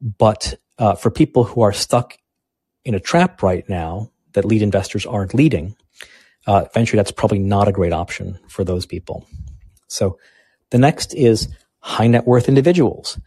But 0.00 0.54
uh, 0.78 0.94
for 0.94 1.10
people 1.10 1.44
who 1.44 1.60
are 1.62 1.72
stuck 1.72 2.16
in 2.84 2.94
a 2.94 3.00
trap 3.00 3.42
right 3.42 3.68
now 3.68 4.10
that 4.32 4.44
lead 4.44 4.62
investors 4.62 5.04
aren't 5.04 5.34
leading, 5.34 5.76
uh, 6.46 6.66
venture 6.72 6.96
debt's 6.96 7.10
probably 7.10 7.38
not 7.38 7.68
a 7.68 7.72
great 7.72 7.92
option 7.92 8.38
for 8.48 8.64
those 8.64 8.86
people. 8.86 9.26
So 9.88 10.18
the 10.70 10.78
next 10.78 11.14
is 11.14 11.48
high 11.80 12.06
net 12.06 12.26
worth 12.26 12.48
individuals. 12.48 13.18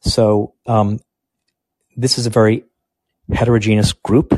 So 0.00 0.54
um, 0.66 1.00
this 1.96 2.18
is 2.18 2.26
a 2.26 2.30
very 2.30 2.64
heterogeneous 3.32 3.92
group, 3.92 4.34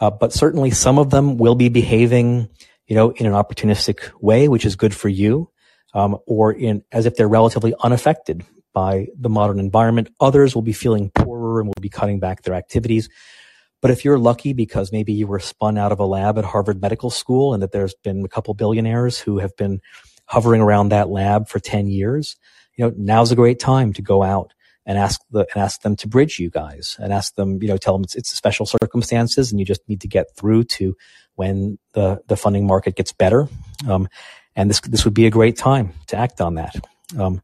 uh, 0.00 0.10
but 0.10 0.32
certainly 0.32 0.70
some 0.70 0.98
of 0.98 1.10
them 1.10 1.36
will 1.36 1.54
be 1.54 1.68
behaving, 1.68 2.48
you 2.86 2.96
know, 2.96 3.10
in 3.10 3.26
an 3.26 3.32
opportunistic 3.32 4.10
way, 4.20 4.48
which 4.48 4.64
is 4.64 4.76
good 4.76 4.94
for 4.94 5.08
you, 5.08 5.50
um, 5.94 6.18
or 6.26 6.52
in 6.52 6.82
as 6.90 7.06
if 7.06 7.16
they're 7.16 7.28
relatively 7.28 7.74
unaffected 7.80 8.44
by 8.72 9.06
the 9.18 9.28
modern 9.28 9.58
environment. 9.58 10.08
Others 10.20 10.54
will 10.54 10.62
be 10.62 10.72
feeling 10.72 11.10
poorer 11.10 11.60
and 11.60 11.68
will 11.68 11.80
be 11.80 11.88
cutting 11.88 12.18
back 12.18 12.42
their 12.42 12.54
activities. 12.54 13.08
But 13.82 13.90
if 13.90 14.04
you're 14.04 14.18
lucky 14.18 14.52
because 14.52 14.92
maybe 14.92 15.12
you 15.12 15.26
were 15.26 15.40
spun 15.40 15.78
out 15.78 15.92
of 15.92 16.00
a 16.00 16.06
lab 16.06 16.38
at 16.38 16.44
Harvard 16.44 16.80
Medical 16.80 17.10
School 17.10 17.54
and 17.54 17.62
that 17.62 17.72
there's 17.72 17.94
been 17.94 18.24
a 18.24 18.28
couple 18.28 18.52
billionaires 18.54 19.18
who 19.18 19.38
have 19.38 19.56
been 19.56 19.80
hovering 20.26 20.60
around 20.60 20.90
that 20.90 21.08
lab 21.08 21.48
for 21.48 21.58
10 21.58 21.88
years, 21.88 22.36
you 22.76 22.84
know, 22.84 22.94
now's 22.96 23.32
a 23.32 23.36
great 23.36 23.58
time 23.58 23.92
to 23.94 24.02
go 24.02 24.22
out 24.22 24.52
and 24.86 24.98
ask 24.98 25.20
the, 25.30 25.40
and 25.54 25.62
ask 25.62 25.82
them 25.82 25.96
to 25.96 26.08
bridge 26.08 26.38
you 26.38 26.50
guys 26.50 26.96
and 26.98 27.12
ask 27.12 27.34
them, 27.34 27.62
you 27.62 27.68
know, 27.68 27.76
tell 27.76 27.94
them 27.94 28.04
it's, 28.04 28.14
it's 28.14 28.30
special 28.30 28.66
circumstances 28.66 29.50
and 29.50 29.60
you 29.60 29.66
just 29.66 29.86
need 29.88 30.00
to 30.00 30.08
get 30.08 30.34
through 30.36 30.64
to 30.64 30.96
when 31.34 31.78
the, 31.92 32.20
the 32.28 32.36
funding 32.36 32.66
market 32.66 32.96
gets 32.96 33.12
better. 33.12 33.48
Um, 33.88 34.08
and 34.56 34.68
this, 34.68 34.80
this 34.80 35.04
would 35.04 35.14
be 35.14 35.26
a 35.26 35.30
great 35.30 35.56
time 35.56 35.92
to 36.08 36.16
act 36.16 36.40
on 36.40 36.54
that. 36.54 36.76
Um, 37.18 37.42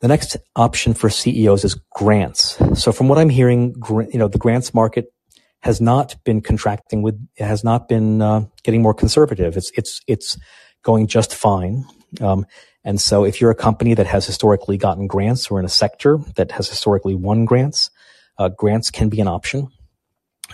the 0.00 0.08
next 0.08 0.36
option 0.56 0.94
for 0.94 1.10
CEOs 1.10 1.64
is 1.64 1.74
grants. 1.94 2.58
So 2.74 2.92
from 2.92 3.08
what 3.08 3.18
I'm 3.18 3.28
hearing, 3.28 3.74
you 3.88 4.18
know, 4.18 4.28
the 4.28 4.38
grants 4.38 4.72
market 4.72 5.12
has 5.60 5.80
not 5.80 6.16
been 6.24 6.40
contracting 6.40 7.02
with, 7.02 7.20
has 7.38 7.62
not 7.62 7.88
been 7.88 8.22
uh, 8.22 8.46
getting 8.62 8.80
more 8.80 8.94
conservative. 8.94 9.56
It's, 9.58 9.70
it's, 9.76 10.00
it's 10.06 10.38
going 10.82 11.06
just 11.06 11.34
fine. 11.34 11.84
Um, 12.20 12.46
and 12.84 13.00
so 13.00 13.24
if 13.24 13.40
you're 13.40 13.50
a 13.50 13.56
company 13.56 13.94
that 13.94 14.06
has 14.06 14.26
historically 14.26 14.76
gotten 14.76 15.06
grants 15.06 15.50
or 15.50 15.58
in 15.58 15.64
a 15.64 15.70
sector 15.70 16.18
that 16.36 16.52
has 16.52 16.68
historically 16.68 17.14
won 17.14 17.44
grants, 17.44 17.90
uh, 18.38 18.48
grants 18.48 18.90
can 18.90 19.08
be 19.08 19.20
an 19.20 19.28
option. 19.28 19.68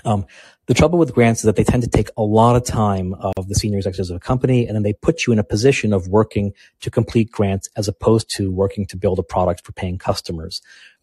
Um, 0.05 0.27
the 0.67 0.75
trouble 0.75 0.99
with 0.99 1.15
grants 1.15 1.41
is 1.41 1.45
that 1.45 1.55
they 1.55 1.65
tend 1.65 1.85
to 1.85 1.89
take 1.89 2.11
a 2.17 2.23
lot 2.23 2.57
of 2.57 2.65
time 2.65 3.15
of 3.15 3.49
the 3.49 3.55
senior 3.55 3.79
executives 3.79 4.11
of 4.11 4.17
a 4.17 4.21
company, 4.21 4.67
and 4.67 4.75
then 4.75 4.83
they 4.83 4.93
put 4.93 5.27
you 5.27 5.33
in 5.33 5.39
a 5.39 5.45
position 5.45 5.93
of 5.93 6.09
working 6.09 6.53
to 6.81 6.91
complete 6.91 7.31
grants 7.31 7.69
as 7.77 7.87
opposed 7.87 8.29
to 8.37 8.51
working 8.51 8.85
to 8.87 8.97
build 8.97 9.21
a 9.21 9.23
product 9.23 9.65
for 9.65 9.73
paying 9.73 9.97
customers. 9.97 10.61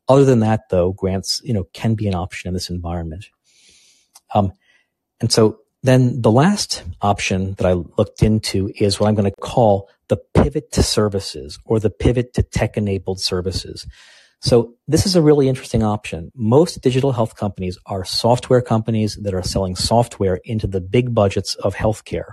Other 0.10 0.26
than 0.26 0.42
that, 0.42 0.68
though, 0.70 0.92
grants, 0.92 1.42
you 1.46 1.54
know, 1.54 1.64
can 1.74 1.96
be 1.96 2.08
an 2.08 2.16
option 2.16 2.50
in 2.50 2.54
this 2.54 2.70
environment. 2.70 3.30
Um, 4.34 4.52
and 5.22 5.32
so 5.32 5.60
then 5.82 6.22
the 6.22 6.32
last 6.32 6.84
option 7.02 7.54
that 7.54 7.66
I 7.66 7.74
looked 7.74 8.22
into 8.22 8.72
is 8.76 9.00
what 9.00 9.08
I'm 9.08 9.16
going 9.16 9.32
to 9.32 9.42
call 9.42 9.90
the 10.14 10.42
pivot 10.44 10.72
to 10.72 10.84
services 10.84 11.58
or 11.66 11.80
the 11.80 11.90
pivot 11.90 12.34
to 12.34 12.44
tech 12.44 12.78
enabled 12.78 13.20
services. 13.20 13.88
So 14.42 14.76
this 14.88 15.08
is 15.08 15.16
a 15.16 15.22
really 15.22 15.50
interesting 15.50 15.82
option. 15.82 16.32
Most 16.36 16.82
digital 16.82 17.14
health 17.14 17.36
companies 17.36 17.80
are 17.88 18.06
software 18.06 18.62
companies 18.62 19.16
that 19.24 19.34
are 19.34 19.42
selling 19.42 19.76
software 19.76 20.40
into 20.44 20.68
the 20.68 20.82
big 20.82 21.16
budgets 21.16 21.56
of 21.56 21.74
healthcare. 21.74 22.32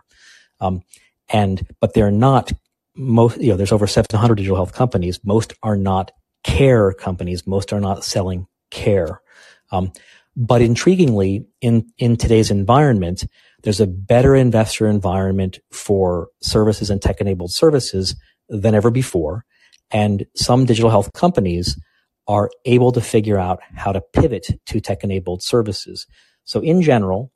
Um, 0.60 0.82
and, 1.30 1.66
but 1.80 1.94
they're 1.94 2.10
not 2.10 2.52
most, 2.96 3.40
you 3.40 3.50
know, 3.50 3.56
there's 3.56 3.72
over 3.72 3.86
700 3.86 4.34
digital 4.34 4.56
health 4.56 4.74
companies. 4.74 5.20
Most 5.24 5.54
are 5.62 5.76
not 5.76 6.10
care 6.44 6.92
companies. 6.92 7.46
Most 7.46 7.72
are 7.72 7.80
not 7.80 8.04
selling 8.04 8.46
care. 8.70 9.22
Um, 9.70 9.92
but 10.36 10.60
intriguingly, 10.60 11.46
in, 11.60 11.86
in 11.96 12.16
today's 12.16 12.50
environment, 12.50 13.24
there's 13.62 13.80
a 13.80 13.86
better 13.86 14.34
investor 14.34 14.86
environment 14.86 15.58
for 15.70 16.28
services 16.40 16.90
and 16.90 17.00
tech 17.00 17.20
enabled 17.20 17.52
services 17.52 18.14
than 18.48 18.74
ever 18.74 18.90
before. 18.90 19.44
And 19.90 20.26
some 20.34 20.64
digital 20.64 20.90
health 20.90 21.12
companies 21.12 21.78
are 22.26 22.50
able 22.64 22.92
to 22.92 23.00
figure 23.00 23.38
out 23.38 23.61
how 23.74 23.92
to 23.92 24.00
pivot 24.00 24.48
to 24.66 24.80
tech 24.80 25.02
enabled 25.02 25.42
services. 25.42 26.06
So 26.44 26.61
in 26.61 26.82
general, 26.82 27.32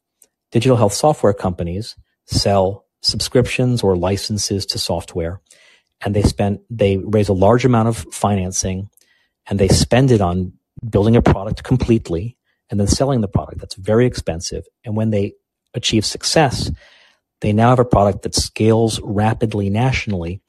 digital 0.53 0.77
health 0.77 0.93
software 0.93 1.35
companies 1.35 1.97
sell 2.27 2.87
subscriptions 3.03 3.83
or 3.83 3.97
licenses 3.97 4.65
to 4.67 4.79
software 4.79 5.41
and 6.05 6.15
they 6.15 6.23
spend, 6.23 6.61
they 6.71 6.97
raise 6.99 7.29
a 7.29 7.35
large 7.35 7.65
amount 7.65 7.89
of 7.89 7.99
financing 8.13 8.89
and 9.47 9.59
they 9.59 9.69
spend 9.69 10.11
it 10.11 10.21
on 10.21 10.53
building 10.89 11.17
a 11.17 11.23
product 11.23 11.65
completely 11.65 12.37
and 12.71 12.81
then 12.81 12.87
selling 12.87 13.21
the 13.21 13.29
product. 13.29 13.61
That's 13.61 13.75
very 13.75 14.07
expensive. 14.07 14.65
And 14.85 14.97
when 14.97 15.11
they 15.11 15.35
achieve 15.75 16.05
success, 16.07 16.71
they 17.41 17.53
now 17.53 17.71
have 17.71 17.79
a 17.79 17.85
product 17.85 18.23
that 18.23 18.35
scales 18.35 19.01
rapidly 19.03 19.71
nationally 19.71 20.41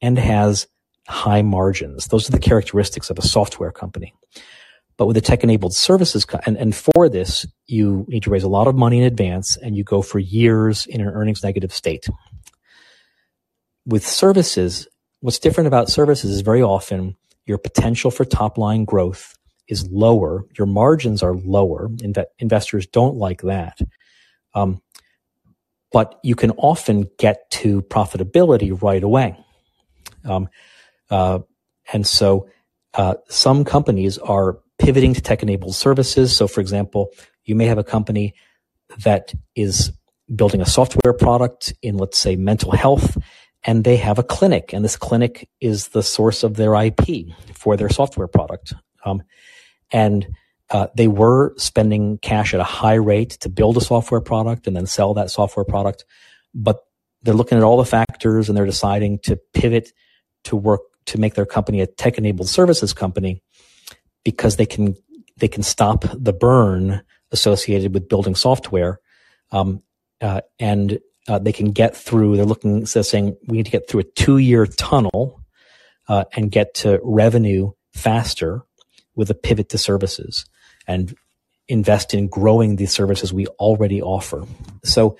and 0.00 0.18
has 0.18 0.66
high 1.08 1.42
margins. 1.42 2.06
Those 2.06 2.28
are 2.28 2.32
the 2.32 2.38
characteristics 2.38 3.10
of 3.10 3.18
a 3.18 3.22
software 3.22 3.72
company. 3.72 4.14
But 4.98 5.06
with 5.06 5.16
a 5.16 5.20
tech 5.20 5.42
enabled 5.42 5.74
services, 5.74 6.24
co- 6.24 6.40
and, 6.44 6.56
and 6.56 6.74
for 6.74 7.08
this, 7.08 7.46
you 7.66 8.04
need 8.08 8.22
to 8.24 8.30
raise 8.30 8.44
a 8.44 8.48
lot 8.48 8.66
of 8.68 8.74
money 8.74 8.98
in 8.98 9.04
advance 9.04 9.56
and 9.56 9.76
you 9.76 9.84
go 9.84 10.02
for 10.02 10.18
years 10.18 10.86
in 10.86 11.00
an 11.00 11.08
earnings 11.08 11.42
negative 11.42 11.72
state. 11.72 12.08
With 13.86 14.06
services, 14.06 14.86
what's 15.20 15.38
different 15.38 15.66
about 15.68 15.88
services 15.88 16.30
is 16.30 16.42
very 16.42 16.62
often 16.62 17.16
your 17.46 17.58
potential 17.58 18.10
for 18.10 18.24
top 18.24 18.58
line 18.58 18.84
growth 18.84 19.36
is 19.68 19.88
lower. 19.90 20.44
Your 20.56 20.66
margins 20.66 21.22
are 21.22 21.34
lower. 21.34 21.88
Inve- 21.88 22.26
investors 22.38 22.86
don't 22.86 23.16
like 23.16 23.42
that. 23.42 23.80
Um, 24.54 24.82
but 25.92 26.18
you 26.22 26.34
can 26.34 26.50
often 26.52 27.08
get 27.18 27.50
to 27.50 27.82
profitability 27.82 28.80
right 28.82 29.02
away. 29.02 29.36
Um, 30.24 30.48
uh, 31.10 31.40
and 31.92 32.06
so 32.06 32.48
uh, 32.94 33.14
some 33.28 33.64
companies 33.64 34.18
are 34.18 34.58
pivoting 34.78 35.14
to 35.14 35.20
tech 35.20 35.42
enabled 35.42 35.74
services. 35.74 36.34
So, 36.34 36.48
for 36.48 36.60
example, 36.60 37.10
you 37.44 37.54
may 37.54 37.66
have 37.66 37.78
a 37.78 37.84
company 37.84 38.34
that 39.04 39.34
is 39.54 39.92
building 40.34 40.60
a 40.60 40.66
software 40.66 41.12
product 41.12 41.74
in, 41.82 41.98
let's 41.98 42.18
say, 42.18 42.36
mental 42.36 42.72
health, 42.72 43.16
and 43.64 43.84
they 43.84 43.96
have 43.96 44.18
a 44.18 44.22
clinic, 44.22 44.72
and 44.72 44.84
this 44.84 44.96
clinic 44.96 45.48
is 45.60 45.88
the 45.88 46.02
source 46.02 46.42
of 46.42 46.56
their 46.56 46.74
IP 46.74 47.28
for 47.54 47.76
their 47.76 47.88
software 47.88 48.26
product. 48.26 48.74
Um, 49.04 49.22
and 49.90 50.26
uh, 50.72 50.86
they 50.96 51.06
were 51.06 51.54
spending 51.58 52.16
cash 52.18 52.54
at 52.54 52.60
a 52.60 52.64
high 52.64 52.94
rate 52.94 53.30
to 53.30 53.50
build 53.50 53.76
a 53.76 53.80
software 53.80 54.22
product 54.22 54.66
and 54.66 54.74
then 54.74 54.86
sell 54.86 55.12
that 55.14 55.30
software 55.30 55.66
product, 55.66 56.06
but 56.54 56.80
they're 57.22 57.34
looking 57.34 57.58
at 57.58 57.64
all 57.64 57.76
the 57.76 57.84
factors 57.84 58.48
and 58.48 58.56
they're 58.56 58.66
deciding 58.66 59.18
to 59.18 59.38
pivot 59.52 59.92
to 60.44 60.56
work 60.56 60.80
to 61.04 61.18
make 61.18 61.34
their 61.34 61.46
company 61.46 61.82
a 61.82 61.86
tech 61.86 62.16
enabled 62.16 62.48
services 62.48 62.94
company 62.94 63.42
because 64.24 64.56
they 64.56 64.66
can 64.66 64.96
they 65.36 65.48
can 65.48 65.62
stop 65.62 66.04
the 66.14 66.32
burn 66.32 67.02
associated 67.32 67.92
with 67.92 68.08
building 68.08 68.34
software, 68.34 69.00
um, 69.50 69.82
uh, 70.20 70.40
and 70.58 71.00
uh, 71.28 71.38
they 71.38 71.52
can 71.52 71.72
get 71.72 71.94
through. 71.94 72.36
They're 72.36 72.46
looking 72.46 72.86
so 72.86 73.02
saying 73.02 73.36
we 73.46 73.58
need 73.58 73.66
to 73.66 73.72
get 73.72 73.88
through 73.88 74.00
a 74.00 74.04
two 74.04 74.38
year 74.38 74.66
tunnel 74.66 75.42
uh, 76.08 76.24
and 76.34 76.50
get 76.50 76.74
to 76.76 76.98
revenue 77.02 77.72
faster 77.92 78.62
with 79.14 79.28
a 79.28 79.34
pivot 79.34 79.68
to 79.70 79.78
services 79.78 80.46
and 80.86 81.14
invest 81.68 82.14
in 82.14 82.28
growing 82.28 82.76
the 82.76 82.86
services 82.86 83.32
we 83.32 83.46
already 83.46 84.02
offer. 84.02 84.44
So, 84.84 85.16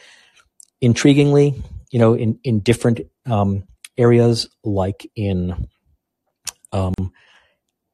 intriguingly, 0.83 1.63
you 1.91 1.99
know, 1.99 2.15
in 2.15 2.39
in 2.45 2.61
different 2.61 3.01
um, 3.27 3.65
areas 3.97 4.49
like 4.65 5.11
in 5.15 5.69
um, 6.73 6.95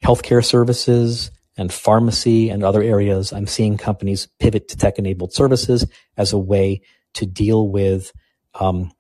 healthcare 0.05 0.45
services 0.45 1.31
and 1.57 1.73
pharmacy 1.73 2.51
and 2.51 2.63
other 2.63 2.83
areas, 2.83 3.33
I'm 3.33 3.47
seeing 3.47 3.77
companies 3.77 4.29
pivot 4.39 4.69
to 4.69 4.77
tech 4.77 4.99
enabled 4.99 5.33
services 5.33 5.87
as 6.17 6.33
a 6.33 6.39
way 6.39 6.83
to 7.15 7.27
deal 7.27 7.69
with 7.69 8.13
um, 8.55 8.93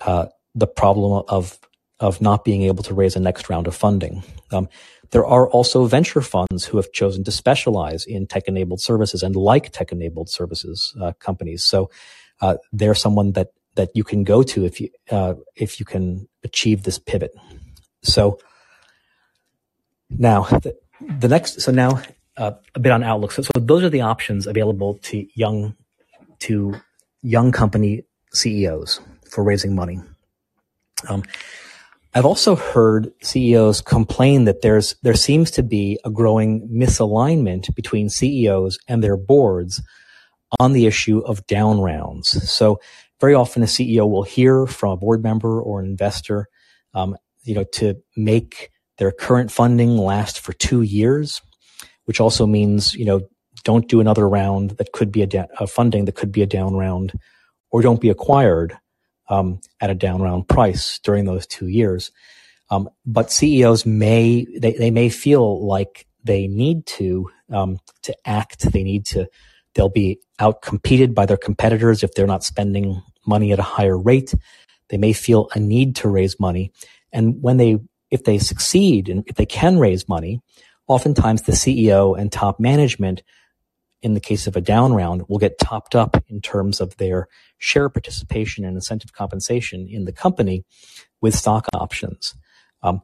uh, 0.00 0.26
the 0.54 0.66
problem 0.66 1.24
of 1.28 1.58
of 2.00 2.20
not 2.22 2.44
being 2.44 2.62
able 2.62 2.82
to 2.82 2.94
raise 2.94 3.14
a 3.14 3.20
next 3.20 3.50
round 3.50 3.66
of 3.66 3.76
funding. 3.76 4.22
Um, 4.50 4.68
there 5.10 5.26
are 5.26 5.48
also 5.48 5.86
venture 5.86 6.20
funds 6.20 6.64
who 6.64 6.76
have 6.76 6.92
chosen 6.92 7.24
to 7.24 7.32
specialize 7.32 8.04
in 8.04 8.26
tech 8.26 8.46
enabled 8.46 8.80
services 8.80 9.22
and 9.22 9.36
like 9.36 9.72
tech 9.72 9.92
enabled 9.92 10.28
services 10.28 10.94
uh, 11.00 11.12
companies. 11.18 11.64
So 11.64 11.90
uh, 12.40 12.56
they're 12.72 12.94
someone 12.94 13.32
that 13.32 13.48
that 13.76 13.90
you 13.94 14.04
can 14.04 14.24
go 14.24 14.42
to 14.42 14.64
if 14.64 14.80
you 14.80 14.88
uh, 15.10 15.34
if 15.56 15.80
you 15.80 15.86
can 15.86 16.28
achieve 16.44 16.82
this 16.82 16.98
pivot. 16.98 17.32
So 18.02 18.38
now, 20.10 20.42
the, 20.42 20.76
the 21.00 21.28
next, 21.28 21.60
so 21.60 21.72
now 21.72 22.02
uh, 22.36 22.52
a 22.74 22.80
bit 22.80 22.92
on 22.92 23.02
Outlook. 23.02 23.32
So, 23.32 23.42
so 23.42 23.50
those 23.56 23.84
are 23.84 23.90
the 23.90 24.00
options 24.02 24.46
available 24.46 24.98
to 25.04 25.26
young, 25.34 25.76
to 26.40 26.74
young 27.22 27.52
company 27.52 28.04
CEOs 28.32 29.00
for 29.30 29.44
raising 29.44 29.74
money. 29.74 30.00
Um, 31.08 31.22
I've 32.12 32.26
also 32.26 32.56
heard 32.56 33.12
CEOs 33.22 33.82
complain 33.82 34.44
that 34.44 34.62
there's 34.62 34.96
there 35.02 35.14
seems 35.14 35.50
to 35.52 35.62
be 35.62 35.98
a 36.04 36.10
growing 36.10 36.68
misalignment 36.68 37.72
between 37.76 38.08
CEOs 38.08 38.78
and 38.88 39.02
their 39.02 39.16
boards 39.16 39.80
on 40.58 40.72
the 40.72 40.86
issue 40.86 41.20
of 41.20 41.46
down 41.46 41.80
rounds. 41.80 42.50
So 42.50 42.80
very 43.20 43.34
often 43.34 43.62
a 43.62 43.66
CEO 43.66 44.10
will 44.10 44.24
hear 44.24 44.66
from 44.66 44.92
a 44.92 44.96
board 44.96 45.22
member 45.22 45.60
or 45.60 45.78
an 45.78 45.86
investor, 45.86 46.48
um, 46.94 47.16
you 47.44 47.54
know, 47.54 47.64
to 47.74 47.94
make 48.16 48.70
their 48.98 49.12
current 49.12 49.52
funding 49.52 49.96
last 49.96 50.40
for 50.40 50.52
two 50.52 50.82
years, 50.82 51.40
which 52.06 52.20
also 52.20 52.44
means, 52.44 52.92
you 52.94 53.04
know, 53.04 53.20
don't 53.62 53.88
do 53.88 54.00
another 54.00 54.28
round 54.28 54.70
that 54.78 54.92
could 54.92 55.12
be 55.12 55.22
a, 55.22 55.26
da- 55.26 55.46
a 55.60 55.66
funding 55.66 56.06
that 56.06 56.16
could 56.16 56.32
be 56.32 56.42
a 56.42 56.46
down 56.46 56.74
round 56.74 57.12
or 57.70 57.82
don't 57.82 58.00
be 58.00 58.08
acquired 58.08 58.76
um, 59.30 59.60
at 59.80 59.90
a 59.90 59.94
down 59.94 60.20
round 60.20 60.48
price 60.48 60.98
during 60.98 61.24
those 61.24 61.46
two 61.46 61.68
years. 61.68 62.10
Um, 62.70 62.90
but 63.06 63.32
CEOs 63.32 63.86
may, 63.86 64.46
they, 64.58 64.72
they 64.74 64.90
may 64.90 65.08
feel 65.08 65.66
like 65.66 66.06
they 66.22 66.46
need 66.46 66.86
to, 66.86 67.30
um, 67.50 67.78
to 68.02 68.14
act. 68.26 68.70
They 68.72 68.82
need 68.82 69.06
to, 69.06 69.26
they'll 69.74 69.88
be 69.88 70.20
out 70.38 70.62
competed 70.62 71.14
by 71.14 71.26
their 71.26 71.38
competitors 71.38 72.02
if 72.02 72.14
they're 72.14 72.26
not 72.26 72.44
spending 72.44 73.02
money 73.26 73.52
at 73.52 73.58
a 73.58 73.62
higher 73.62 73.98
rate. 73.98 74.34
They 74.88 74.98
may 74.98 75.12
feel 75.12 75.48
a 75.54 75.60
need 75.60 75.96
to 75.96 76.08
raise 76.08 76.38
money. 76.38 76.72
And 77.12 77.42
when 77.42 77.56
they 77.56 77.78
if 78.10 78.24
they 78.24 78.38
succeed 78.38 79.08
and 79.08 79.24
if 79.26 79.36
they 79.36 79.46
can 79.46 79.78
raise 79.78 80.08
money, 80.08 80.40
oftentimes 80.88 81.42
the 81.42 81.52
CEO 81.52 82.18
and 82.18 82.32
top 82.32 82.58
management, 82.58 83.22
in 84.02 84.14
the 84.14 84.20
case 84.20 84.46
of 84.46 84.56
a 84.56 84.60
down 84.60 84.92
round, 84.94 85.24
will 85.28 85.38
get 85.38 85.58
topped 85.58 85.94
up 85.94 86.22
in 86.28 86.40
terms 86.40 86.80
of 86.80 86.96
their 86.96 87.28
share 87.58 87.88
participation 87.88 88.64
and 88.64 88.76
incentive 88.76 89.12
compensation 89.12 89.86
in 89.88 90.04
the 90.04 90.12
company 90.12 90.64
with 91.20 91.34
stock 91.34 91.66
options. 91.74 92.34
Um, 92.82 93.02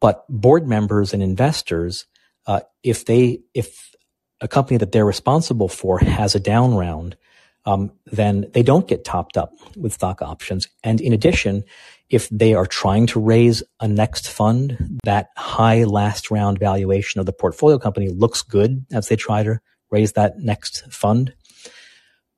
but 0.00 0.24
board 0.28 0.66
members 0.66 1.12
and 1.14 1.22
investors, 1.22 2.06
uh, 2.46 2.60
if 2.82 3.04
they, 3.04 3.40
if 3.54 3.94
a 4.40 4.48
company 4.48 4.76
that 4.78 4.92
they're 4.92 5.04
responsible 5.04 5.68
for 5.68 5.98
has 5.98 6.34
a 6.34 6.40
down 6.40 6.74
round, 6.74 7.16
um, 7.64 7.92
then 8.06 8.46
they 8.52 8.62
don't 8.62 8.86
get 8.86 9.04
topped 9.04 9.36
up 9.36 9.52
with 9.76 9.92
stock 9.92 10.22
options. 10.22 10.68
And 10.84 11.00
in 11.00 11.12
addition, 11.12 11.64
if 12.08 12.28
they 12.28 12.54
are 12.54 12.66
trying 12.66 13.06
to 13.08 13.20
raise 13.20 13.62
a 13.80 13.88
next 13.88 14.28
fund, 14.28 15.00
that 15.04 15.28
high 15.36 15.84
last 15.84 16.30
round 16.30 16.58
valuation 16.58 17.18
of 17.18 17.26
the 17.26 17.32
portfolio 17.32 17.78
company 17.78 18.08
looks 18.08 18.42
good 18.42 18.86
as 18.92 19.08
they 19.08 19.16
try 19.16 19.42
to 19.42 19.58
raise 19.90 20.12
that 20.12 20.38
next 20.38 20.92
fund. 20.92 21.34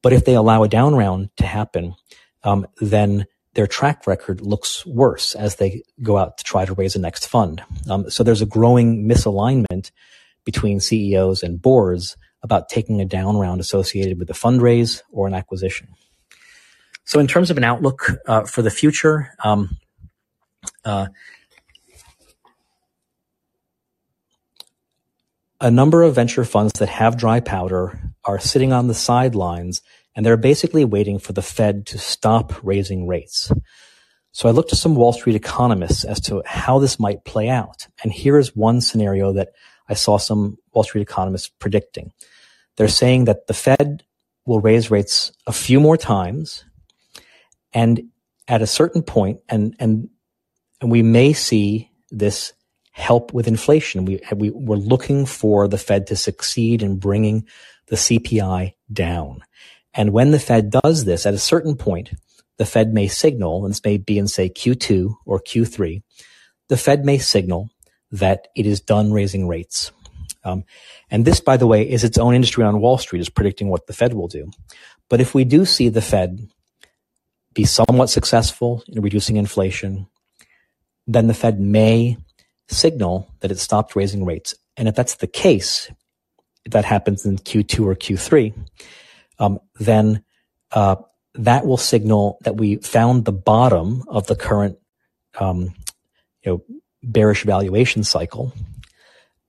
But 0.03 0.13
if 0.13 0.25
they 0.25 0.35
allow 0.35 0.63
a 0.63 0.69
down 0.69 0.95
round 0.95 1.31
to 1.37 1.47
happen, 1.47 1.95
um, 2.45 2.67
then 2.81 3.27
their 3.55 3.67
track 3.67 4.07
record 4.07 4.41
looks 4.41 4.87
worse 4.87 5.35
as 5.35 5.57
they 5.57 5.83
go 6.03 6.17
out 6.17 6.39
to 6.39 6.45
try 6.45 6.65
to 6.65 6.75
raise 6.75 6.95
a 6.95 7.01
next 7.01 7.27
fund. 7.27 7.63
Um, 7.91 8.09
so 8.11 8.23
there's 8.23 8.43
a 8.43 8.47
growing 8.47 9.09
misalignment 9.09 9.91
between 10.45 10.81
CEOs 10.81 11.43
and 11.43 11.61
boards 11.61 12.17
about 12.43 12.69
taking 12.69 13.01
a 13.01 13.05
down 13.05 13.37
round 13.37 13.61
associated 13.61 14.19
with 14.19 14.31
a 14.31 14.35
fundraise 14.35 15.03
or 15.11 15.27
an 15.27 15.35
acquisition. 15.35 15.89
So 17.05 17.19
in 17.19 17.27
terms 17.27 17.51
of 17.51 17.57
an 17.57 17.65
outlook 17.65 18.13
uh, 18.27 18.45
for 18.45 18.63
the 18.63 18.71
future, 18.71 19.35
um, 19.43 19.79
uh, 20.85 21.09
a 25.61 25.71
number 25.71 26.03
of 26.03 26.15
venture 26.15 26.45
funds 26.45 26.75
that 26.79 26.89
have 26.89 27.17
dry 27.17 27.41
powder 27.41 27.99
are 28.25 28.39
sitting 28.39 28.73
on 28.73 28.87
the 28.87 28.95
sidelines 28.95 29.83
and 30.15 30.25
they're 30.25 30.37
basically 30.37 30.85
waiting 30.85 31.19
for 31.19 31.33
the 31.33 31.43
Fed 31.43 31.87
to 31.87 31.99
stop 31.99 32.53
raising 32.63 33.07
rates. 33.07 33.53
So 34.33 34.49
I 34.49 34.53
looked 34.53 34.71
to 34.71 34.77
some 34.77 34.95
Wall 34.95 35.13
Street 35.13 35.37
economists 35.37 36.05
as 36.05 36.21
to 36.23 36.43
how 36.45 36.79
this 36.79 37.01
might 37.01 37.25
play 37.25 37.49
out. 37.49 37.89
And 38.03 38.13
here 38.13 38.39
is 38.39 38.55
one 38.55 38.81
scenario 38.81 39.33
that 39.33 39.51
I 39.89 39.95
saw 39.95 40.19
some 40.19 40.59
Wall 40.73 40.85
Street 40.85 41.03
economists 41.03 41.49
predicting. 41.49 42.13
They're 42.77 42.89
saying 42.89 43.25
that 43.25 43.47
the 43.47 43.55
Fed 43.55 44.05
will 44.47 44.61
raise 44.61 44.91
rates 44.91 45.33
a 45.47 45.53
few 45.53 45.81
more 45.81 45.97
times 45.97 46.65
and 47.73 48.03
at 48.47 48.63
a 48.63 48.67
certain 48.67 49.03
point, 49.03 49.41
and, 49.49 49.77
and, 49.79 50.09
and 50.81 50.91
we 50.91 51.03
may 51.03 51.33
see 51.33 51.91
this 52.11 52.53
help 52.99 53.33
with 53.33 53.47
inflation. 53.47 54.05
We, 54.05 54.21
we, 54.35 54.51
we're 54.51 54.77
looking 54.77 55.25
for 55.25 55.69
the 55.69 55.79
Fed 55.79 56.09
to 56.09 56.17
succeed 56.17 56.83
in 56.83 56.99
bringing 56.99 57.47
the 57.87 57.97
CPI 57.97 58.75
down. 58.93 59.43
And 59.95 60.13
when 60.13 60.33
the 60.33 60.41
Fed 60.41 60.71
does 60.71 61.05
this, 61.05 61.25
at 61.25 61.33
a 61.33 61.39
certain 61.39 61.77
point, 61.77 62.13
the 62.57 62.67
Fed 62.67 62.93
may 62.93 63.07
signal, 63.07 63.65
and 63.65 63.73
this 63.73 63.85
may 63.85 63.99
be 63.99 64.19
in 64.19 64.27
say 64.27 64.49
Q2 64.49 65.15
or 65.25 65.41
Q3, 65.41 66.03
the 66.69 66.77
Fed 66.77 67.05
may 67.05 67.19
signal 67.19 67.71
that 68.11 68.49
it 68.57 68.67
is 68.67 68.81
done 68.81 69.13
raising 69.13 69.47
rates. 69.47 69.93
Um, 70.45 70.65
and 71.11 71.25
this, 71.25 71.41
by 71.41 71.57
the 71.57 71.67
way, 71.67 71.89
is 71.89 72.05
its 72.05 72.19
own 72.19 72.35
industry 72.35 72.65
on 72.65 72.81
Wall 72.81 72.99
Street, 72.99 73.21
is 73.21 73.29
predicting 73.29 73.69
what 73.69 73.87
the 73.87 73.93
Fed 73.93 74.13
will 74.13 74.29
do. 74.29 74.51
But 75.09 75.21
if 75.21 75.35
we 75.35 75.45
do 75.45 75.65
see 75.65 75.89
the 75.89 76.03
Fed 76.03 76.49
be 77.55 77.65
somewhat 77.65 78.11
successful 78.11 78.83
in 78.89 79.03
reducing 79.03 79.37
inflation, 79.37 80.09
then 81.07 81.29
the 81.29 81.35
Fed 81.35 81.61
may 81.61 82.19
signal 82.69 83.33
that 83.41 83.51
it 83.51 83.59
stopped 83.59 83.97
raising 83.97 84.25
rates. 84.25 84.55
And 84.77 84.89
if 84.89 84.95
that's 84.95 85.17
the 85.17 85.27
case, 85.27 85.91
if 86.65 86.73
that 86.73 86.85
happens 86.85 87.25
in 87.25 87.39
Q2 87.39 87.87
or 87.87 87.95
Q3, 87.95 88.55
um, 89.39 89.59
then 89.81 90.23
uh, 90.73 90.97
that 91.35 91.67
will 91.67 91.77
signal 91.77 92.39
that 92.43 92.57
we 92.57 92.77
found 92.77 93.25
the 93.25 93.33
bottom 93.33 94.05
of 94.09 94.27
the 94.27 94.37
current, 94.37 94.79
um, 95.39 95.75
you 96.45 96.53
know, 96.53 96.63
bearish 97.03 97.45
valuation 97.45 98.03
cycle, 98.03 98.53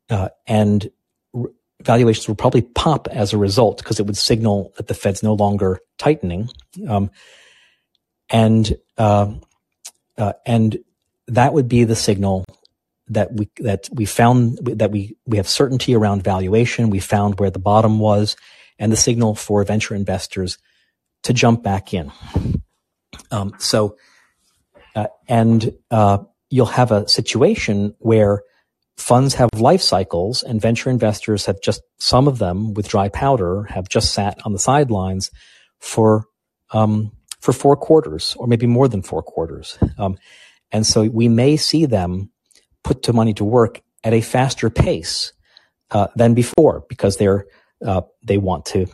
uh, 0.09 0.29
and 0.47 0.89
r- 1.33 1.51
valuations 1.81 2.27
will 2.27 2.35
probably 2.35 2.61
pop 2.61 3.07
as 3.09 3.33
a 3.33 3.37
result 3.37 3.79
because 3.79 3.99
it 3.99 4.05
would 4.05 4.17
signal 4.17 4.73
that 4.77 4.87
the 4.87 4.93
Fed's 4.93 5.23
no 5.23 5.33
longer 5.33 5.79
tightening, 5.97 6.49
um, 6.87 7.09
and 8.29 8.77
uh, 8.97 9.33
uh, 10.17 10.33
and 10.45 10.77
that 11.27 11.53
would 11.53 11.67
be 11.67 11.83
the 11.83 11.95
signal 11.95 12.45
that 13.09 13.33
we 13.33 13.49
that 13.57 13.89
we 13.91 14.05
found 14.05 14.59
that 14.63 14.91
we 14.91 15.17
we 15.25 15.37
have 15.37 15.47
certainty 15.47 15.95
around 15.95 16.23
valuation. 16.23 16.89
We 16.89 16.99
found 16.99 17.39
where 17.39 17.49
the 17.49 17.59
bottom 17.59 17.99
was, 17.99 18.35
and 18.77 18.91
the 18.91 18.97
signal 18.97 19.35
for 19.35 19.63
venture 19.63 19.95
investors 19.95 20.57
to 21.23 21.33
jump 21.33 21.63
back 21.63 21.93
in. 21.93 22.11
Um, 23.31 23.53
so, 23.57 23.97
uh, 24.95 25.07
and 25.27 25.73
uh, 25.91 26.19
you'll 26.49 26.67
have 26.67 26.91
a 26.91 27.07
situation 27.07 27.95
where 27.99 28.43
funds 28.97 29.35
have 29.35 29.49
life 29.55 29.81
cycles, 29.81 30.43
and 30.43 30.61
venture 30.61 30.89
investors 30.89 31.45
have 31.45 31.61
just 31.61 31.81
some 31.97 32.27
of 32.27 32.37
them 32.37 32.73
with 32.73 32.87
dry 32.87 33.09
powder 33.09 33.63
have 33.63 33.89
just 33.89 34.13
sat 34.13 34.39
on 34.45 34.53
the 34.53 34.59
sidelines 34.59 35.31
for 35.79 36.25
um, 36.71 37.11
for 37.39 37.53
four 37.53 37.75
quarters, 37.75 38.35
or 38.37 38.47
maybe 38.47 38.67
more 38.67 38.87
than 38.87 39.01
four 39.01 39.23
quarters. 39.23 39.77
Um, 39.97 40.17
and 40.71 40.85
so 40.85 41.03
we 41.03 41.27
may 41.27 41.57
see 41.57 41.85
them 41.85 42.31
put 42.83 43.03
to 43.03 43.13
money 43.13 43.33
to 43.33 43.43
work 43.43 43.81
at 44.03 44.13
a 44.13 44.21
faster 44.21 44.69
pace 44.69 45.33
uh, 45.91 46.07
than 46.15 46.33
before 46.33 46.85
because 46.89 47.17
they're 47.17 47.45
uh, 47.85 48.01
they 48.23 48.37
want 48.37 48.65
to 48.65 48.85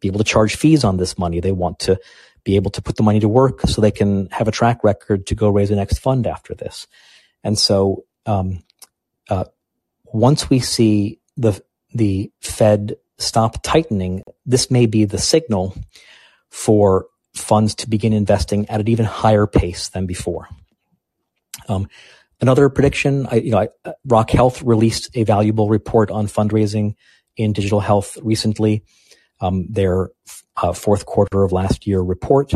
be 0.00 0.08
able 0.08 0.18
to 0.18 0.24
charge 0.24 0.56
fees 0.56 0.84
on 0.84 0.96
this 0.96 1.18
money. 1.18 1.40
They 1.40 1.52
want 1.52 1.78
to 1.80 1.98
be 2.44 2.56
able 2.56 2.70
to 2.72 2.82
put 2.82 2.96
the 2.96 3.02
money 3.02 3.20
to 3.20 3.28
work 3.28 3.62
so 3.62 3.80
they 3.80 3.90
can 3.90 4.28
have 4.30 4.48
a 4.48 4.52
track 4.52 4.84
record 4.84 5.26
to 5.28 5.34
go 5.34 5.48
raise 5.48 5.70
the 5.70 5.76
next 5.76 5.98
fund 5.98 6.26
after 6.26 6.54
this. 6.54 6.86
And 7.42 7.58
so 7.58 8.04
um, 8.26 8.62
uh, 9.28 9.44
once 10.04 10.50
we 10.50 10.60
see 10.60 11.20
the 11.36 11.62
the 11.92 12.30
Fed 12.40 12.96
stop 13.18 13.62
tightening, 13.62 14.22
this 14.44 14.70
may 14.70 14.86
be 14.86 15.04
the 15.04 15.18
signal 15.18 15.74
for 16.50 17.06
funds 17.34 17.74
to 17.76 17.88
begin 17.88 18.12
investing 18.12 18.68
at 18.68 18.80
an 18.80 18.88
even 18.88 19.06
higher 19.06 19.46
pace 19.46 19.88
than 19.88 20.06
before. 20.06 20.48
Um, 21.68 21.88
another 22.40 22.68
prediction, 22.68 23.26
I, 23.30 23.36
you 23.36 23.50
know, 23.50 23.58
I, 23.58 23.68
uh, 23.84 23.92
Rock 24.06 24.30
Health 24.30 24.62
released 24.62 25.10
a 25.14 25.24
valuable 25.24 25.68
report 25.68 26.10
on 26.10 26.26
fundraising 26.26 26.94
in 27.36 27.52
digital 27.52 27.80
health 27.80 28.16
recently. 28.22 28.84
Um, 29.40 29.66
their 29.68 30.10
uh, 30.56 30.72
fourth 30.72 31.06
quarter 31.06 31.42
of 31.42 31.52
last 31.52 31.86
year 31.86 32.00
report. 32.00 32.52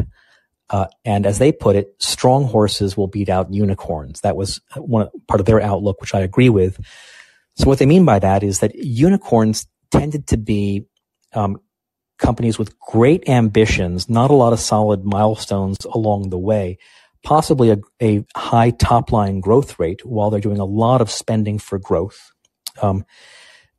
Uh, 0.70 0.86
and 1.04 1.26
as 1.26 1.38
they 1.38 1.50
put 1.50 1.76
it, 1.76 1.94
strong 1.98 2.44
horses 2.44 2.96
will 2.96 3.06
beat 3.06 3.28
out 3.28 3.52
unicorns. 3.52 4.20
That 4.20 4.36
was 4.36 4.60
one 4.76 5.08
part 5.26 5.40
of 5.40 5.46
their 5.46 5.60
outlook, 5.60 6.00
which 6.00 6.14
I 6.14 6.20
agree 6.20 6.50
with. 6.50 6.78
So 7.56 7.66
what 7.66 7.78
they 7.78 7.86
mean 7.86 8.04
by 8.04 8.18
that 8.18 8.42
is 8.42 8.60
that 8.60 8.74
unicorns 8.74 9.66
tended 9.90 10.28
to 10.28 10.36
be 10.36 10.86
um, 11.32 11.60
companies 12.18 12.58
with 12.58 12.78
great 12.78 13.28
ambitions, 13.28 14.08
not 14.08 14.30
a 14.30 14.34
lot 14.34 14.52
of 14.52 14.60
solid 14.60 15.04
milestones 15.04 15.78
along 15.86 16.30
the 16.30 16.38
way, 16.38 16.78
possibly 17.24 17.70
a, 17.70 17.78
a 18.00 18.24
high 18.36 18.70
top 18.70 19.12
line 19.12 19.40
growth 19.40 19.78
rate 19.78 20.04
while 20.04 20.30
they're 20.30 20.40
doing 20.40 20.58
a 20.58 20.64
lot 20.64 21.00
of 21.00 21.10
spending 21.10 21.58
for 21.58 21.78
growth. 21.78 22.32
Um, 22.80 23.04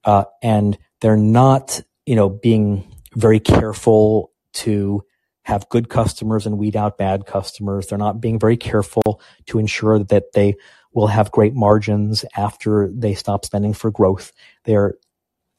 uh, 0.03 0.25
and 0.41 0.77
they're 1.01 1.17
not, 1.17 1.81
you 2.05 2.15
know, 2.15 2.29
being 2.29 2.91
very 3.15 3.39
careful 3.39 4.31
to 4.53 5.03
have 5.43 5.69
good 5.69 5.89
customers 5.89 6.45
and 6.45 6.57
weed 6.57 6.75
out 6.75 6.97
bad 6.97 7.25
customers. 7.25 7.87
They're 7.87 7.97
not 7.97 8.21
being 8.21 8.39
very 8.39 8.57
careful 8.57 9.21
to 9.47 9.59
ensure 9.59 9.99
that 9.99 10.33
they 10.33 10.55
will 10.93 11.07
have 11.07 11.31
great 11.31 11.53
margins 11.53 12.25
after 12.35 12.89
they 12.93 13.13
stop 13.13 13.45
spending 13.45 13.73
for 13.73 13.91
growth. 13.91 14.31
They're 14.65 14.95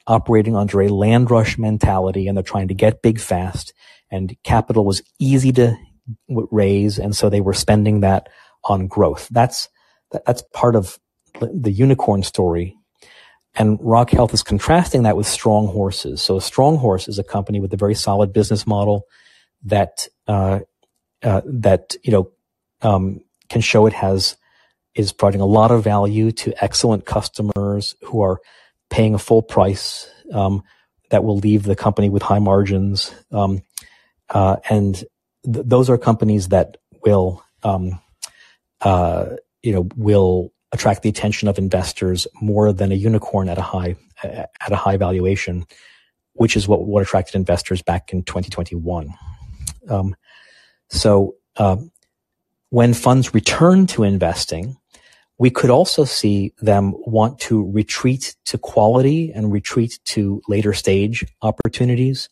operating 0.06 0.56
under 0.56 0.80
a 0.80 0.88
land 0.88 1.30
rush 1.30 1.58
mentality 1.58 2.26
and 2.26 2.36
they're 2.36 2.42
trying 2.42 2.68
to 2.68 2.74
get 2.74 3.02
big 3.02 3.20
fast 3.20 3.72
and 4.10 4.36
capital 4.42 4.84
was 4.84 5.02
easy 5.18 5.52
to 5.52 5.76
raise. 6.28 6.98
And 6.98 7.14
so 7.14 7.28
they 7.28 7.40
were 7.40 7.54
spending 7.54 8.00
that 8.00 8.28
on 8.64 8.86
growth. 8.86 9.28
That's, 9.30 9.68
that's 10.10 10.42
part 10.52 10.76
of 10.76 10.98
the 11.40 11.70
unicorn 11.70 12.22
story. 12.22 12.76
And 13.54 13.78
Rock 13.80 14.10
Health 14.10 14.32
is 14.32 14.42
contrasting 14.42 15.02
that 15.02 15.16
with 15.16 15.26
strong 15.26 15.66
horses. 15.66 16.22
So 16.22 16.36
a 16.36 16.40
strong 16.40 16.76
horse 16.76 17.08
is 17.08 17.18
a 17.18 17.24
company 17.24 17.60
with 17.60 17.72
a 17.72 17.76
very 17.76 17.94
solid 17.94 18.32
business 18.32 18.66
model 18.66 19.06
that, 19.64 20.06
uh, 20.28 20.60
uh, 21.22 21.40
that, 21.44 21.96
you 22.04 22.12
know, 22.12 22.30
um, 22.82 23.20
can 23.48 23.60
show 23.60 23.86
it 23.86 23.92
has, 23.92 24.36
is 24.94 25.12
providing 25.12 25.40
a 25.40 25.46
lot 25.46 25.70
of 25.70 25.82
value 25.82 26.30
to 26.32 26.64
excellent 26.64 27.06
customers 27.06 27.96
who 28.02 28.22
are 28.22 28.40
paying 28.88 29.14
a 29.14 29.18
full 29.18 29.42
price 29.42 30.08
um, 30.32 30.62
that 31.10 31.24
will 31.24 31.36
leave 31.38 31.64
the 31.64 31.76
company 31.76 32.08
with 32.08 32.22
high 32.22 32.38
margins. 32.38 33.12
Um, 33.32 33.62
uh, 34.28 34.56
and 34.68 35.04
th- 35.44 35.66
those 35.66 35.90
are 35.90 35.98
companies 35.98 36.48
that 36.48 36.76
will, 37.04 37.44
um, 37.62 38.00
uh, 38.80 39.36
you 39.62 39.72
know, 39.72 39.88
will 39.96 40.52
attract 40.72 41.02
the 41.02 41.08
attention 41.08 41.48
of 41.48 41.58
investors 41.58 42.26
more 42.40 42.72
than 42.72 42.92
a 42.92 42.94
unicorn 42.94 43.48
at 43.48 43.58
a 43.58 43.62
high 43.62 43.96
at 44.22 44.72
a 44.72 44.76
high 44.76 44.96
valuation, 44.96 45.64
which 46.34 46.56
is 46.56 46.68
what 46.68 46.86
what 46.86 47.02
attracted 47.02 47.34
investors 47.34 47.82
back 47.82 48.12
in 48.12 48.22
2021. 48.22 49.12
Um, 49.88 50.14
so 50.88 51.36
uh, 51.56 51.76
when 52.70 52.94
funds 52.94 53.34
return 53.34 53.86
to 53.88 54.04
investing, 54.04 54.76
we 55.38 55.50
could 55.50 55.70
also 55.70 56.04
see 56.04 56.52
them 56.60 56.94
want 56.98 57.38
to 57.40 57.70
retreat 57.70 58.36
to 58.44 58.58
quality 58.58 59.32
and 59.32 59.50
retreat 59.50 59.98
to 60.04 60.42
later 60.48 60.72
stage 60.72 61.24
opportunities. 61.42 62.28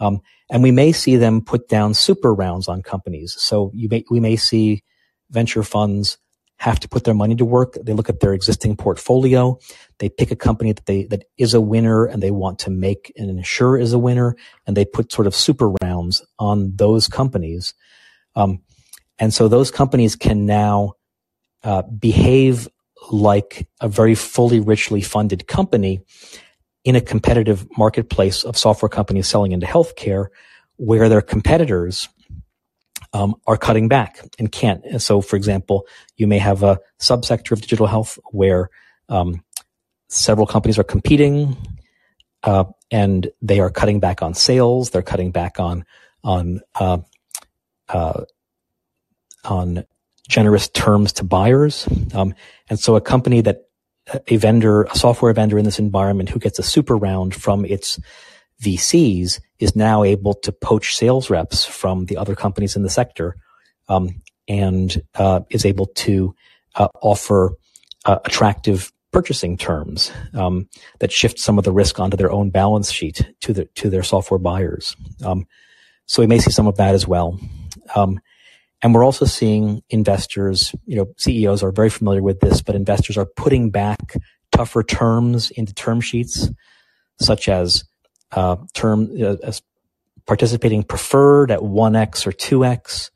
Um, 0.00 0.20
and 0.52 0.62
we 0.62 0.70
may 0.70 0.92
see 0.92 1.16
them 1.16 1.40
put 1.40 1.66
down 1.66 1.94
super 1.94 2.32
rounds 2.32 2.68
on 2.68 2.82
companies. 2.82 3.34
So 3.38 3.72
may, 3.74 4.04
we 4.10 4.20
may 4.20 4.36
see 4.36 4.84
venture 5.30 5.62
funds 5.62 6.18
have 6.58 6.78
to 6.80 6.88
put 6.88 7.04
their 7.04 7.14
money 7.14 7.34
to 7.36 7.44
work. 7.44 7.78
They 7.82 7.94
look 7.94 8.10
at 8.10 8.20
their 8.20 8.34
existing 8.34 8.76
portfolio. 8.76 9.58
They 9.98 10.10
pick 10.10 10.30
a 10.30 10.36
company 10.36 10.72
that 10.72 10.84
they, 10.84 11.04
that 11.04 11.24
is 11.38 11.54
a 11.54 11.60
winner 11.60 12.04
and 12.04 12.22
they 12.22 12.30
want 12.30 12.58
to 12.60 12.70
make 12.70 13.10
and 13.16 13.30
ensure 13.30 13.78
is 13.78 13.94
a 13.94 13.98
winner. 13.98 14.36
And 14.66 14.76
they 14.76 14.84
put 14.84 15.10
sort 15.10 15.26
of 15.26 15.34
super 15.34 15.72
rounds 15.82 16.22
on 16.38 16.76
those 16.76 17.08
companies. 17.08 17.72
Um, 18.36 18.60
and 19.18 19.32
so 19.32 19.48
those 19.48 19.70
companies 19.70 20.16
can 20.16 20.44
now 20.44 20.92
uh, 21.64 21.80
behave 21.82 22.68
like 23.10 23.66
a 23.80 23.88
very 23.88 24.14
fully 24.14 24.60
richly 24.60 25.00
funded 25.00 25.48
company 25.48 26.02
in 26.84 26.96
a 26.96 27.00
competitive 27.00 27.66
marketplace 27.76 28.44
of 28.44 28.56
software 28.56 28.88
companies 28.88 29.28
selling 29.28 29.52
into 29.52 29.66
healthcare 29.66 30.28
where 30.76 31.08
their 31.08 31.20
competitors 31.20 32.08
um, 33.12 33.34
are 33.46 33.56
cutting 33.56 33.88
back 33.88 34.20
and 34.38 34.50
can't. 34.50 34.84
And 34.84 35.00
so, 35.00 35.20
for 35.20 35.36
example, 35.36 35.86
you 36.16 36.26
may 36.26 36.38
have 36.38 36.62
a 36.62 36.80
subsector 36.98 37.52
of 37.52 37.60
digital 37.60 37.86
health 37.86 38.18
where 38.30 38.70
um, 39.08 39.44
several 40.08 40.46
companies 40.46 40.78
are 40.78 40.84
competing 40.84 41.56
uh, 42.42 42.64
and 42.90 43.30
they 43.40 43.60
are 43.60 43.70
cutting 43.70 44.00
back 44.00 44.22
on 44.22 44.34
sales. 44.34 44.90
They're 44.90 45.02
cutting 45.02 45.30
back 45.30 45.60
on 45.60 45.84
on 46.24 46.60
uh, 46.74 46.98
uh, 47.88 48.24
on 49.44 49.84
generous 50.28 50.68
terms 50.68 51.12
to 51.12 51.24
buyers. 51.24 51.86
Um, 52.14 52.34
and 52.68 52.78
so 52.78 52.96
a 52.96 53.00
company 53.00 53.40
that 53.42 53.68
a 54.26 54.36
vendor, 54.36 54.84
a 54.84 54.96
software 54.96 55.32
vendor 55.32 55.58
in 55.58 55.64
this 55.64 55.78
environment 55.78 56.28
who 56.28 56.38
gets 56.38 56.58
a 56.58 56.62
super 56.62 56.96
round 56.96 57.34
from 57.34 57.64
its 57.64 58.00
VCs 58.62 59.40
is 59.58 59.76
now 59.76 60.04
able 60.04 60.34
to 60.34 60.52
poach 60.52 60.96
sales 60.96 61.30
reps 61.30 61.64
from 61.64 62.06
the 62.06 62.16
other 62.16 62.34
companies 62.34 62.76
in 62.76 62.82
the 62.82 62.90
sector, 62.90 63.36
um, 63.88 64.22
and 64.48 65.02
uh, 65.14 65.40
is 65.50 65.64
able 65.64 65.86
to 65.86 66.34
uh, 66.76 66.88
offer 67.00 67.52
uh, 68.04 68.18
attractive 68.24 68.92
purchasing 69.12 69.58
terms 69.58 70.10
um, 70.34 70.68
that 71.00 71.12
shift 71.12 71.38
some 71.38 71.58
of 71.58 71.64
the 71.64 71.72
risk 71.72 72.00
onto 72.00 72.16
their 72.16 72.32
own 72.32 72.50
balance 72.50 72.90
sheet 72.90 73.30
to 73.40 73.52
the 73.52 73.66
to 73.74 73.90
their 73.90 74.02
software 74.02 74.38
buyers. 74.38 74.96
Um, 75.24 75.46
so 76.06 76.22
we 76.22 76.26
may 76.26 76.38
see 76.38 76.50
some 76.50 76.66
of 76.66 76.76
that 76.76 76.94
as 76.94 77.06
well. 77.06 77.38
Um, 77.94 78.20
and 78.82 78.94
we're 78.94 79.04
also 79.04 79.24
seeing 79.24 79.82
investors, 79.90 80.74
you 80.86 80.96
know, 80.96 81.06
CEOs 81.16 81.62
are 81.62 81.70
very 81.70 81.88
familiar 81.88 82.22
with 82.22 82.40
this, 82.40 82.62
but 82.62 82.74
investors 82.74 83.16
are 83.16 83.26
putting 83.36 83.70
back 83.70 84.16
tougher 84.50 84.82
terms 84.82 85.50
into 85.52 85.72
term 85.72 86.00
sheets, 86.00 86.50
such 87.20 87.48
as 87.48 87.84
uh, 88.32 88.56
term 88.74 89.08
uh, 89.20 89.36
as 89.44 89.62
participating 90.26 90.82
preferred 90.82 91.50
at 91.50 91.60
1x 91.60 92.26
or 92.26 92.32
2x. 92.32 93.10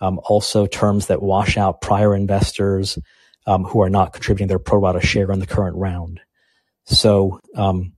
Um, 0.00 0.20
also, 0.24 0.66
terms 0.66 1.06
that 1.06 1.22
wash 1.22 1.56
out 1.56 1.80
prior 1.80 2.14
investors 2.16 2.98
um, 3.46 3.62
who 3.62 3.80
are 3.82 3.90
not 3.90 4.12
contributing 4.12 4.48
their 4.48 4.58
pro 4.58 4.80
rata 4.80 5.00
share 5.00 5.30
in 5.30 5.38
the 5.38 5.46
current 5.46 5.76
round. 5.76 6.20
So 6.84 7.40
um, 7.54 7.92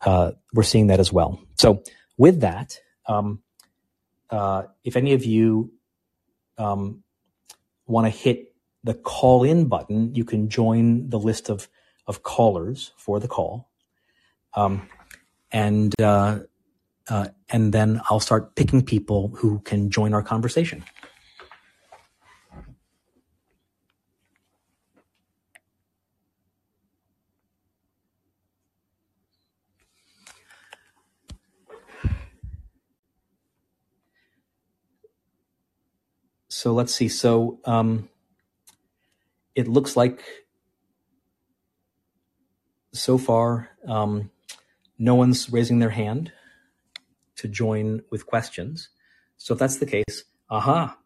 uh, 0.00 0.32
we're 0.54 0.62
seeing 0.62 0.86
that 0.86 1.00
as 1.00 1.12
well. 1.12 1.42
So 1.58 1.82
with 2.16 2.40
that, 2.40 2.78
um, 3.06 3.42
uh, 4.30 4.62
if 4.82 4.96
any 4.96 5.12
of 5.12 5.26
you 5.26 5.72
um, 6.58 7.02
want 7.86 8.06
to 8.06 8.10
hit 8.10 8.54
the 8.84 8.94
call 8.94 9.44
in 9.44 9.66
button, 9.66 10.14
you 10.14 10.24
can 10.24 10.48
join 10.48 11.08
the 11.08 11.18
list 11.18 11.48
of, 11.48 11.68
of 12.06 12.22
callers 12.22 12.92
for 12.96 13.20
the 13.20 13.28
call. 13.28 13.68
Um, 14.54 14.88
and, 15.52 15.94
uh, 16.00 16.40
uh, 17.08 17.28
and 17.48 17.72
then 17.72 18.00
I'll 18.10 18.20
start 18.20 18.54
picking 18.54 18.84
people 18.84 19.28
who 19.36 19.60
can 19.60 19.90
join 19.90 20.14
our 20.14 20.22
conversation. 20.22 20.84
So 36.62 36.72
let's 36.72 36.94
see. 36.94 37.08
So 37.08 37.58
um, 37.64 38.08
it 39.56 39.66
looks 39.66 39.96
like 39.96 40.22
so 42.92 43.18
far 43.18 43.70
um, 43.88 44.30
no 44.96 45.16
one's 45.16 45.50
raising 45.50 45.80
their 45.80 45.90
hand 45.90 46.30
to 47.34 47.48
join 47.48 48.02
with 48.12 48.26
questions. 48.26 48.90
So 49.38 49.54
if 49.54 49.58
that's 49.58 49.78
the 49.78 49.86
case, 49.86 50.22
aha, 50.50 50.96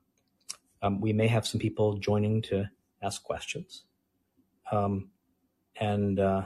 um, 0.83 1.01
we 1.01 1.15
may 1.15 1.27
have 1.27 1.47
some 1.47 1.59
people 1.59 1.97
joining 1.97 2.43
to 2.43 2.69
ask 3.01 3.23
questions. 3.23 3.85
Um, 4.71 5.09
and 5.81 6.21
uh, 6.21 6.43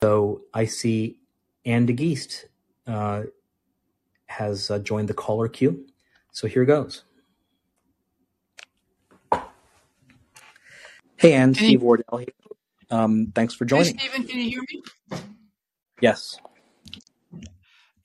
So 0.00 0.40
I 0.54 0.64
see 0.64 1.18
Andy 1.66 1.92
Geist 1.92 2.46
uh, 2.86 3.24
has 4.24 4.70
uh, 4.70 4.78
joined 4.78 5.08
the 5.08 5.14
caller 5.14 5.48
queue. 5.48 5.86
So 6.32 6.48
here 6.48 6.64
goes. 6.64 7.04
Hey, 11.16 11.34
Ann, 11.34 11.52
Steve 11.52 11.72
you, 11.72 11.78
Wardell 11.80 12.18
here. 12.18 12.28
Um, 12.90 13.32
thanks 13.34 13.54
for 13.54 13.66
joining. 13.66 13.98
Hey, 13.98 14.08
Steven, 14.08 14.26
can 14.26 14.40
you 14.40 14.48
hear 14.48 14.62
me? 14.70 15.20
Yes. 16.00 16.38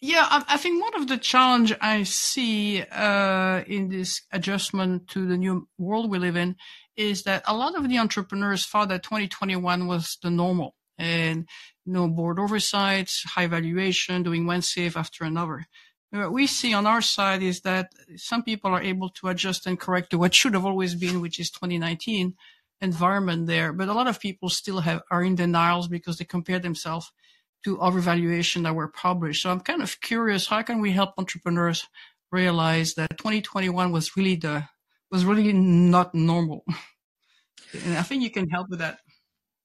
Yeah, 0.01 0.27
I, 0.29 0.43
I, 0.49 0.57
think 0.57 0.83
one 0.83 1.01
of 1.01 1.07
the 1.07 1.17
challenge 1.17 1.73
I 1.79 2.03
see 2.03 2.83
uh, 2.83 3.63
in 3.65 3.87
this 3.87 4.23
adjustment 4.33 5.07
to 5.09 5.25
the 5.25 5.37
new 5.37 5.67
world 5.77 6.11
we 6.11 6.19
live 6.19 6.35
in 6.35 6.57
is 6.97 7.23
that 7.23 7.43
a 7.47 7.55
lot 7.55 7.75
of 7.75 7.87
the 7.87 7.97
entrepreneurs 7.97 8.65
thought 8.65 8.89
that 8.89 9.03
2021 9.03 9.87
was 9.87 10.17
the 10.21 10.29
normal 10.29 10.75
and 10.97 11.47
no 11.85 12.07
board 12.07 12.39
oversight, 12.39 13.11
high 13.25 13.47
valuation, 13.47 14.23
doing 14.23 14.45
one 14.45 14.61
save 14.61 14.97
after 14.97 15.23
another. 15.23 15.65
What 16.11 16.31
we 16.31 16.47
see 16.47 16.73
on 16.73 16.87
our 16.87 17.01
side 17.01 17.43
is 17.43 17.61
that 17.61 17.91
some 18.15 18.43
people 18.43 18.71
are 18.71 18.81
able 18.81 19.09
to 19.09 19.27
adjust 19.27 19.67
and 19.67 19.79
correct 19.79 20.11
to 20.11 20.17
what 20.17 20.33
should 20.33 20.53
have 20.53 20.65
always 20.65 20.95
been, 20.95 21.21
which 21.21 21.39
is 21.39 21.51
2019 21.51 22.35
environment 22.81 23.47
there. 23.47 23.73
But 23.73 23.89
a 23.89 23.93
lot 23.93 24.07
of 24.07 24.19
people 24.19 24.49
still 24.49 24.79
have 24.79 25.01
are 25.11 25.23
in 25.23 25.35
denials 25.35 25.87
because 25.87 26.17
they 26.17 26.25
compare 26.25 26.59
themselves 26.59 27.11
to 27.63 27.81
other 27.81 27.99
valuation 27.99 28.63
that 28.63 28.75
were 28.75 28.87
published. 28.87 29.43
So 29.43 29.49
I'm 29.49 29.59
kind 29.59 29.81
of 29.81 29.99
curious, 29.99 30.47
how 30.47 30.61
can 30.61 30.79
we 30.79 30.91
help 30.91 31.13
entrepreneurs 31.17 31.87
realize 32.31 32.93
that 32.93 33.17
2021 33.17 33.91
was 33.91 34.15
really 34.15 34.35
the 34.35 34.63
was 35.11 35.25
really 35.25 35.53
not 35.53 36.13
normal? 36.13 36.63
and 37.85 37.97
I 37.97 38.03
think 38.03 38.23
you 38.23 38.31
can 38.31 38.49
help 38.49 38.69
with 38.69 38.79
that. 38.79 38.99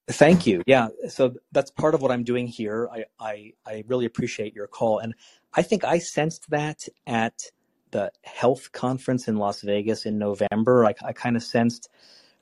Thank 0.09 0.45
you. 0.45 0.61
Yeah, 0.67 0.89
so 1.07 1.35
that's 1.53 1.71
part 1.71 1.95
of 1.95 2.01
what 2.01 2.11
I'm 2.11 2.25
doing 2.25 2.47
here. 2.47 2.89
I, 2.91 3.05
I, 3.19 3.53
I 3.65 3.83
really 3.87 4.05
appreciate 4.05 4.53
your 4.53 4.67
call, 4.67 4.99
and 4.99 5.15
I 5.53 5.61
think 5.61 5.85
I 5.85 5.99
sensed 5.99 6.49
that 6.49 6.87
at 7.07 7.43
the 7.91 8.11
health 8.23 8.73
conference 8.73 9.29
in 9.29 9.37
Las 9.37 9.61
Vegas 9.61 10.05
in 10.05 10.17
November. 10.17 10.85
I, 10.85 10.93
I 11.05 11.13
kind 11.13 11.37
of 11.37 11.43
sensed 11.43 11.89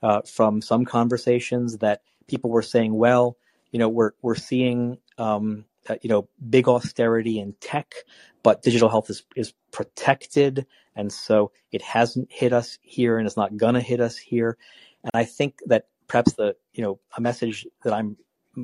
uh, 0.01 0.21
from 0.21 0.61
some 0.61 0.85
conversations 0.85 1.77
that 1.79 2.01
people 2.27 2.49
were 2.49 2.63
saying, 2.63 2.95
"Well, 2.95 3.37
you 3.71 3.77
know, 3.77 3.89
we're 3.89 4.13
we're 4.23 4.33
seeing 4.33 4.97
um, 5.19 5.65
uh, 5.87 5.97
you 6.01 6.09
know 6.09 6.27
big 6.49 6.67
austerity 6.67 7.39
in 7.39 7.53
tech, 7.59 7.93
but 8.41 8.63
digital 8.63 8.89
health 8.89 9.11
is 9.11 9.23
is 9.35 9.53
protected, 9.71 10.65
and 10.95 11.13
so 11.13 11.51
it 11.71 11.83
hasn't 11.83 12.31
hit 12.31 12.53
us 12.53 12.79
here, 12.81 13.19
and 13.19 13.27
it's 13.27 13.37
not 13.37 13.55
gonna 13.55 13.81
hit 13.81 13.99
us 13.99 14.17
here." 14.17 14.57
And 15.03 15.11
I 15.13 15.25
think 15.25 15.59
that 15.67 15.85
perhaps 16.11 16.33
the 16.33 16.53
you 16.73 16.83
know 16.83 16.99
a 17.17 17.21
message 17.21 17.65
that 17.83 17.93
I'm 17.93 18.17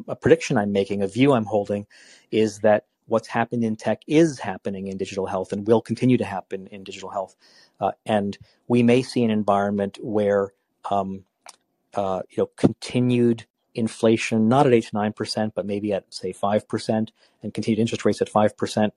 a 0.10 0.18
prediction 0.18 0.58
I'm 0.58 0.74
making, 0.74 1.02
a 1.02 1.08
view 1.08 1.32
I'm 1.32 1.46
holding, 1.46 1.88
is 2.30 2.60
that 2.60 2.86
what's 3.06 3.30
happened 3.30 3.64
in 3.64 3.78
tech 3.78 4.02
is 4.06 4.38
happening 4.38 4.88
in 4.88 4.98
digital 4.98 5.26
health 5.26 5.54
and 5.54 5.66
will 5.66 5.80
continue 5.80 6.18
to 6.18 6.26
happen 6.26 6.68
in 6.68 6.84
digital 6.84 7.10
health. 7.10 7.38
Uh, 7.80 7.94
and 8.06 8.38
we 8.68 8.84
may 8.84 9.02
see 9.02 9.24
an 9.24 9.32
environment 9.32 9.98
where 10.02 10.52
um, 10.92 11.24
uh, 11.94 12.22
you 12.30 12.44
know 12.44 12.50
continued 12.58 13.46
inflation, 13.74 14.50
not 14.50 14.68
at 14.68 14.74
eight 14.74 14.88
to 14.88 14.96
nine 14.96 15.14
percent, 15.14 15.54
but 15.56 15.66
maybe 15.66 15.94
at 15.94 16.04
say 16.14 16.34
five 16.34 16.68
percent, 16.68 17.14
and 17.42 17.54
continued 17.54 17.80
interest 17.80 18.04
rates 18.04 18.22
at 18.22 18.28
five 18.28 18.58
percent, 18.58 18.94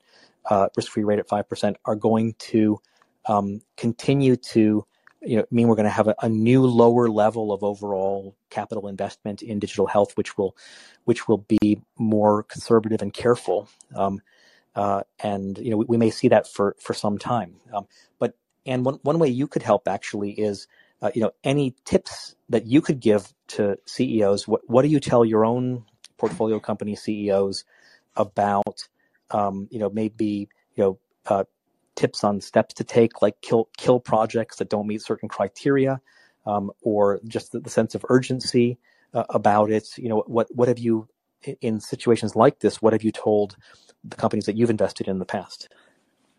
uh, 0.47 0.67
risk-free 0.77 1.05
rate 1.05 1.21
at 1.21 1.29
five 1.29 1.49
percent, 1.49 1.77
are 1.85 1.95
going 1.95 2.35
to 2.51 2.81
um, 3.27 3.63
continue 3.77 4.35
to 4.35 4.85
you 5.23 5.37
know, 5.37 5.45
mean 5.51 5.69
we're 5.69 5.77
going 5.77 5.85
to 5.85 5.91
have 5.91 6.09
a, 6.09 6.15
a, 6.23 6.29
new 6.29 6.65
lower 6.65 7.09
level 7.09 7.53
of 7.53 7.63
overall 7.63 8.35
capital 8.49 8.89
investment 8.89 9.43
in 9.43 9.59
digital 9.59 9.87
health, 9.87 10.17
which 10.17 10.39
will, 10.39 10.57
which 11.05 11.29
will 11.29 11.45
be 11.61 11.83
more 11.99 12.43
conservative 12.45 13.03
and 13.03 13.13
careful. 13.13 13.69
Um, 13.95 14.21
uh, 14.75 15.03
and 15.23 15.59
you 15.59 15.71
know, 15.71 15.77
we, 15.77 15.85
we, 15.91 15.97
may 15.97 16.11
see 16.11 16.29
that 16.29 16.47
for 16.47 16.77
for 16.79 16.95
some 16.95 17.19
time. 17.19 17.57
Um, 17.73 17.87
but 18.19 18.35
and 18.65 18.85
one 18.85 18.99
one 19.03 19.19
way 19.19 19.29
you 19.29 19.47
could 19.47 19.63
help 19.63 19.89
actually 19.89 20.31
is, 20.31 20.69
uh, 21.03 21.11
you 21.15 21.21
know, 21.23 21.33
any 21.43 21.75
tips 21.85 22.37
that 22.49 22.67
you 22.67 22.81
could 22.81 23.01
give 23.01 23.33
to 23.49 23.79
CEOs. 23.87 24.47
What 24.47 24.63
what 24.69 24.83
do 24.83 24.89
you 24.89 25.01
tell 25.01 25.25
your 25.25 25.45
own 25.45 25.85
portfolio 26.17 26.61
company 26.61 26.95
CEOs 26.95 27.65
about, 28.17 28.89
um, 29.31 29.69
you 29.71 29.79
know, 29.79 29.91
maybe 29.91 30.49
you 30.77 30.85
know. 30.85 30.99
Uh, 31.27 31.45
tips 32.01 32.25
on 32.25 32.41
steps 32.41 32.73
to 32.75 32.85
take, 32.85 33.21
like 33.21 33.41
kill 33.43 33.69
kill 33.77 34.01
projects 34.01 34.57
that 34.57 34.71
don't 34.71 34.87
meet 34.87 35.03
certain 35.03 35.29
criteria, 35.29 36.01
um, 36.47 36.71
or 36.81 37.21
just 37.29 37.53
the, 37.53 37.61
the, 37.61 37.69
sense 37.69 37.95
of 37.95 38.05
urgency 38.09 38.79
uh, 39.13 39.25
about 39.29 39.71
it. 39.71 39.87
You 39.99 40.09
know, 40.09 40.25
what 40.27 40.49
what 40.55 40.69
have 40.69 40.79
you 40.79 41.09
in 41.61 41.79
situations 41.81 42.35
like 42.35 42.61
this? 42.61 42.81
What 42.81 42.95
have 42.95 43.03
you 43.03 43.13
told 43.13 43.57
the 44.03 44.17
companies 44.17 44.47
that 44.47 44.57
you've 44.57 44.71
invested 44.71 45.09
in 45.09 45.19
the 45.19 45.27
past? 45.27 45.69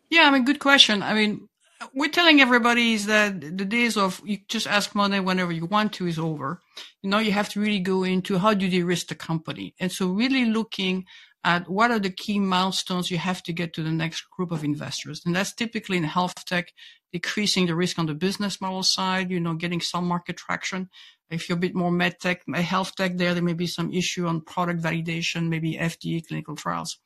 Yeah, 0.09 0.23
I 0.23 0.31
mean, 0.31 0.45
good 0.45 0.59
question. 0.59 1.03
I 1.03 1.13
mean, 1.13 1.47
we're 1.93 2.09
telling 2.09 2.41
everybody 2.41 2.93
is 2.93 3.05
that 3.05 3.39
the 3.39 3.65
days 3.65 3.97
of 3.97 4.19
you 4.25 4.39
just 4.47 4.67
ask 4.67 4.95
money 4.95 5.19
whenever 5.19 5.51
you 5.51 5.65
want 5.65 5.93
to 5.93 6.07
is 6.07 6.17
over. 6.17 6.59
You 7.03 7.09
know, 7.11 7.19
you 7.19 7.31
have 7.31 7.49
to 7.49 7.61
really 7.61 7.79
go 7.79 8.03
into 8.03 8.39
how 8.39 8.55
do 8.55 8.65
you 8.65 8.85
risk 8.85 9.07
the 9.07 9.15
company, 9.15 9.75
and 9.79 9.91
so 9.91 10.07
really 10.07 10.45
looking 10.45 11.05
at 11.43 11.69
what 11.69 11.91
are 11.91 11.99
the 11.99 12.11
key 12.11 12.39
milestones 12.39 13.09
you 13.09 13.17
have 13.17 13.41
to 13.43 13.53
get 13.53 13.73
to 13.73 13.83
the 13.83 13.91
next 13.91 14.29
group 14.29 14.51
of 14.51 14.63
investors. 14.63 15.21
And 15.25 15.35
that's 15.35 15.53
typically 15.53 15.97
in 15.97 16.03
health 16.03 16.45
tech, 16.45 16.71
decreasing 17.11 17.65
the 17.65 17.75
risk 17.75 17.97
on 17.97 18.05
the 18.05 18.13
business 18.13 18.61
model 18.61 18.83
side, 18.83 19.31
you 19.31 19.39
know, 19.39 19.55
getting 19.55 19.81
some 19.81 20.07
market 20.07 20.37
traction. 20.37 20.89
If 21.29 21.47
you're 21.47 21.57
a 21.57 21.61
bit 21.61 21.75
more 21.75 21.91
med 21.91 22.19
tech, 22.19 22.43
health 22.53 22.95
tech 22.95 23.17
there, 23.17 23.33
there 23.33 23.43
may 23.43 23.53
be 23.53 23.67
some 23.67 23.91
issue 23.91 24.27
on 24.27 24.41
product 24.41 24.81
validation, 24.81 25.49
maybe 25.49 25.77
FDA 25.77 26.25
clinical 26.25 26.55
trials. 26.55 26.99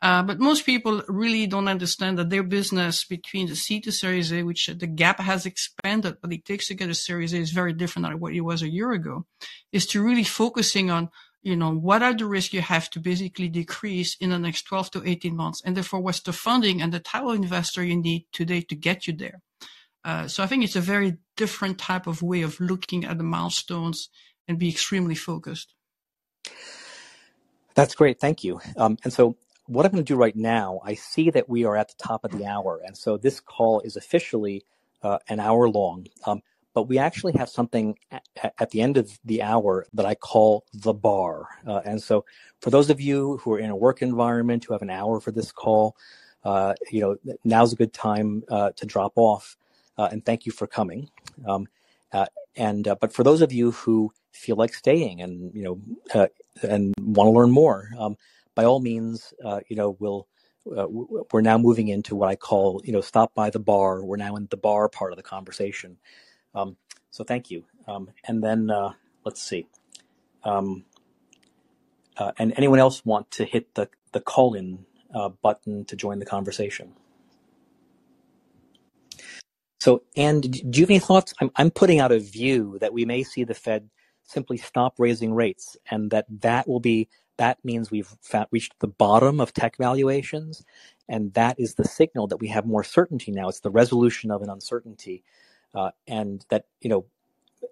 Uh, 0.00 0.22
but 0.22 0.38
most 0.38 0.66
people 0.66 1.02
really 1.08 1.46
don't 1.46 1.68
understand 1.68 2.18
that 2.18 2.28
their 2.28 2.42
business 2.42 3.04
between 3.04 3.48
the 3.48 3.56
C 3.56 3.80
to 3.80 3.90
Series 3.90 4.32
A, 4.32 4.42
which 4.42 4.66
the 4.66 4.86
gap 4.86 5.18
has 5.18 5.46
expanded, 5.46 6.16
but 6.20 6.32
it 6.32 6.44
takes 6.44 6.68
to 6.68 6.74
get 6.74 6.90
a 6.90 6.94
Series 6.94 7.32
A 7.32 7.38
is 7.38 7.52
very 7.52 7.72
different 7.72 8.06
than 8.06 8.20
what 8.20 8.34
it 8.34 8.42
was 8.42 8.62
a 8.62 8.68
year 8.68 8.92
ago, 8.92 9.24
is 9.72 9.86
to 9.86 10.02
really 10.02 10.24
focusing 10.24 10.90
on 10.90 11.08
you 11.44 11.56
know, 11.56 11.70
what 11.70 12.02
are 12.02 12.14
the 12.14 12.24
risks 12.24 12.54
you 12.54 12.62
have 12.62 12.88
to 12.90 12.98
basically 12.98 13.48
decrease 13.48 14.16
in 14.18 14.30
the 14.30 14.38
next 14.38 14.62
12 14.62 14.90
to 14.92 15.08
18 15.08 15.36
months? 15.36 15.60
And 15.62 15.76
therefore, 15.76 16.00
what's 16.00 16.20
the 16.20 16.32
funding 16.32 16.80
and 16.80 16.90
the 16.90 17.00
type 17.00 17.22
of 17.22 17.34
investor 17.34 17.84
you 17.84 17.96
need 17.96 18.26
today 18.32 18.62
to 18.62 18.74
get 18.74 19.06
you 19.06 19.12
there? 19.12 19.42
Uh, 20.02 20.26
so 20.26 20.42
I 20.42 20.46
think 20.46 20.64
it's 20.64 20.74
a 20.74 20.80
very 20.80 21.18
different 21.36 21.78
type 21.78 22.06
of 22.06 22.22
way 22.22 22.40
of 22.40 22.60
looking 22.60 23.04
at 23.04 23.18
the 23.18 23.24
milestones 23.24 24.08
and 24.48 24.58
be 24.58 24.70
extremely 24.70 25.14
focused. 25.14 25.74
That's 27.74 27.94
great. 27.94 28.20
Thank 28.20 28.42
you. 28.42 28.60
Um, 28.78 28.96
and 29.04 29.12
so 29.12 29.36
what 29.66 29.84
I'm 29.84 29.92
going 29.92 30.04
to 30.04 30.12
do 30.12 30.16
right 30.16 30.36
now, 30.36 30.80
I 30.82 30.94
see 30.94 31.30
that 31.30 31.48
we 31.48 31.64
are 31.64 31.76
at 31.76 31.88
the 31.88 32.02
top 32.02 32.24
of 32.24 32.30
the 32.30 32.46
hour, 32.46 32.80
and 32.84 32.96
so 32.96 33.18
this 33.18 33.40
call 33.40 33.80
is 33.80 33.96
officially 33.96 34.64
uh, 35.02 35.18
an 35.28 35.40
hour 35.40 35.68
long. 35.68 36.06
Um, 36.26 36.42
but 36.74 36.88
we 36.88 36.98
actually 36.98 37.32
have 37.34 37.48
something 37.48 37.96
at, 38.10 38.24
at, 38.58 38.70
the 38.70 38.80
end 38.80 38.96
of 38.96 39.18
the 39.24 39.42
hour 39.42 39.86
that 39.94 40.04
I 40.04 40.14
call 40.14 40.64
the 40.72 40.92
bar. 40.92 41.46
Uh, 41.66 41.80
and 41.84 42.02
so, 42.02 42.24
for 42.60 42.70
those 42.70 42.90
of 42.90 43.00
you 43.00 43.38
who 43.38 43.52
are 43.52 43.58
in 43.58 43.70
a 43.70 43.76
work 43.76 44.02
environment 44.02 44.64
who 44.64 44.74
have 44.74 44.82
an 44.82 44.90
hour 44.90 45.20
for 45.20 45.30
this 45.30 45.52
call, 45.52 45.96
uh, 46.44 46.74
you 46.90 47.00
know 47.00 47.16
now's 47.44 47.72
a 47.72 47.76
good 47.76 47.92
time 47.92 48.42
uh, 48.50 48.70
to 48.76 48.86
drop 48.86 49.12
off. 49.16 49.56
Uh, 49.96 50.08
and 50.10 50.24
thank 50.24 50.44
you 50.44 50.52
for 50.52 50.66
coming. 50.66 51.08
Um, 51.46 51.68
uh, 52.12 52.26
and 52.56 52.84
but 53.00 53.12
for 53.12 53.22
those 53.22 53.40
of 53.42 53.52
you 53.52 53.70
who 53.70 54.12
feel 54.32 54.56
like 54.56 54.74
staying 54.74 55.22
and 55.22 55.54
you 55.54 55.62
know 55.62 56.28
and 56.62 56.94
want 57.00 57.28
to 57.28 57.30
learn 57.30 57.50
more. 57.50 57.90
Um, 57.98 58.16
by 58.54 58.64
all 58.64 58.80
means, 58.80 59.34
uh, 59.44 59.60
you 59.68 59.76
know, 59.76 59.96
we'll 59.98 60.28
uh, 60.76 60.86
we're 60.88 61.42
now 61.42 61.58
moving 61.58 61.88
into 61.88 62.16
what 62.16 62.30
I 62.30 62.36
call, 62.36 62.80
you 62.84 62.92
know, 62.92 63.02
stop 63.02 63.34
by 63.34 63.50
the 63.50 63.58
bar. 63.58 64.02
We're 64.02 64.16
now 64.16 64.36
in 64.36 64.46
the 64.50 64.56
bar 64.56 64.88
part 64.88 65.12
of 65.12 65.16
the 65.16 65.22
conversation. 65.22 65.98
Um, 66.54 66.76
so 67.10 67.24
thank 67.24 67.50
you. 67.50 67.64
Um, 67.88 68.10
and 68.26 68.42
then 68.42 68.70
uh, 68.70 68.92
let's 69.24 69.42
see. 69.42 69.66
Um, 70.44 70.84
uh, 72.16 72.32
and 72.38 72.54
anyone 72.56 72.78
else 72.78 73.04
want 73.04 73.30
to 73.32 73.44
hit 73.44 73.74
the 73.74 73.88
the 74.12 74.20
call 74.20 74.54
in 74.54 74.86
uh, 75.14 75.30
button 75.30 75.84
to 75.86 75.96
join 75.96 76.18
the 76.20 76.26
conversation? 76.26 76.92
So, 79.80 80.04
and 80.16 80.42
do 80.70 80.80
you 80.80 80.84
have 80.84 80.90
any 80.90 80.98
thoughts? 80.98 81.34
I'm, 81.40 81.50
I'm 81.56 81.70
putting 81.70 82.00
out 82.00 82.12
a 82.12 82.18
view 82.20 82.78
that 82.80 82.94
we 82.94 83.04
may 83.04 83.22
see 83.22 83.44
the 83.44 83.54
Fed 83.54 83.90
simply 84.24 84.56
stop 84.56 84.94
raising 84.98 85.34
rates, 85.34 85.76
and 85.90 86.10
that 86.10 86.26
that 86.40 86.68
will 86.68 86.80
be 86.80 87.08
that 87.38 87.62
means 87.64 87.90
we've 87.90 88.14
reached 88.50 88.74
the 88.80 88.88
bottom 88.88 89.40
of 89.40 89.52
tech 89.52 89.76
valuations, 89.76 90.64
and 91.08 91.34
that 91.34 91.60
is 91.60 91.74
the 91.74 91.84
signal 91.84 92.26
that 92.28 92.38
we 92.38 92.48
have 92.48 92.66
more 92.66 92.84
certainty 92.84 93.32
now. 93.32 93.48
It's 93.48 93.60
the 93.60 93.70
resolution 93.70 94.30
of 94.30 94.42
an 94.42 94.50
uncertainty, 94.50 95.24
uh, 95.74 95.90
and 96.06 96.44
that 96.50 96.66
you 96.80 96.90
know 96.90 97.06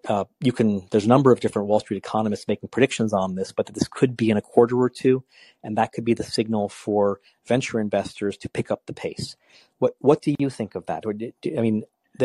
uh, 0.09 0.25
you 0.41 0.53
can. 0.53 0.87
There's 0.91 1.05
a 1.05 1.09
number 1.09 1.33
of 1.33 1.41
different 1.41 1.69
Wall 1.69 1.81
Street 1.81 1.99
economists 1.99 2.49
making 2.49 2.71
predictions 2.71 3.13
on 3.13 3.35
this, 3.35 3.53
but 3.53 3.67
that 3.67 3.75
this 3.75 3.89
could 3.89 4.17
be 4.17 4.31
in 4.31 4.37
a 4.37 4.43
quarter 4.43 4.81
or 4.81 4.91
two, 4.91 5.25
and 5.63 5.77
that 5.77 5.93
could 5.93 6.05
be 6.05 6.15
the 6.15 6.25
signal 6.25 6.69
for 6.69 7.21
venture 7.47 7.81
investors 7.81 8.37
to 8.39 8.49
pick 8.49 8.71
up 8.71 8.87
the 8.87 8.93
pace. 8.93 9.37
What 9.79 9.95
What 10.01 10.23
do 10.23 10.35
you 10.39 10.51
think 10.51 10.75
of 10.75 10.87
that? 10.87 11.07
Or 11.07 11.13
do, 11.13 11.33
I 11.45 11.61
mean, 11.61 11.85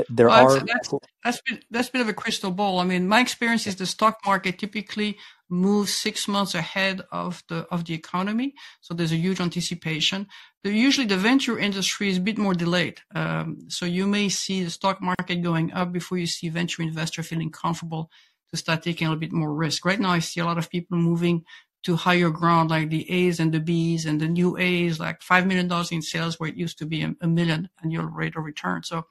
there 0.09 0.27
well, 0.27 0.57
are 0.57 0.59
that's, 0.59 0.93
that's, 1.23 1.41
been, 1.41 1.61
that's 1.71 1.89
a 1.89 1.91
bit 1.91 2.01
of 2.01 2.09
a 2.09 2.13
crystal 2.13 2.51
ball. 2.51 2.79
I 2.79 2.83
mean, 2.83 3.07
my 3.07 3.21
experience 3.21 3.67
is 3.67 3.77
the 3.77 3.85
stock 3.85 4.19
market 4.25 4.59
typically 4.59 5.17
moves 5.49 5.93
six 5.93 6.27
months 6.27 6.55
ahead 6.55 7.01
of 7.11 7.43
the 7.49 7.67
of 7.71 7.85
the 7.85 7.93
economy, 7.93 8.53
so 8.81 8.93
there's 8.93 9.11
a 9.11 9.17
huge 9.17 9.39
anticipation. 9.39 10.27
The, 10.63 10.71
usually, 10.71 11.07
the 11.07 11.17
venture 11.17 11.57
industry 11.57 12.09
is 12.09 12.17
a 12.17 12.21
bit 12.21 12.37
more 12.37 12.53
delayed, 12.53 13.01
um, 13.15 13.57
so 13.69 13.85
you 13.85 14.07
may 14.07 14.29
see 14.29 14.63
the 14.63 14.69
stock 14.69 15.01
market 15.01 15.41
going 15.41 15.73
up 15.73 15.91
before 15.91 16.17
you 16.17 16.27
see 16.27 16.49
venture 16.49 16.81
investor 16.81 17.23
feeling 17.23 17.51
comfortable 17.51 18.09
to 18.51 18.57
start 18.57 18.83
taking 18.83 19.07
a 19.07 19.09
little 19.09 19.19
bit 19.19 19.33
more 19.33 19.53
risk. 19.53 19.85
Right 19.85 19.99
now, 19.99 20.11
I 20.11 20.19
see 20.19 20.39
a 20.39 20.45
lot 20.45 20.57
of 20.57 20.69
people 20.69 20.97
moving 20.97 21.43
to 21.83 21.95
higher 21.95 22.29
ground, 22.29 22.69
like 22.69 22.89
the 22.89 23.09
A's 23.09 23.39
and 23.39 23.53
the 23.53 23.59
B's 23.59 24.05
and 24.05 24.19
the 24.19 24.27
new 24.27 24.57
A's, 24.57 24.99
like 24.99 25.21
$5 25.21 25.45
million 25.45 25.71
in 25.91 26.01
sales 26.01 26.39
where 26.39 26.49
it 26.49 26.55
used 26.55 26.79
to 26.79 26.85
be 26.85 27.03
a, 27.03 27.13
a 27.21 27.27
million 27.27 27.69
annual 27.83 28.05
rate 28.05 28.35
of 28.35 28.43
return. 28.43 28.83
So 28.83 29.05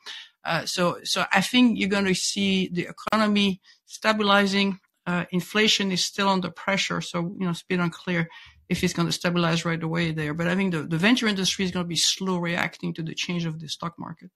uh, 0.47 0.65
so, 0.65 0.99
so 1.03 1.25
I 1.33 1.41
think 1.41 1.79
you're 1.79 1.89
going 1.89 2.05
to 2.05 2.15
see 2.15 2.69
the 2.69 2.89
economy 2.89 3.61
stabilizing. 3.85 4.79
Uh, 5.07 5.25
inflation 5.31 5.93
is 5.93 6.05
still 6.05 6.29
under 6.29 6.51
pressure, 6.51 7.01
so 7.01 7.21
you 7.21 7.45
know 7.45 7.51
it's 7.51 7.63
a 7.63 7.67
bit 7.69 7.79
unclear 7.79 8.29
if 8.69 8.83
it's 8.83 8.93
going 8.93 9.07
to 9.07 9.13
stabilize 9.13 9.65
right 9.65 9.83
away 9.83 10.11
there. 10.11 10.35
But 10.35 10.49
I 10.49 10.57
think 10.57 10.73
the, 10.73 10.83
the 10.83 10.99
venture 10.99 11.29
industry 11.29 11.65
is 11.65 11.71
going 11.71 11.85
to 11.85 11.89
be 11.89 11.97
slow 11.97 12.39
reacting 12.39 12.93
to 12.95 13.03
the 13.03 13.15
change 13.15 13.45
of 13.45 13.61
the 13.61 13.69
stock 13.69 13.95
market. 13.99 14.31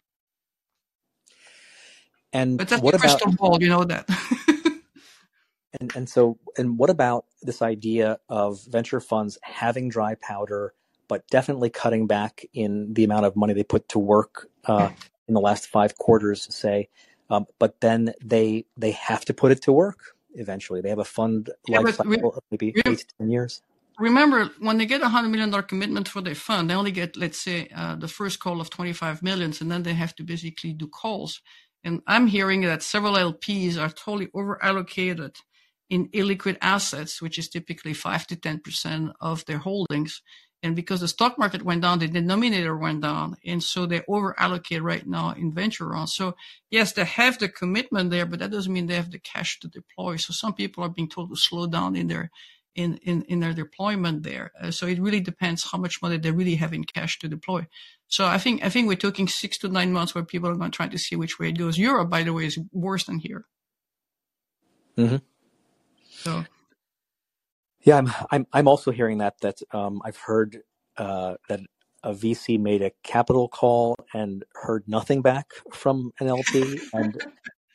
And 2.33 2.59
but 2.59 2.69
that's 2.69 2.81
what 2.81 2.93
the 2.93 2.99
crystal 2.99 3.29
about, 3.29 3.39
ball, 3.39 3.59
you 3.61 3.69
know 3.69 3.83
that. 3.83 4.09
and 5.81 5.97
and 5.97 6.09
so 6.09 6.39
and 6.57 6.79
what 6.79 6.91
about 6.91 7.25
this 7.43 7.63
idea 7.63 8.19
of 8.29 8.65
venture 8.67 9.01
funds 9.01 9.39
having 9.43 9.89
dry 9.89 10.15
powder, 10.15 10.75
but 11.09 11.27
definitely 11.29 11.71
cutting 11.71 12.07
back 12.07 12.45
in 12.55 12.95
the 12.95 13.03
amount 13.03 13.27
of 13.27 13.35
money 13.35 13.55
they 13.55 13.65
put 13.65 13.89
to 13.89 13.99
work 13.99 14.47
uh, 14.67 14.91
in 15.27 15.35
the 15.35 15.41
last 15.41 15.67
five 15.67 15.99
quarters, 15.99 16.47
say, 16.55 16.89
um, 17.29 17.47
but 17.59 17.81
then 17.81 18.13
they 18.23 18.67
they 18.77 18.93
have 18.93 19.25
to 19.25 19.35
put 19.35 19.51
it 19.51 19.63
to 19.63 19.73
work 19.73 20.15
eventually. 20.35 20.81
They 20.81 20.89
have 20.89 20.99
a 20.99 21.05
fund 21.05 21.51
yeah, 21.69 21.81
life 21.81 21.97
cycle 21.97 22.35
of 22.35 22.43
maybe 22.51 22.75
eight 22.87 22.99
to 22.99 23.07
ten 23.19 23.31
years. 23.31 23.63
Remember, 23.99 24.51
when 24.61 24.79
they 24.79 24.87
get 24.87 25.03
a 25.03 25.09
hundred 25.09 25.29
million 25.29 25.51
dollar 25.51 25.63
commitment 25.63 26.09
for 26.09 26.23
their 26.23 26.35
fund, 26.35 26.71
they 26.71 26.75
only 26.75 26.91
get, 26.91 27.17
let's 27.17 27.41
say, 27.41 27.69
uh, 27.75 27.97
the 27.97 28.09
first 28.09 28.41
call 28.41 28.61
of 28.61 28.71
twenty 28.71 28.93
five 28.93 29.23
millions, 29.23 29.61
and 29.61 29.71
then 29.71 29.83
they 29.83 29.95
have 29.95 30.15
to 30.17 30.23
basically 30.23 30.73
do 30.73 30.87
calls. 30.87 31.41
And 31.85 32.01
I'm 32.07 32.27
hearing 32.27 32.63
that 32.63 32.83
several 32.83 33.15
LPs 33.15 33.79
are 33.79 33.91
totally 33.91 34.29
over 34.35 34.63
allocated 34.63 35.37
in 35.89 36.09
illiquid 36.09 36.57
assets, 36.61 37.21
which 37.21 37.39
is 37.39 37.49
typically 37.49 37.95
five 37.95 38.27
to 38.29 38.37
ten 38.37 38.61
percent 38.61 39.11
of 39.21 39.45
their 39.47 39.59
holdings. 39.59 40.23
And 40.63 40.77
because 40.77 41.01
the 41.01 41.09
stock 41.09 41.39
market 41.39 41.63
went 41.63 41.81
down, 41.83 42.01
the 42.01 42.09
denominator 42.09 42.77
went 42.77 43.01
down. 43.01 43.37
And 43.47 43.63
so 43.63 43.87
they 43.87 44.03
over 44.07 44.39
allocate 44.39 44.83
right 44.83 45.07
now 45.07 45.31
in 45.31 45.55
venture 45.55 45.89
rounds. 45.89 46.15
So 46.15 46.37
yes, 46.71 46.93
they 46.93 47.05
have 47.05 47.39
the 47.39 47.49
commitment 47.49 48.11
there, 48.11 48.27
but 48.27 48.41
that 48.41 48.51
doesn't 48.51 48.73
mean 48.73 48.87
they 48.87 48.95
have 48.95 49.11
the 49.11 49.19
cash 49.19 49.59
to 49.61 49.69
deploy. 49.69 50.17
So 50.17 50.33
some 50.35 50.53
people 50.53 50.85
are 50.85 50.91
being 50.91 51.09
told 51.09 51.31
to 51.31 51.37
slow 51.37 51.67
down 51.67 51.97
in 51.97 52.09
their, 52.09 52.31
in, 52.75 52.99
in, 53.05 53.23
in 53.23 53.41
their 53.41 53.55
deployment 53.55 54.23
there. 54.23 54.53
Uh, 54.61 54.71
so 54.71 54.87
it 54.87 55.01
really 55.01 55.21
depends 55.21 55.71
how 55.71 55.79
much 55.79 56.03
money 56.03 56.19
they 56.19 56.31
really 56.31 56.57
have 56.57 56.75
in 56.75 56.85
cash 56.85 57.19
to 57.21 57.29
deploy. 57.29 57.67
So 58.09 58.27
I 58.27 58.37
think, 58.37 58.63
I 58.63 58.69
think 58.69 58.87
we're 58.87 58.97
talking 58.97 59.29
six 59.29 59.57
to 59.59 59.69
nine 59.69 59.93
months 59.93 60.15
where 60.15 60.25
people 60.25 60.51
are 60.51 60.57
going 60.57 60.71
to 60.71 60.77
try 60.77 60.89
to 60.89 60.99
see 60.99 61.17
which 61.17 61.39
way 61.39 61.49
it 61.49 61.59
goes. 61.59 61.79
Europe, 61.79 62.11
by 62.11 62.23
the 62.23 62.35
way, 62.35 62.45
is 62.45 62.59
worse 62.71 63.05
than 63.05 63.19
here. 63.19 63.47
Mm-hmm. 64.99 65.17
So 66.11 66.45
yeah, 67.83 67.99
I'm 67.99 68.11
I'm 68.31 68.47
I'm 68.53 68.69
also 68.69 68.91
hearing 68.91 69.19
that 69.19 69.41
that 69.41 69.61
um, 69.73 70.03
I've 70.05 70.19
heard 70.19 70.63
uh, 70.97 71.35
that 71.49 71.61
a 72.03 72.13
VC 72.15 72.61
made 72.61 72.83
a 72.83 72.93
capital 73.03 73.49
call 73.49 73.97
and 74.15 74.45
heard 74.55 74.85
nothing 74.87 75.23
back 75.23 75.49
from 75.73 76.13
an 76.21 76.29
LP, 76.29 76.81
and 76.93 77.19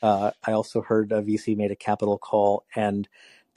uh, 0.01 0.31
I 0.45 0.51
also 0.53 0.81
heard 0.81 1.11
a 1.11 1.21
VC 1.21 1.57
made 1.57 1.71
a 1.71 1.75
capital 1.75 2.17
call 2.17 2.65
and 2.75 3.07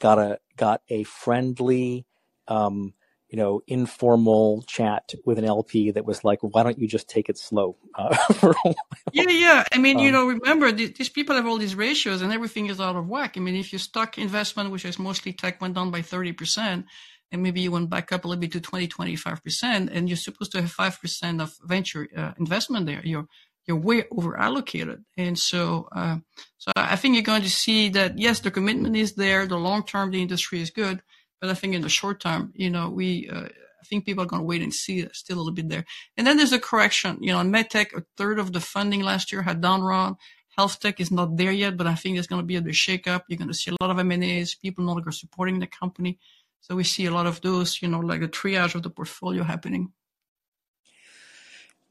got 0.00 0.18
a 0.18 0.38
got 0.56 0.82
a 0.88 1.04
friendly 1.04 2.06
um, 2.48 2.94
you 3.28 3.36
know, 3.36 3.60
informal 3.66 4.62
chat 4.62 5.12
with 5.24 5.38
an 5.38 5.44
LP 5.44 5.90
that 5.90 6.06
was 6.06 6.24
like, 6.24 6.38
why 6.40 6.62
don't 6.62 6.78
you 6.78 6.88
just 6.88 7.08
take 7.08 7.28
it 7.28 7.36
slow 7.36 7.76
uh, 7.94 8.16
for 8.34 8.50
a 8.50 8.54
while? 8.62 8.74
Yeah, 9.12 9.28
yeah. 9.28 9.64
I 9.72 9.78
mean, 9.78 9.98
um, 9.98 10.02
you 10.02 10.12
know, 10.12 10.26
remember 10.26 10.72
these 10.72 11.10
people 11.10 11.36
have 11.36 11.46
all 11.46 11.58
these 11.58 11.74
ratios 11.74 12.22
and 12.22 12.32
everything 12.32 12.66
is 12.66 12.80
out 12.80 12.96
of 12.96 13.06
whack. 13.06 13.36
I 13.36 13.40
mean, 13.40 13.54
if 13.54 13.72
your 13.72 13.80
stock 13.80 14.16
investment, 14.16 14.70
which 14.70 14.86
is 14.86 14.98
mostly 14.98 15.34
tech, 15.34 15.60
went 15.60 15.74
down 15.74 15.90
by 15.90 16.00
30%, 16.00 16.84
and 17.30 17.42
maybe 17.42 17.60
you 17.60 17.70
went 17.70 17.90
back 17.90 18.12
up 18.12 18.24
a 18.24 18.28
little 18.28 18.40
bit 18.40 18.52
to 18.52 18.60
20, 18.60 18.88
25%, 18.88 19.90
and 19.92 20.08
you're 20.08 20.16
supposed 20.16 20.52
to 20.52 20.62
have 20.62 20.74
5% 20.74 21.42
of 21.42 21.54
venture 21.62 22.08
uh, 22.16 22.32
investment 22.38 22.86
there, 22.86 23.02
you're, 23.04 23.26
you're 23.66 23.76
way 23.76 24.04
over 24.10 24.38
allocated. 24.38 25.04
And 25.18 25.38
so, 25.38 25.86
uh, 25.94 26.16
so 26.56 26.72
I 26.74 26.96
think 26.96 27.14
you're 27.14 27.22
going 27.22 27.42
to 27.42 27.50
see 27.50 27.90
that, 27.90 28.18
yes, 28.18 28.40
the 28.40 28.50
commitment 28.50 28.96
is 28.96 29.16
there. 29.16 29.46
The 29.46 29.58
long 29.58 29.84
term, 29.84 30.10
the 30.10 30.22
industry 30.22 30.62
is 30.62 30.70
good 30.70 31.02
but 31.40 31.50
I 31.50 31.54
think 31.54 31.74
in 31.74 31.82
the 31.82 31.88
short 31.88 32.20
term, 32.20 32.52
you 32.54 32.70
know, 32.70 32.88
we, 32.90 33.28
uh, 33.28 33.48
I 33.80 33.84
think 33.84 34.04
people 34.04 34.24
are 34.24 34.26
going 34.26 34.42
to 34.42 34.46
wait 34.46 34.62
and 34.62 34.74
see 34.74 35.06
still 35.12 35.36
a 35.36 35.40
little 35.40 35.52
bit 35.52 35.68
there. 35.68 35.84
And 36.16 36.26
then 36.26 36.36
there's 36.36 36.52
a 36.52 36.58
correction. 36.58 37.18
You 37.20 37.32
know, 37.32 37.40
in 37.40 37.52
medtech, 37.52 37.96
a 37.96 38.04
third 38.16 38.38
of 38.38 38.52
the 38.52 38.60
funding 38.60 39.02
last 39.02 39.32
year 39.32 39.42
had 39.42 39.60
down. 39.60 40.16
Health 40.56 40.80
tech 40.80 41.00
is 41.00 41.12
not 41.12 41.36
there 41.36 41.52
yet, 41.52 41.76
but 41.76 41.86
I 41.86 41.94
think 41.94 42.16
there's 42.16 42.26
going 42.26 42.42
to 42.42 42.46
be 42.46 42.56
a 42.56 42.60
big 42.60 42.74
shakeup. 42.74 43.22
You're 43.28 43.38
going 43.38 43.48
to 43.48 43.54
see 43.54 43.70
a 43.70 43.76
lot 43.80 43.90
of 43.90 43.98
M&As, 44.00 44.56
people 44.56 44.84
no 44.84 44.92
longer 44.92 45.12
supporting 45.12 45.60
the 45.60 45.68
company. 45.68 46.18
So 46.60 46.74
we 46.74 46.82
see 46.82 47.06
a 47.06 47.12
lot 47.12 47.26
of 47.26 47.40
those, 47.40 47.80
you 47.80 47.86
know, 47.86 48.00
like 48.00 48.22
a 48.22 48.28
triage 48.28 48.74
of 48.74 48.82
the 48.82 48.90
portfolio 48.90 49.44
happening. 49.44 49.92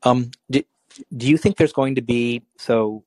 Um, 0.03 0.31
do, 0.51 0.63
do 1.15 1.27
you 1.27 1.37
think 1.37 1.55
there's 1.55 1.71
going 1.71 1.95
to 1.95 2.01
be, 2.01 2.43
so 2.57 3.05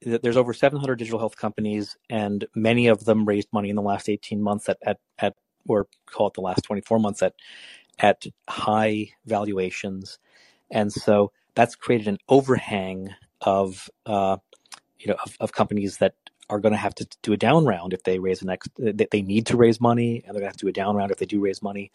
there's 0.00 0.36
over 0.36 0.54
700 0.54 0.94
digital 0.94 1.18
health 1.18 1.36
companies 1.36 1.96
and 2.08 2.46
many 2.54 2.86
of 2.86 3.04
them 3.04 3.24
raised 3.26 3.48
money 3.52 3.68
in 3.68 3.76
the 3.76 3.82
last 3.82 4.08
18 4.08 4.40
months 4.40 4.68
at, 4.68 4.78
at, 4.86 4.98
at 5.18 5.34
or 5.66 5.86
call 6.06 6.28
it 6.28 6.34
the 6.34 6.40
last 6.40 6.62
24 6.64 6.98
months 6.98 7.22
at 7.22 7.34
at 7.98 8.24
high 8.48 9.10
valuations, 9.26 10.18
and 10.70 10.92
so 10.92 11.32
that's 11.54 11.76
created 11.76 12.08
an 12.08 12.18
overhang 12.28 13.10
of 13.40 13.90
uh, 14.06 14.36
you 14.98 15.08
know 15.08 15.16
of, 15.24 15.36
of 15.40 15.52
companies 15.52 15.98
that 15.98 16.14
are 16.48 16.60
going 16.60 16.72
to 16.72 16.78
have 16.78 16.94
to 16.96 17.06
do 17.22 17.32
a 17.32 17.36
down 17.36 17.64
round 17.64 17.92
if 17.92 18.02
they 18.02 18.18
raise 18.18 18.40
the 18.40 18.46
next 18.46 18.70
they 18.76 19.22
need 19.22 19.46
to 19.46 19.56
raise 19.56 19.80
money 19.80 20.16
and 20.26 20.34
they're 20.34 20.40
going 20.40 20.42
to 20.42 20.48
have 20.48 20.56
to 20.56 20.64
do 20.64 20.68
a 20.68 20.72
down 20.72 20.96
round 20.96 21.10
if 21.10 21.18
they 21.18 21.26
do 21.26 21.40
raise 21.40 21.62
money. 21.62 21.92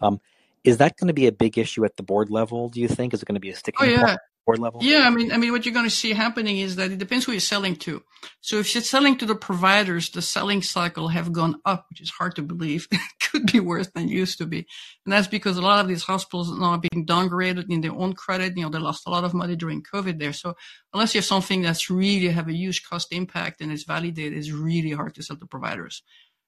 Um, 0.00 0.20
is 0.64 0.78
that 0.78 0.96
going 0.98 1.08
to 1.08 1.14
be 1.14 1.28
a 1.28 1.32
big 1.32 1.56
issue 1.56 1.84
at 1.84 1.96
the 1.96 2.02
board 2.02 2.30
level 2.30 2.68
do 2.68 2.80
you 2.80 2.88
think? 2.88 3.14
Is 3.14 3.22
it 3.22 3.26
going 3.26 3.36
to 3.36 3.40
be 3.40 3.50
a 3.50 3.56
sticking 3.56 3.88
oh, 3.88 3.90
yeah. 3.90 4.04
point 4.04 4.20
board 4.46 4.58
level? 4.58 4.80
Yeah, 4.82 5.02
I 5.06 5.10
mean, 5.10 5.32
I 5.32 5.36
mean, 5.36 5.52
what 5.52 5.66
you're 5.66 5.74
going 5.74 5.86
to 5.86 5.90
see 5.90 6.12
happening 6.12 6.58
is 6.58 6.76
that 6.76 6.92
it 6.92 6.98
depends 6.98 7.24
who 7.24 7.32
you're 7.32 7.40
selling 7.40 7.76
to. 7.76 8.02
So 8.40 8.58
if 8.58 8.74
you're 8.74 8.82
selling 8.82 9.18
to 9.18 9.26
the 9.26 9.34
providers, 9.34 10.10
the 10.10 10.22
selling 10.22 10.62
cycle 10.62 11.08
have 11.08 11.32
gone 11.32 11.56
up, 11.64 11.86
which 11.90 12.00
is 12.00 12.10
hard 12.10 12.36
to 12.36 12.42
believe. 12.42 12.88
it 12.92 13.00
could 13.20 13.52
be 13.52 13.60
worse 13.60 13.88
than 13.88 14.04
it 14.04 14.10
used 14.10 14.38
to 14.38 14.46
be, 14.46 14.66
and 15.04 15.12
that's 15.12 15.28
because 15.28 15.58
a 15.58 15.62
lot 15.62 15.80
of 15.80 15.88
these 15.88 16.04
hospitals 16.04 16.50
are 16.50 16.58
now 16.58 16.76
being 16.78 17.04
downgraded 17.04 17.66
in 17.68 17.80
their 17.80 17.92
own 17.92 18.14
credit. 18.14 18.56
You 18.56 18.62
know, 18.62 18.70
they 18.70 18.78
lost 18.78 19.06
a 19.06 19.10
lot 19.10 19.24
of 19.24 19.34
money 19.34 19.56
during 19.56 19.82
COVID 19.82 20.18
there. 20.18 20.32
So 20.32 20.54
unless 20.94 21.14
you 21.14 21.18
have 21.18 21.26
something 21.26 21.62
that's 21.62 21.90
really 21.90 22.28
have 22.28 22.48
a 22.48 22.54
huge 22.54 22.84
cost 22.88 23.12
impact 23.12 23.60
and 23.60 23.70
is 23.72 23.84
validated, 23.84 24.38
it's 24.38 24.50
really 24.50 24.92
hard 24.92 25.14
to 25.16 25.22
sell 25.22 25.36
to 25.36 25.46
providers 25.46 26.02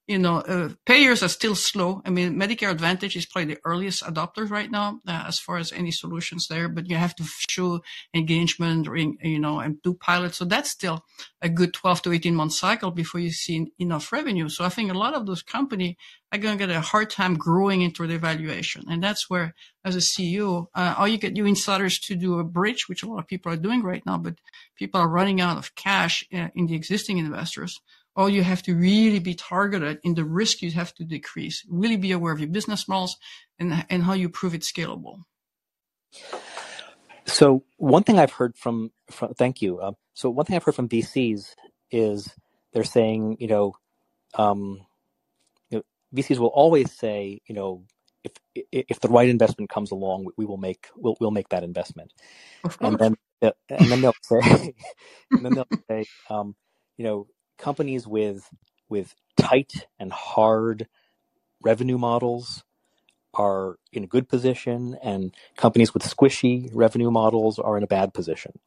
you 0.09 0.19
know, 0.19 0.39
uh, 0.39 0.71
payers 0.87 1.23
are 1.23 1.29
still 1.29 1.55
slow. 1.55 2.01
I 2.03 2.09
mean, 2.09 2.35
Medicare 2.35 2.71
Advantage 2.71 3.15
is 3.15 3.27
probably 3.27 3.55
the 3.55 3.61
earliest 3.67 4.03
adopters 4.03 4.49
right 4.49 4.71
now, 4.71 5.01
uh, 5.07 5.25
as 5.29 5.39
far 5.39 5.59
as 5.59 5.71
any 5.71 5.91
solutions 5.91 6.49
there, 6.49 6.67
but 6.67 6.89
you 6.89 6.97
have 6.97 7.15
to 7.17 7.25
show 7.51 7.83
engagement 8.15 8.89
you 9.23 9.39
know, 9.39 9.61
and 9.61 9.83
do 9.83 9.93
pilots. 9.93 10.39
So 10.39 10.47
that's 10.47 10.71
still 10.71 11.05
a 11.43 11.51
good 11.51 11.75
12 11.75 12.03
to 12.03 12.13
18 12.13 12.35
month 12.35 12.55
cycle 12.55 12.91
before 12.91 13.21
you 13.21 13.31
see 13.31 13.71
enough 13.79 14.11
revenue. 14.11 14.49
So 14.49 14.65
I 14.65 14.71
think 14.71 14.91
a 14.91 14.99
lot 14.99 15.13
of 15.13 15.27
those 15.27 15.43
companies 15.43 15.97
are 16.33 16.39
going 16.39 16.57
to 16.57 16.67
get 16.67 16.75
a 16.75 16.81
hard 16.81 17.11
time 17.11 17.35
growing 17.35 17.83
into 17.83 18.07
their 18.07 18.19
valuation. 18.19 18.85
And 18.91 19.03
that's 19.03 19.29
where, 19.29 19.55
as 19.85 19.95
a 19.95 19.99
CEO, 19.99 20.69
uh, 20.75 20.95
or 20.99 21.09
you 21.09 21.19
get 21.19 21.37
you 21.37 21.45
insiders 21.45 21.99
to 22.01 22.17
do 22.17 22.39
a 22.39 22.45
bridge, 22.45 22.89
which 22.89 23.03
a 23.03 23.07
lot 23.07 23.19
of 23.19 23.27
people 23.27 23.53
are 23.53 23.57
doing 23.57 23.83
right 23.83 24.05
now, 24.07 24.17
but 24.17 24.37
people 24.75 25.03
are 25.03 25.09
running 25.09 25.43
out 25.43 25.59
of 25.59 25.75
cash 25.75 26.25
uh, 26.33 26.49
in 26.55 26.67
the 26.67 26.75
existing 26.75 27.19
investors 27.19 27.79
or 28.19 28.29
you 28.29 28.43
have 28.43 28.63
to 28.65 28.75
really 28.75 29.21
be 29.21 29.35
targeted 29.35 30.01
in 30.03 30.15
the 30.15 30.25
risk 30.25 30.61
you 30.61 30.73
have 30.73 30.93
to 30.93 31.05
decrease. 31.05 31.65
Really 31.71 31.97
be 31.97 32.11
aware 32.11 32.33
of 32.33 32.41
your 32.41 32.49
business 32.49 32.89
models 32.89 33.17
and, 33.61 33.87
and 33.89 34.03
how 34.03 34.13
you 34.13 34.29
prove 34.29 34.55
it 34.55 34.63
scalable. 34.63 35.23
So 37.27 37.63
one 37.77 38.03
thing 38.03 38.19
I've 38.19 38.33
heard 38.33 38.57
from, 38.57 38.91
from 39.09 39.35
thank 39.35 39.63
you. 39.63 39.79
Uh, 39.79 39.93
so 40.15 40.31
one 40.31 40.45
thing 40.47 40.57
I've 40.57 40.65
heard 40.65 40.75
from 40.75 40.89
VCs 40.89 41.55
is 41.93 42.35
they're 42.73 42.83
saying, 42.83 43.37
you 43.39 43.47
know, 43.47 43.77
um, 44.35 44.81
you 45.71 45.79
know, 45.79 45.83
VCs 46.13 46.39
will 46.39 46.49
always 46.49 46.91
say, 46.91 47.41
you 47.47 47.55
know, 47.55 47.85
if 48.25 48.33
if 48.73 48.99
the 48.99 49.09
right 49.09 49.29
investment 49.29 49.71
comes 49.71 49.93
along, 49.93 50.27
we 50.37 50.45
will 50.45 50.57
make 50.57 50.89
we'll 50.97 51.17
we'll 51.21 51.31
make 51.31 51.51
that 51.51 51.63
investment, 51.63 52.13
and 52.81 52.99
then 52.99 53.15
and 53.41 53.91
then 53.91 54.01
they'll 54.01 54.13
say, 54.23 54.75
and 55.31 55.45
then 55.45 55.55
they'll 55.55 55.67
say, 55.89 56.05
um, 56.29 56.57
you 56.97 57.05
know, 57.05 57.29
companies 57.59 58.07
with 58.07 58.49
with 58.89 59.15
tight 59.37 59.87
and 59.99 60.13
hard 60.13 60.89
revenue 61.63 61.99
models 61.99 62.65
are 63.35 63.79
in 63.93 64.05
a 64.05 64.07
good 64.07 64.29
position 64.29 64.97
and 65.03 65.35
companies 65.57 65.93
with 65.93 66.03
squishy 66.03 66.71
revenue 66.73 67.11
models 67.11 67.59
are 67.59 67.77
in 67.77 67.83
a 67.83 67.87
bad 67.87 68.15
position. 68.15 68.59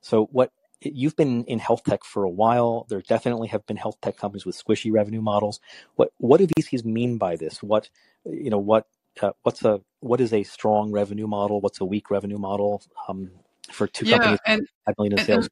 So 0.00 0.26
what 0.32 0.50
you've 0.80 1.16
been 1.16 1.44
in 1.44 1.58
health 1.58 1.82
tech 1.84 2.04
for 2.04 2.24
a 2.24 2.30
while. 2.30 2.86
There 2.88 3.02
definitely 3.02 3.48
have 3.48 3.66
been 3.66 3.76
health 3.76 4.00
tech 4.00 4.16
companies 4.16 4.46
with 4.46 4.62
squishy 4.62 4.92
revenue 4.92 5.20
models. 5.20 5.60
What 5.96 6.12
what 6.18 6.38
do 6.38 6.46
VCs 6.46 6.84
mean 6.84 7.18
by 7.18 7.36
this? 7.36 7.62
What 7.62 7.90
you 8.24 8.50
know 8.50 8.58
what 8.58 8.86
uh, 9.20 9.32
what's 9.42 9.64
a 9.64 9.80
what 10.00 10.20
is 10.20 10.32
a 10.32 10.42
strong 10.44 10.92
revenue 10.92 11.26
model? 11.26 11.60
What's 11.60 11.80
a 11.80 11.84
weak 11.84 12.10
revenue 12.10 12.38
model 12.38 12.82
um, 13.08 13.30
for 13.72 13.86
two 13.86 14.06
yeah, 14.06 14.16
companies? 14.16 14.40
And, 14.46 14.68
five 14.86 14.94
million 14.98 15.18
in 15.18 15.24
sales. 15.24 15.48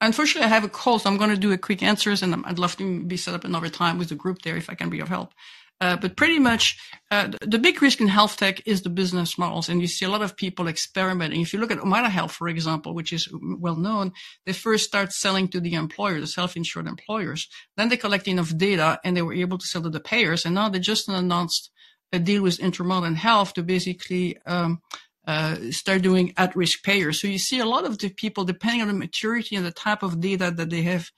Unfortunately, 0.00 0.46
I 0.46 0.54
have 0.54 0.64
a 0.64 0.68
call, 0.68 0.98
so 0.98 1.10
I'm 1.10 1.16
going 1.16 1.30
to 1.30 1.36
do 1.36 1.52
a 1.52 1.58
quick 1.58 1.82
answers, 1.82 2.22
and 2.22 2.34
I'd 2.46 2.58
love 2.58 2.76
to 2.76 3.02
be 3.04 3.16
set 3.16 3.34
up 3.34 3.44
another 3.44 3.68
time 3.68 3.98
with 3.98 4.10
the 4.10 4.14
group 4.14 4.42
there 4.42 4.56
if 4.56 4.70
I 4.70 4.74
can 4.74 4.90
be 4.90 5.00
of 5.00 5.08
help. 5.08 5.32
Uh, 5.80 5.96
but 5.96 6.16
pretty 6.16 6.40
much, 6.40 6.76
uh, 7.12 7.28
the 7.40 7.58
big 7.58 7.80
risk 7.80 8.00
in 8.00 8.08
health 8.08 8.36
tech 8.36 8.66
is 8.66 8.82
the 8.82 8.90
business 8.90 9.38
models, 9.38 9.68
and 9.68 9.80
you 9.80 9.86
see 9.86 10.04
a 10.04 10.08
lot 10.08 10.22
of 10.22 10.36
people 10.36 10.66
experimenting. 10.66 11.40
If 11.40 11.52
you 11.52 11.60
look 11.60 11.70
at 11.70 11.78
Omada 11.78 12.10
Health, 12.10 12.32
for 12.32 12.48
example, 12.48 12.94
which 12.94 13.12
is 13.12 13.28
well 13.32 13.76
known, 13.76 14.12
they 14.44 14.52
first 14.52 14.84
start 14.86 15.12
selling 15.12 15.48
to 15.48 15.60
the 15.60 15.74
employer, 15.74 16.20
the 16.20 16.26
self-insured 16.26 16.88
employers. 16.88 17.48
Then 17.76 17.88
they 17.88 17.96
collect 17.96 18.26
enough 18.26 18.56
data, 18.56 18.98
and 19.04 19.16
they 19.16 19.22
were 19.22 19.34
able 19.34 19.58
to 19.58 19.66
sell 19.66 19.82
to 19.82 19.90
the 19.90 20.00
payers. 20.00 20.44
And 20.44 20.56
now 20.56 20.68
they 20.68 20.80
just 20.80 21.08
announced 21.08 21.70
a 22.12 22.18
deal 22.18 22.42
with 22.42 22.58
Intermountain 22.58 23.14
Health 23.14 23.54
to 23.54 23.62
basically 23.62 24.36
um, 24.46 24.80
uh, 25.28 25.56
start 25.70 26.00
doing 26.00 26.32
at-risk 26.38 26.82
payers. 26.82 27.20
So 27.20 27.28
you 27.28 27.38
see 27.38 27.58
a 27.60 27.66
lot 27.66 27.84
of 27.84 27.98
the 27.98 28.08
people, 28.08 28.44
depending 28.44 28.80
on 28.80 28.88
the 28.88 28.94
maturity 28.94 29.56
and 29.56 29.66
the 29.66 29.70
type 29.86 30.02
of 30.02 30.20
data 30.20 30.50
that 30.50 30.70
they 30.70 30.82
have 30.82 31.10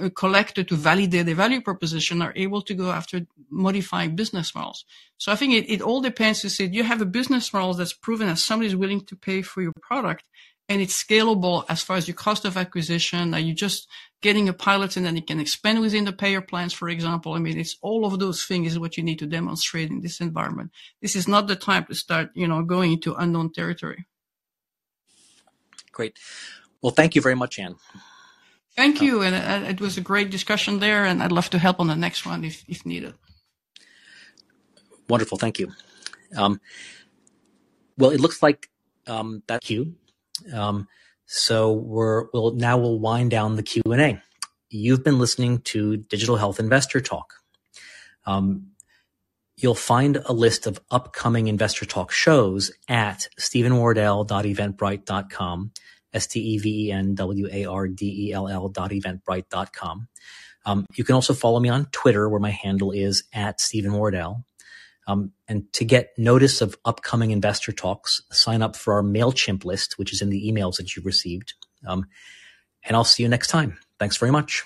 uh, 0.00 0.10
collected 0.22 0.66
to 0.68 0.74
validate 0.74 1.26
the 1.26 1.34
value 1.34 1.60
proposition, 1.60 2.20
are 2.20 2.32
able 2.34 2.62
to 2.62 2.74
go 2.74 2.90
after 2.90 3.16
modifying 3.50 4.16
business 4.16 4.56
models. 4.56 4.84
So 5.18 5.30
I 5.30 5.36
think 5.36 5.54
it, 5.54 5.72
it 5.72 5.80
all 5.80 6.00
depends 6.00 6.40
to 6.40 6.50
say, 6.50 6.64
you 6.64 6.82
have 6.82 7.00
a 7.00 7.06
business 7.06 7.52
model 7.52 7.74
that's 7.74 7.92
proven 7.92 8.26
that 8.26 8.38
somebody 8.38 8.66
is 8.66 8.74
willing 8.74 9.02
to 9.06 9.14
pay 9.14 9.40
for 9.42 9.62
your 9.62 9.72
product 9.80 10.24
and 10.68 10.82
it's 10.82 11.00
scalable 11.00 11.64
as 11.68 11.80
far 11.80 11.96
as 11.96 12.08
your 12.08 12.16
cost 12.16 12.44
of 12.44 12.56
acquisition. 12.56 13.34
Are 13.34 13.40
you 13.40 13.54
just 13.54 13.86
getting 14.24 14.48
a 14.48 14.54
pilot 14.54 14.96
and 14.96 15.04
then 15.04 15.18
it 15.18 15.26
can 15.26 15.38
expand 15.38 15.80
within 15.80 16.06
the 16.06 16.12
payer 16.12 16.40
plans, 16.40 16.72
for 16.72 16.88
example? 16.88 17.34
I 17.34 17.38
mean, 17.38 17.58
it's 17.60 17.76
all 17.82 18.06
of 18.06 18.18
those 18.18 18.44
things 18.46 18.72
is 18.72 18.78
what 18.78 18.96
you 18.96 19.04
need 19.04 19.18
to 19.18 19.26
demonstrate 19.26 19.90
in 19.90 20.00
this 20.00 20.18
environment. 20.18 20.70
This 21.02 21.14
is 21.14 21.28
not 21.28 21.46
the 21.46 21.56
time 21.56 21.84
to 21.84 21.94
start, 21.94 22.30
you 22.34 22.48
know, 22.48 22.62
going 22.62 22.92
into 22.92 23.14
unknown 23.14 23.52
territory. 23.52 24.06
Great. 25.92 26.16
Well, 26.80 26.94
thank 26.98 27.14
you 27.14 27.20
very 27.20 27.36
much, 27.36 27.58
Anne. 27.58 27.76
Thank 28.74 29.02
you. 29.02 29.22
And 29.22 29.34
uh, 29.36 29.68
it 29.68 29.80
was 29.80 29.98
a 29.98 30.00
great 30.00 30.30
discussion 30.30 30.80
there. 30.80 31.04
And 31.04 31.22
I'd 31.22 31.30
love 31.30 31.50
to 31.50 31.58
help 31.58 31.78
on 31.78 31.88
the 31.88 31.94
next 31.94 32.24
one 32.26 32.44
if, 32.44 32.64
if 32.66 32.86
needed. 32.86 33.14
Wonderful. 35.08 35.36
Thank 35.36 35.58
you. 35.58 35.70
Um, 36.34 36.60
well, 37.98 38.10
it 38.10 38.20
looks 38.20 38.42
like 38.42 38.70
um, 39.06 39.42
that's 39.46 39.68
you. 39.68 39.94
Um, 40.52 40.88
so 41.26 41.72
we're 41.72 42.26
we'll 42.32 42.54
now 42.54 42.76
we'll 42.76 42.98
wind 42.98 43.30
down 43.30 43.54
the 43.56 43.62
Q 43.62 43.82
and 43.86 44.00
A. 44.00 44.20
You've 44.70 45.04
been 45.04 45.18
listening 45.18 45.60
to 45.62 45.98
Digital 45.98 46.36
Health 46.36 46.58
Investor 46.58 47.00
Talk. 47.00 47.34
Um, 48.26 48.70
you'll 49.56 49.74
find 49.74 50.16
a 50.24 50.32
list 50.32 50.66
of 50.66 50.80
upcoming 50.90 51.46
Investor 51.46 51.86
Talk 51.86 52.10
shows 52.10 52.72
at 52.88 53.28
stevenwardell.eventbrite.com, 53.38 55.70
S-T-E-V-E-N-W-A-R-D-E-L-L 56.12 58.68
dot 58.68 58.90
eventbrite.com. 58.90 60.08
Um, 60.66 60.86
you 60.94 61.04
can 61.04 61.14
also 61.14 61.34
follow 61.34 61.60
me 61.60 61.68
on 61.68 61.86
Twitter 61.92 62.28
where 62.28 62.40
my 62.40 62.50
handle 62.50 62.90
is 62.90 63.22
at 63.32 63.60
Steven 63.60 63.92
Wardell. 63.92 64.44
Um, 65.06 65.32
and 65.48 65.70
to 65.74 65.84
get 65.84 66.10
notice 66.16 66.60
of 66.60 66.76
upcoming 66.84 67.30
investor 67.30 67.72
talks, 67.72 68.22
sign 68.30 68.62
up 68.62 68.74
for 68.76 68.94
our 68.94 69.02
MailChimp 69.02 69.64
list, 69.64 69.98
which 69.98 70.12
is 70.12 70.22
in 70.22 70.30
the 70.30 70.50
emails 70.50 70.76
that 70.76 70.96
you've 70.96 71.06
received. 71.06 71.54
Um, 71.86 72.06
and 72.84 72.96
I'll 72.96 73.04
see 73.04 73.22
you 73.22 73.28
next 73.28 73.48
time. 73.48 73.78
Thanks 73.98 74.16
very 74.16 74.32
much. 74.32 74.64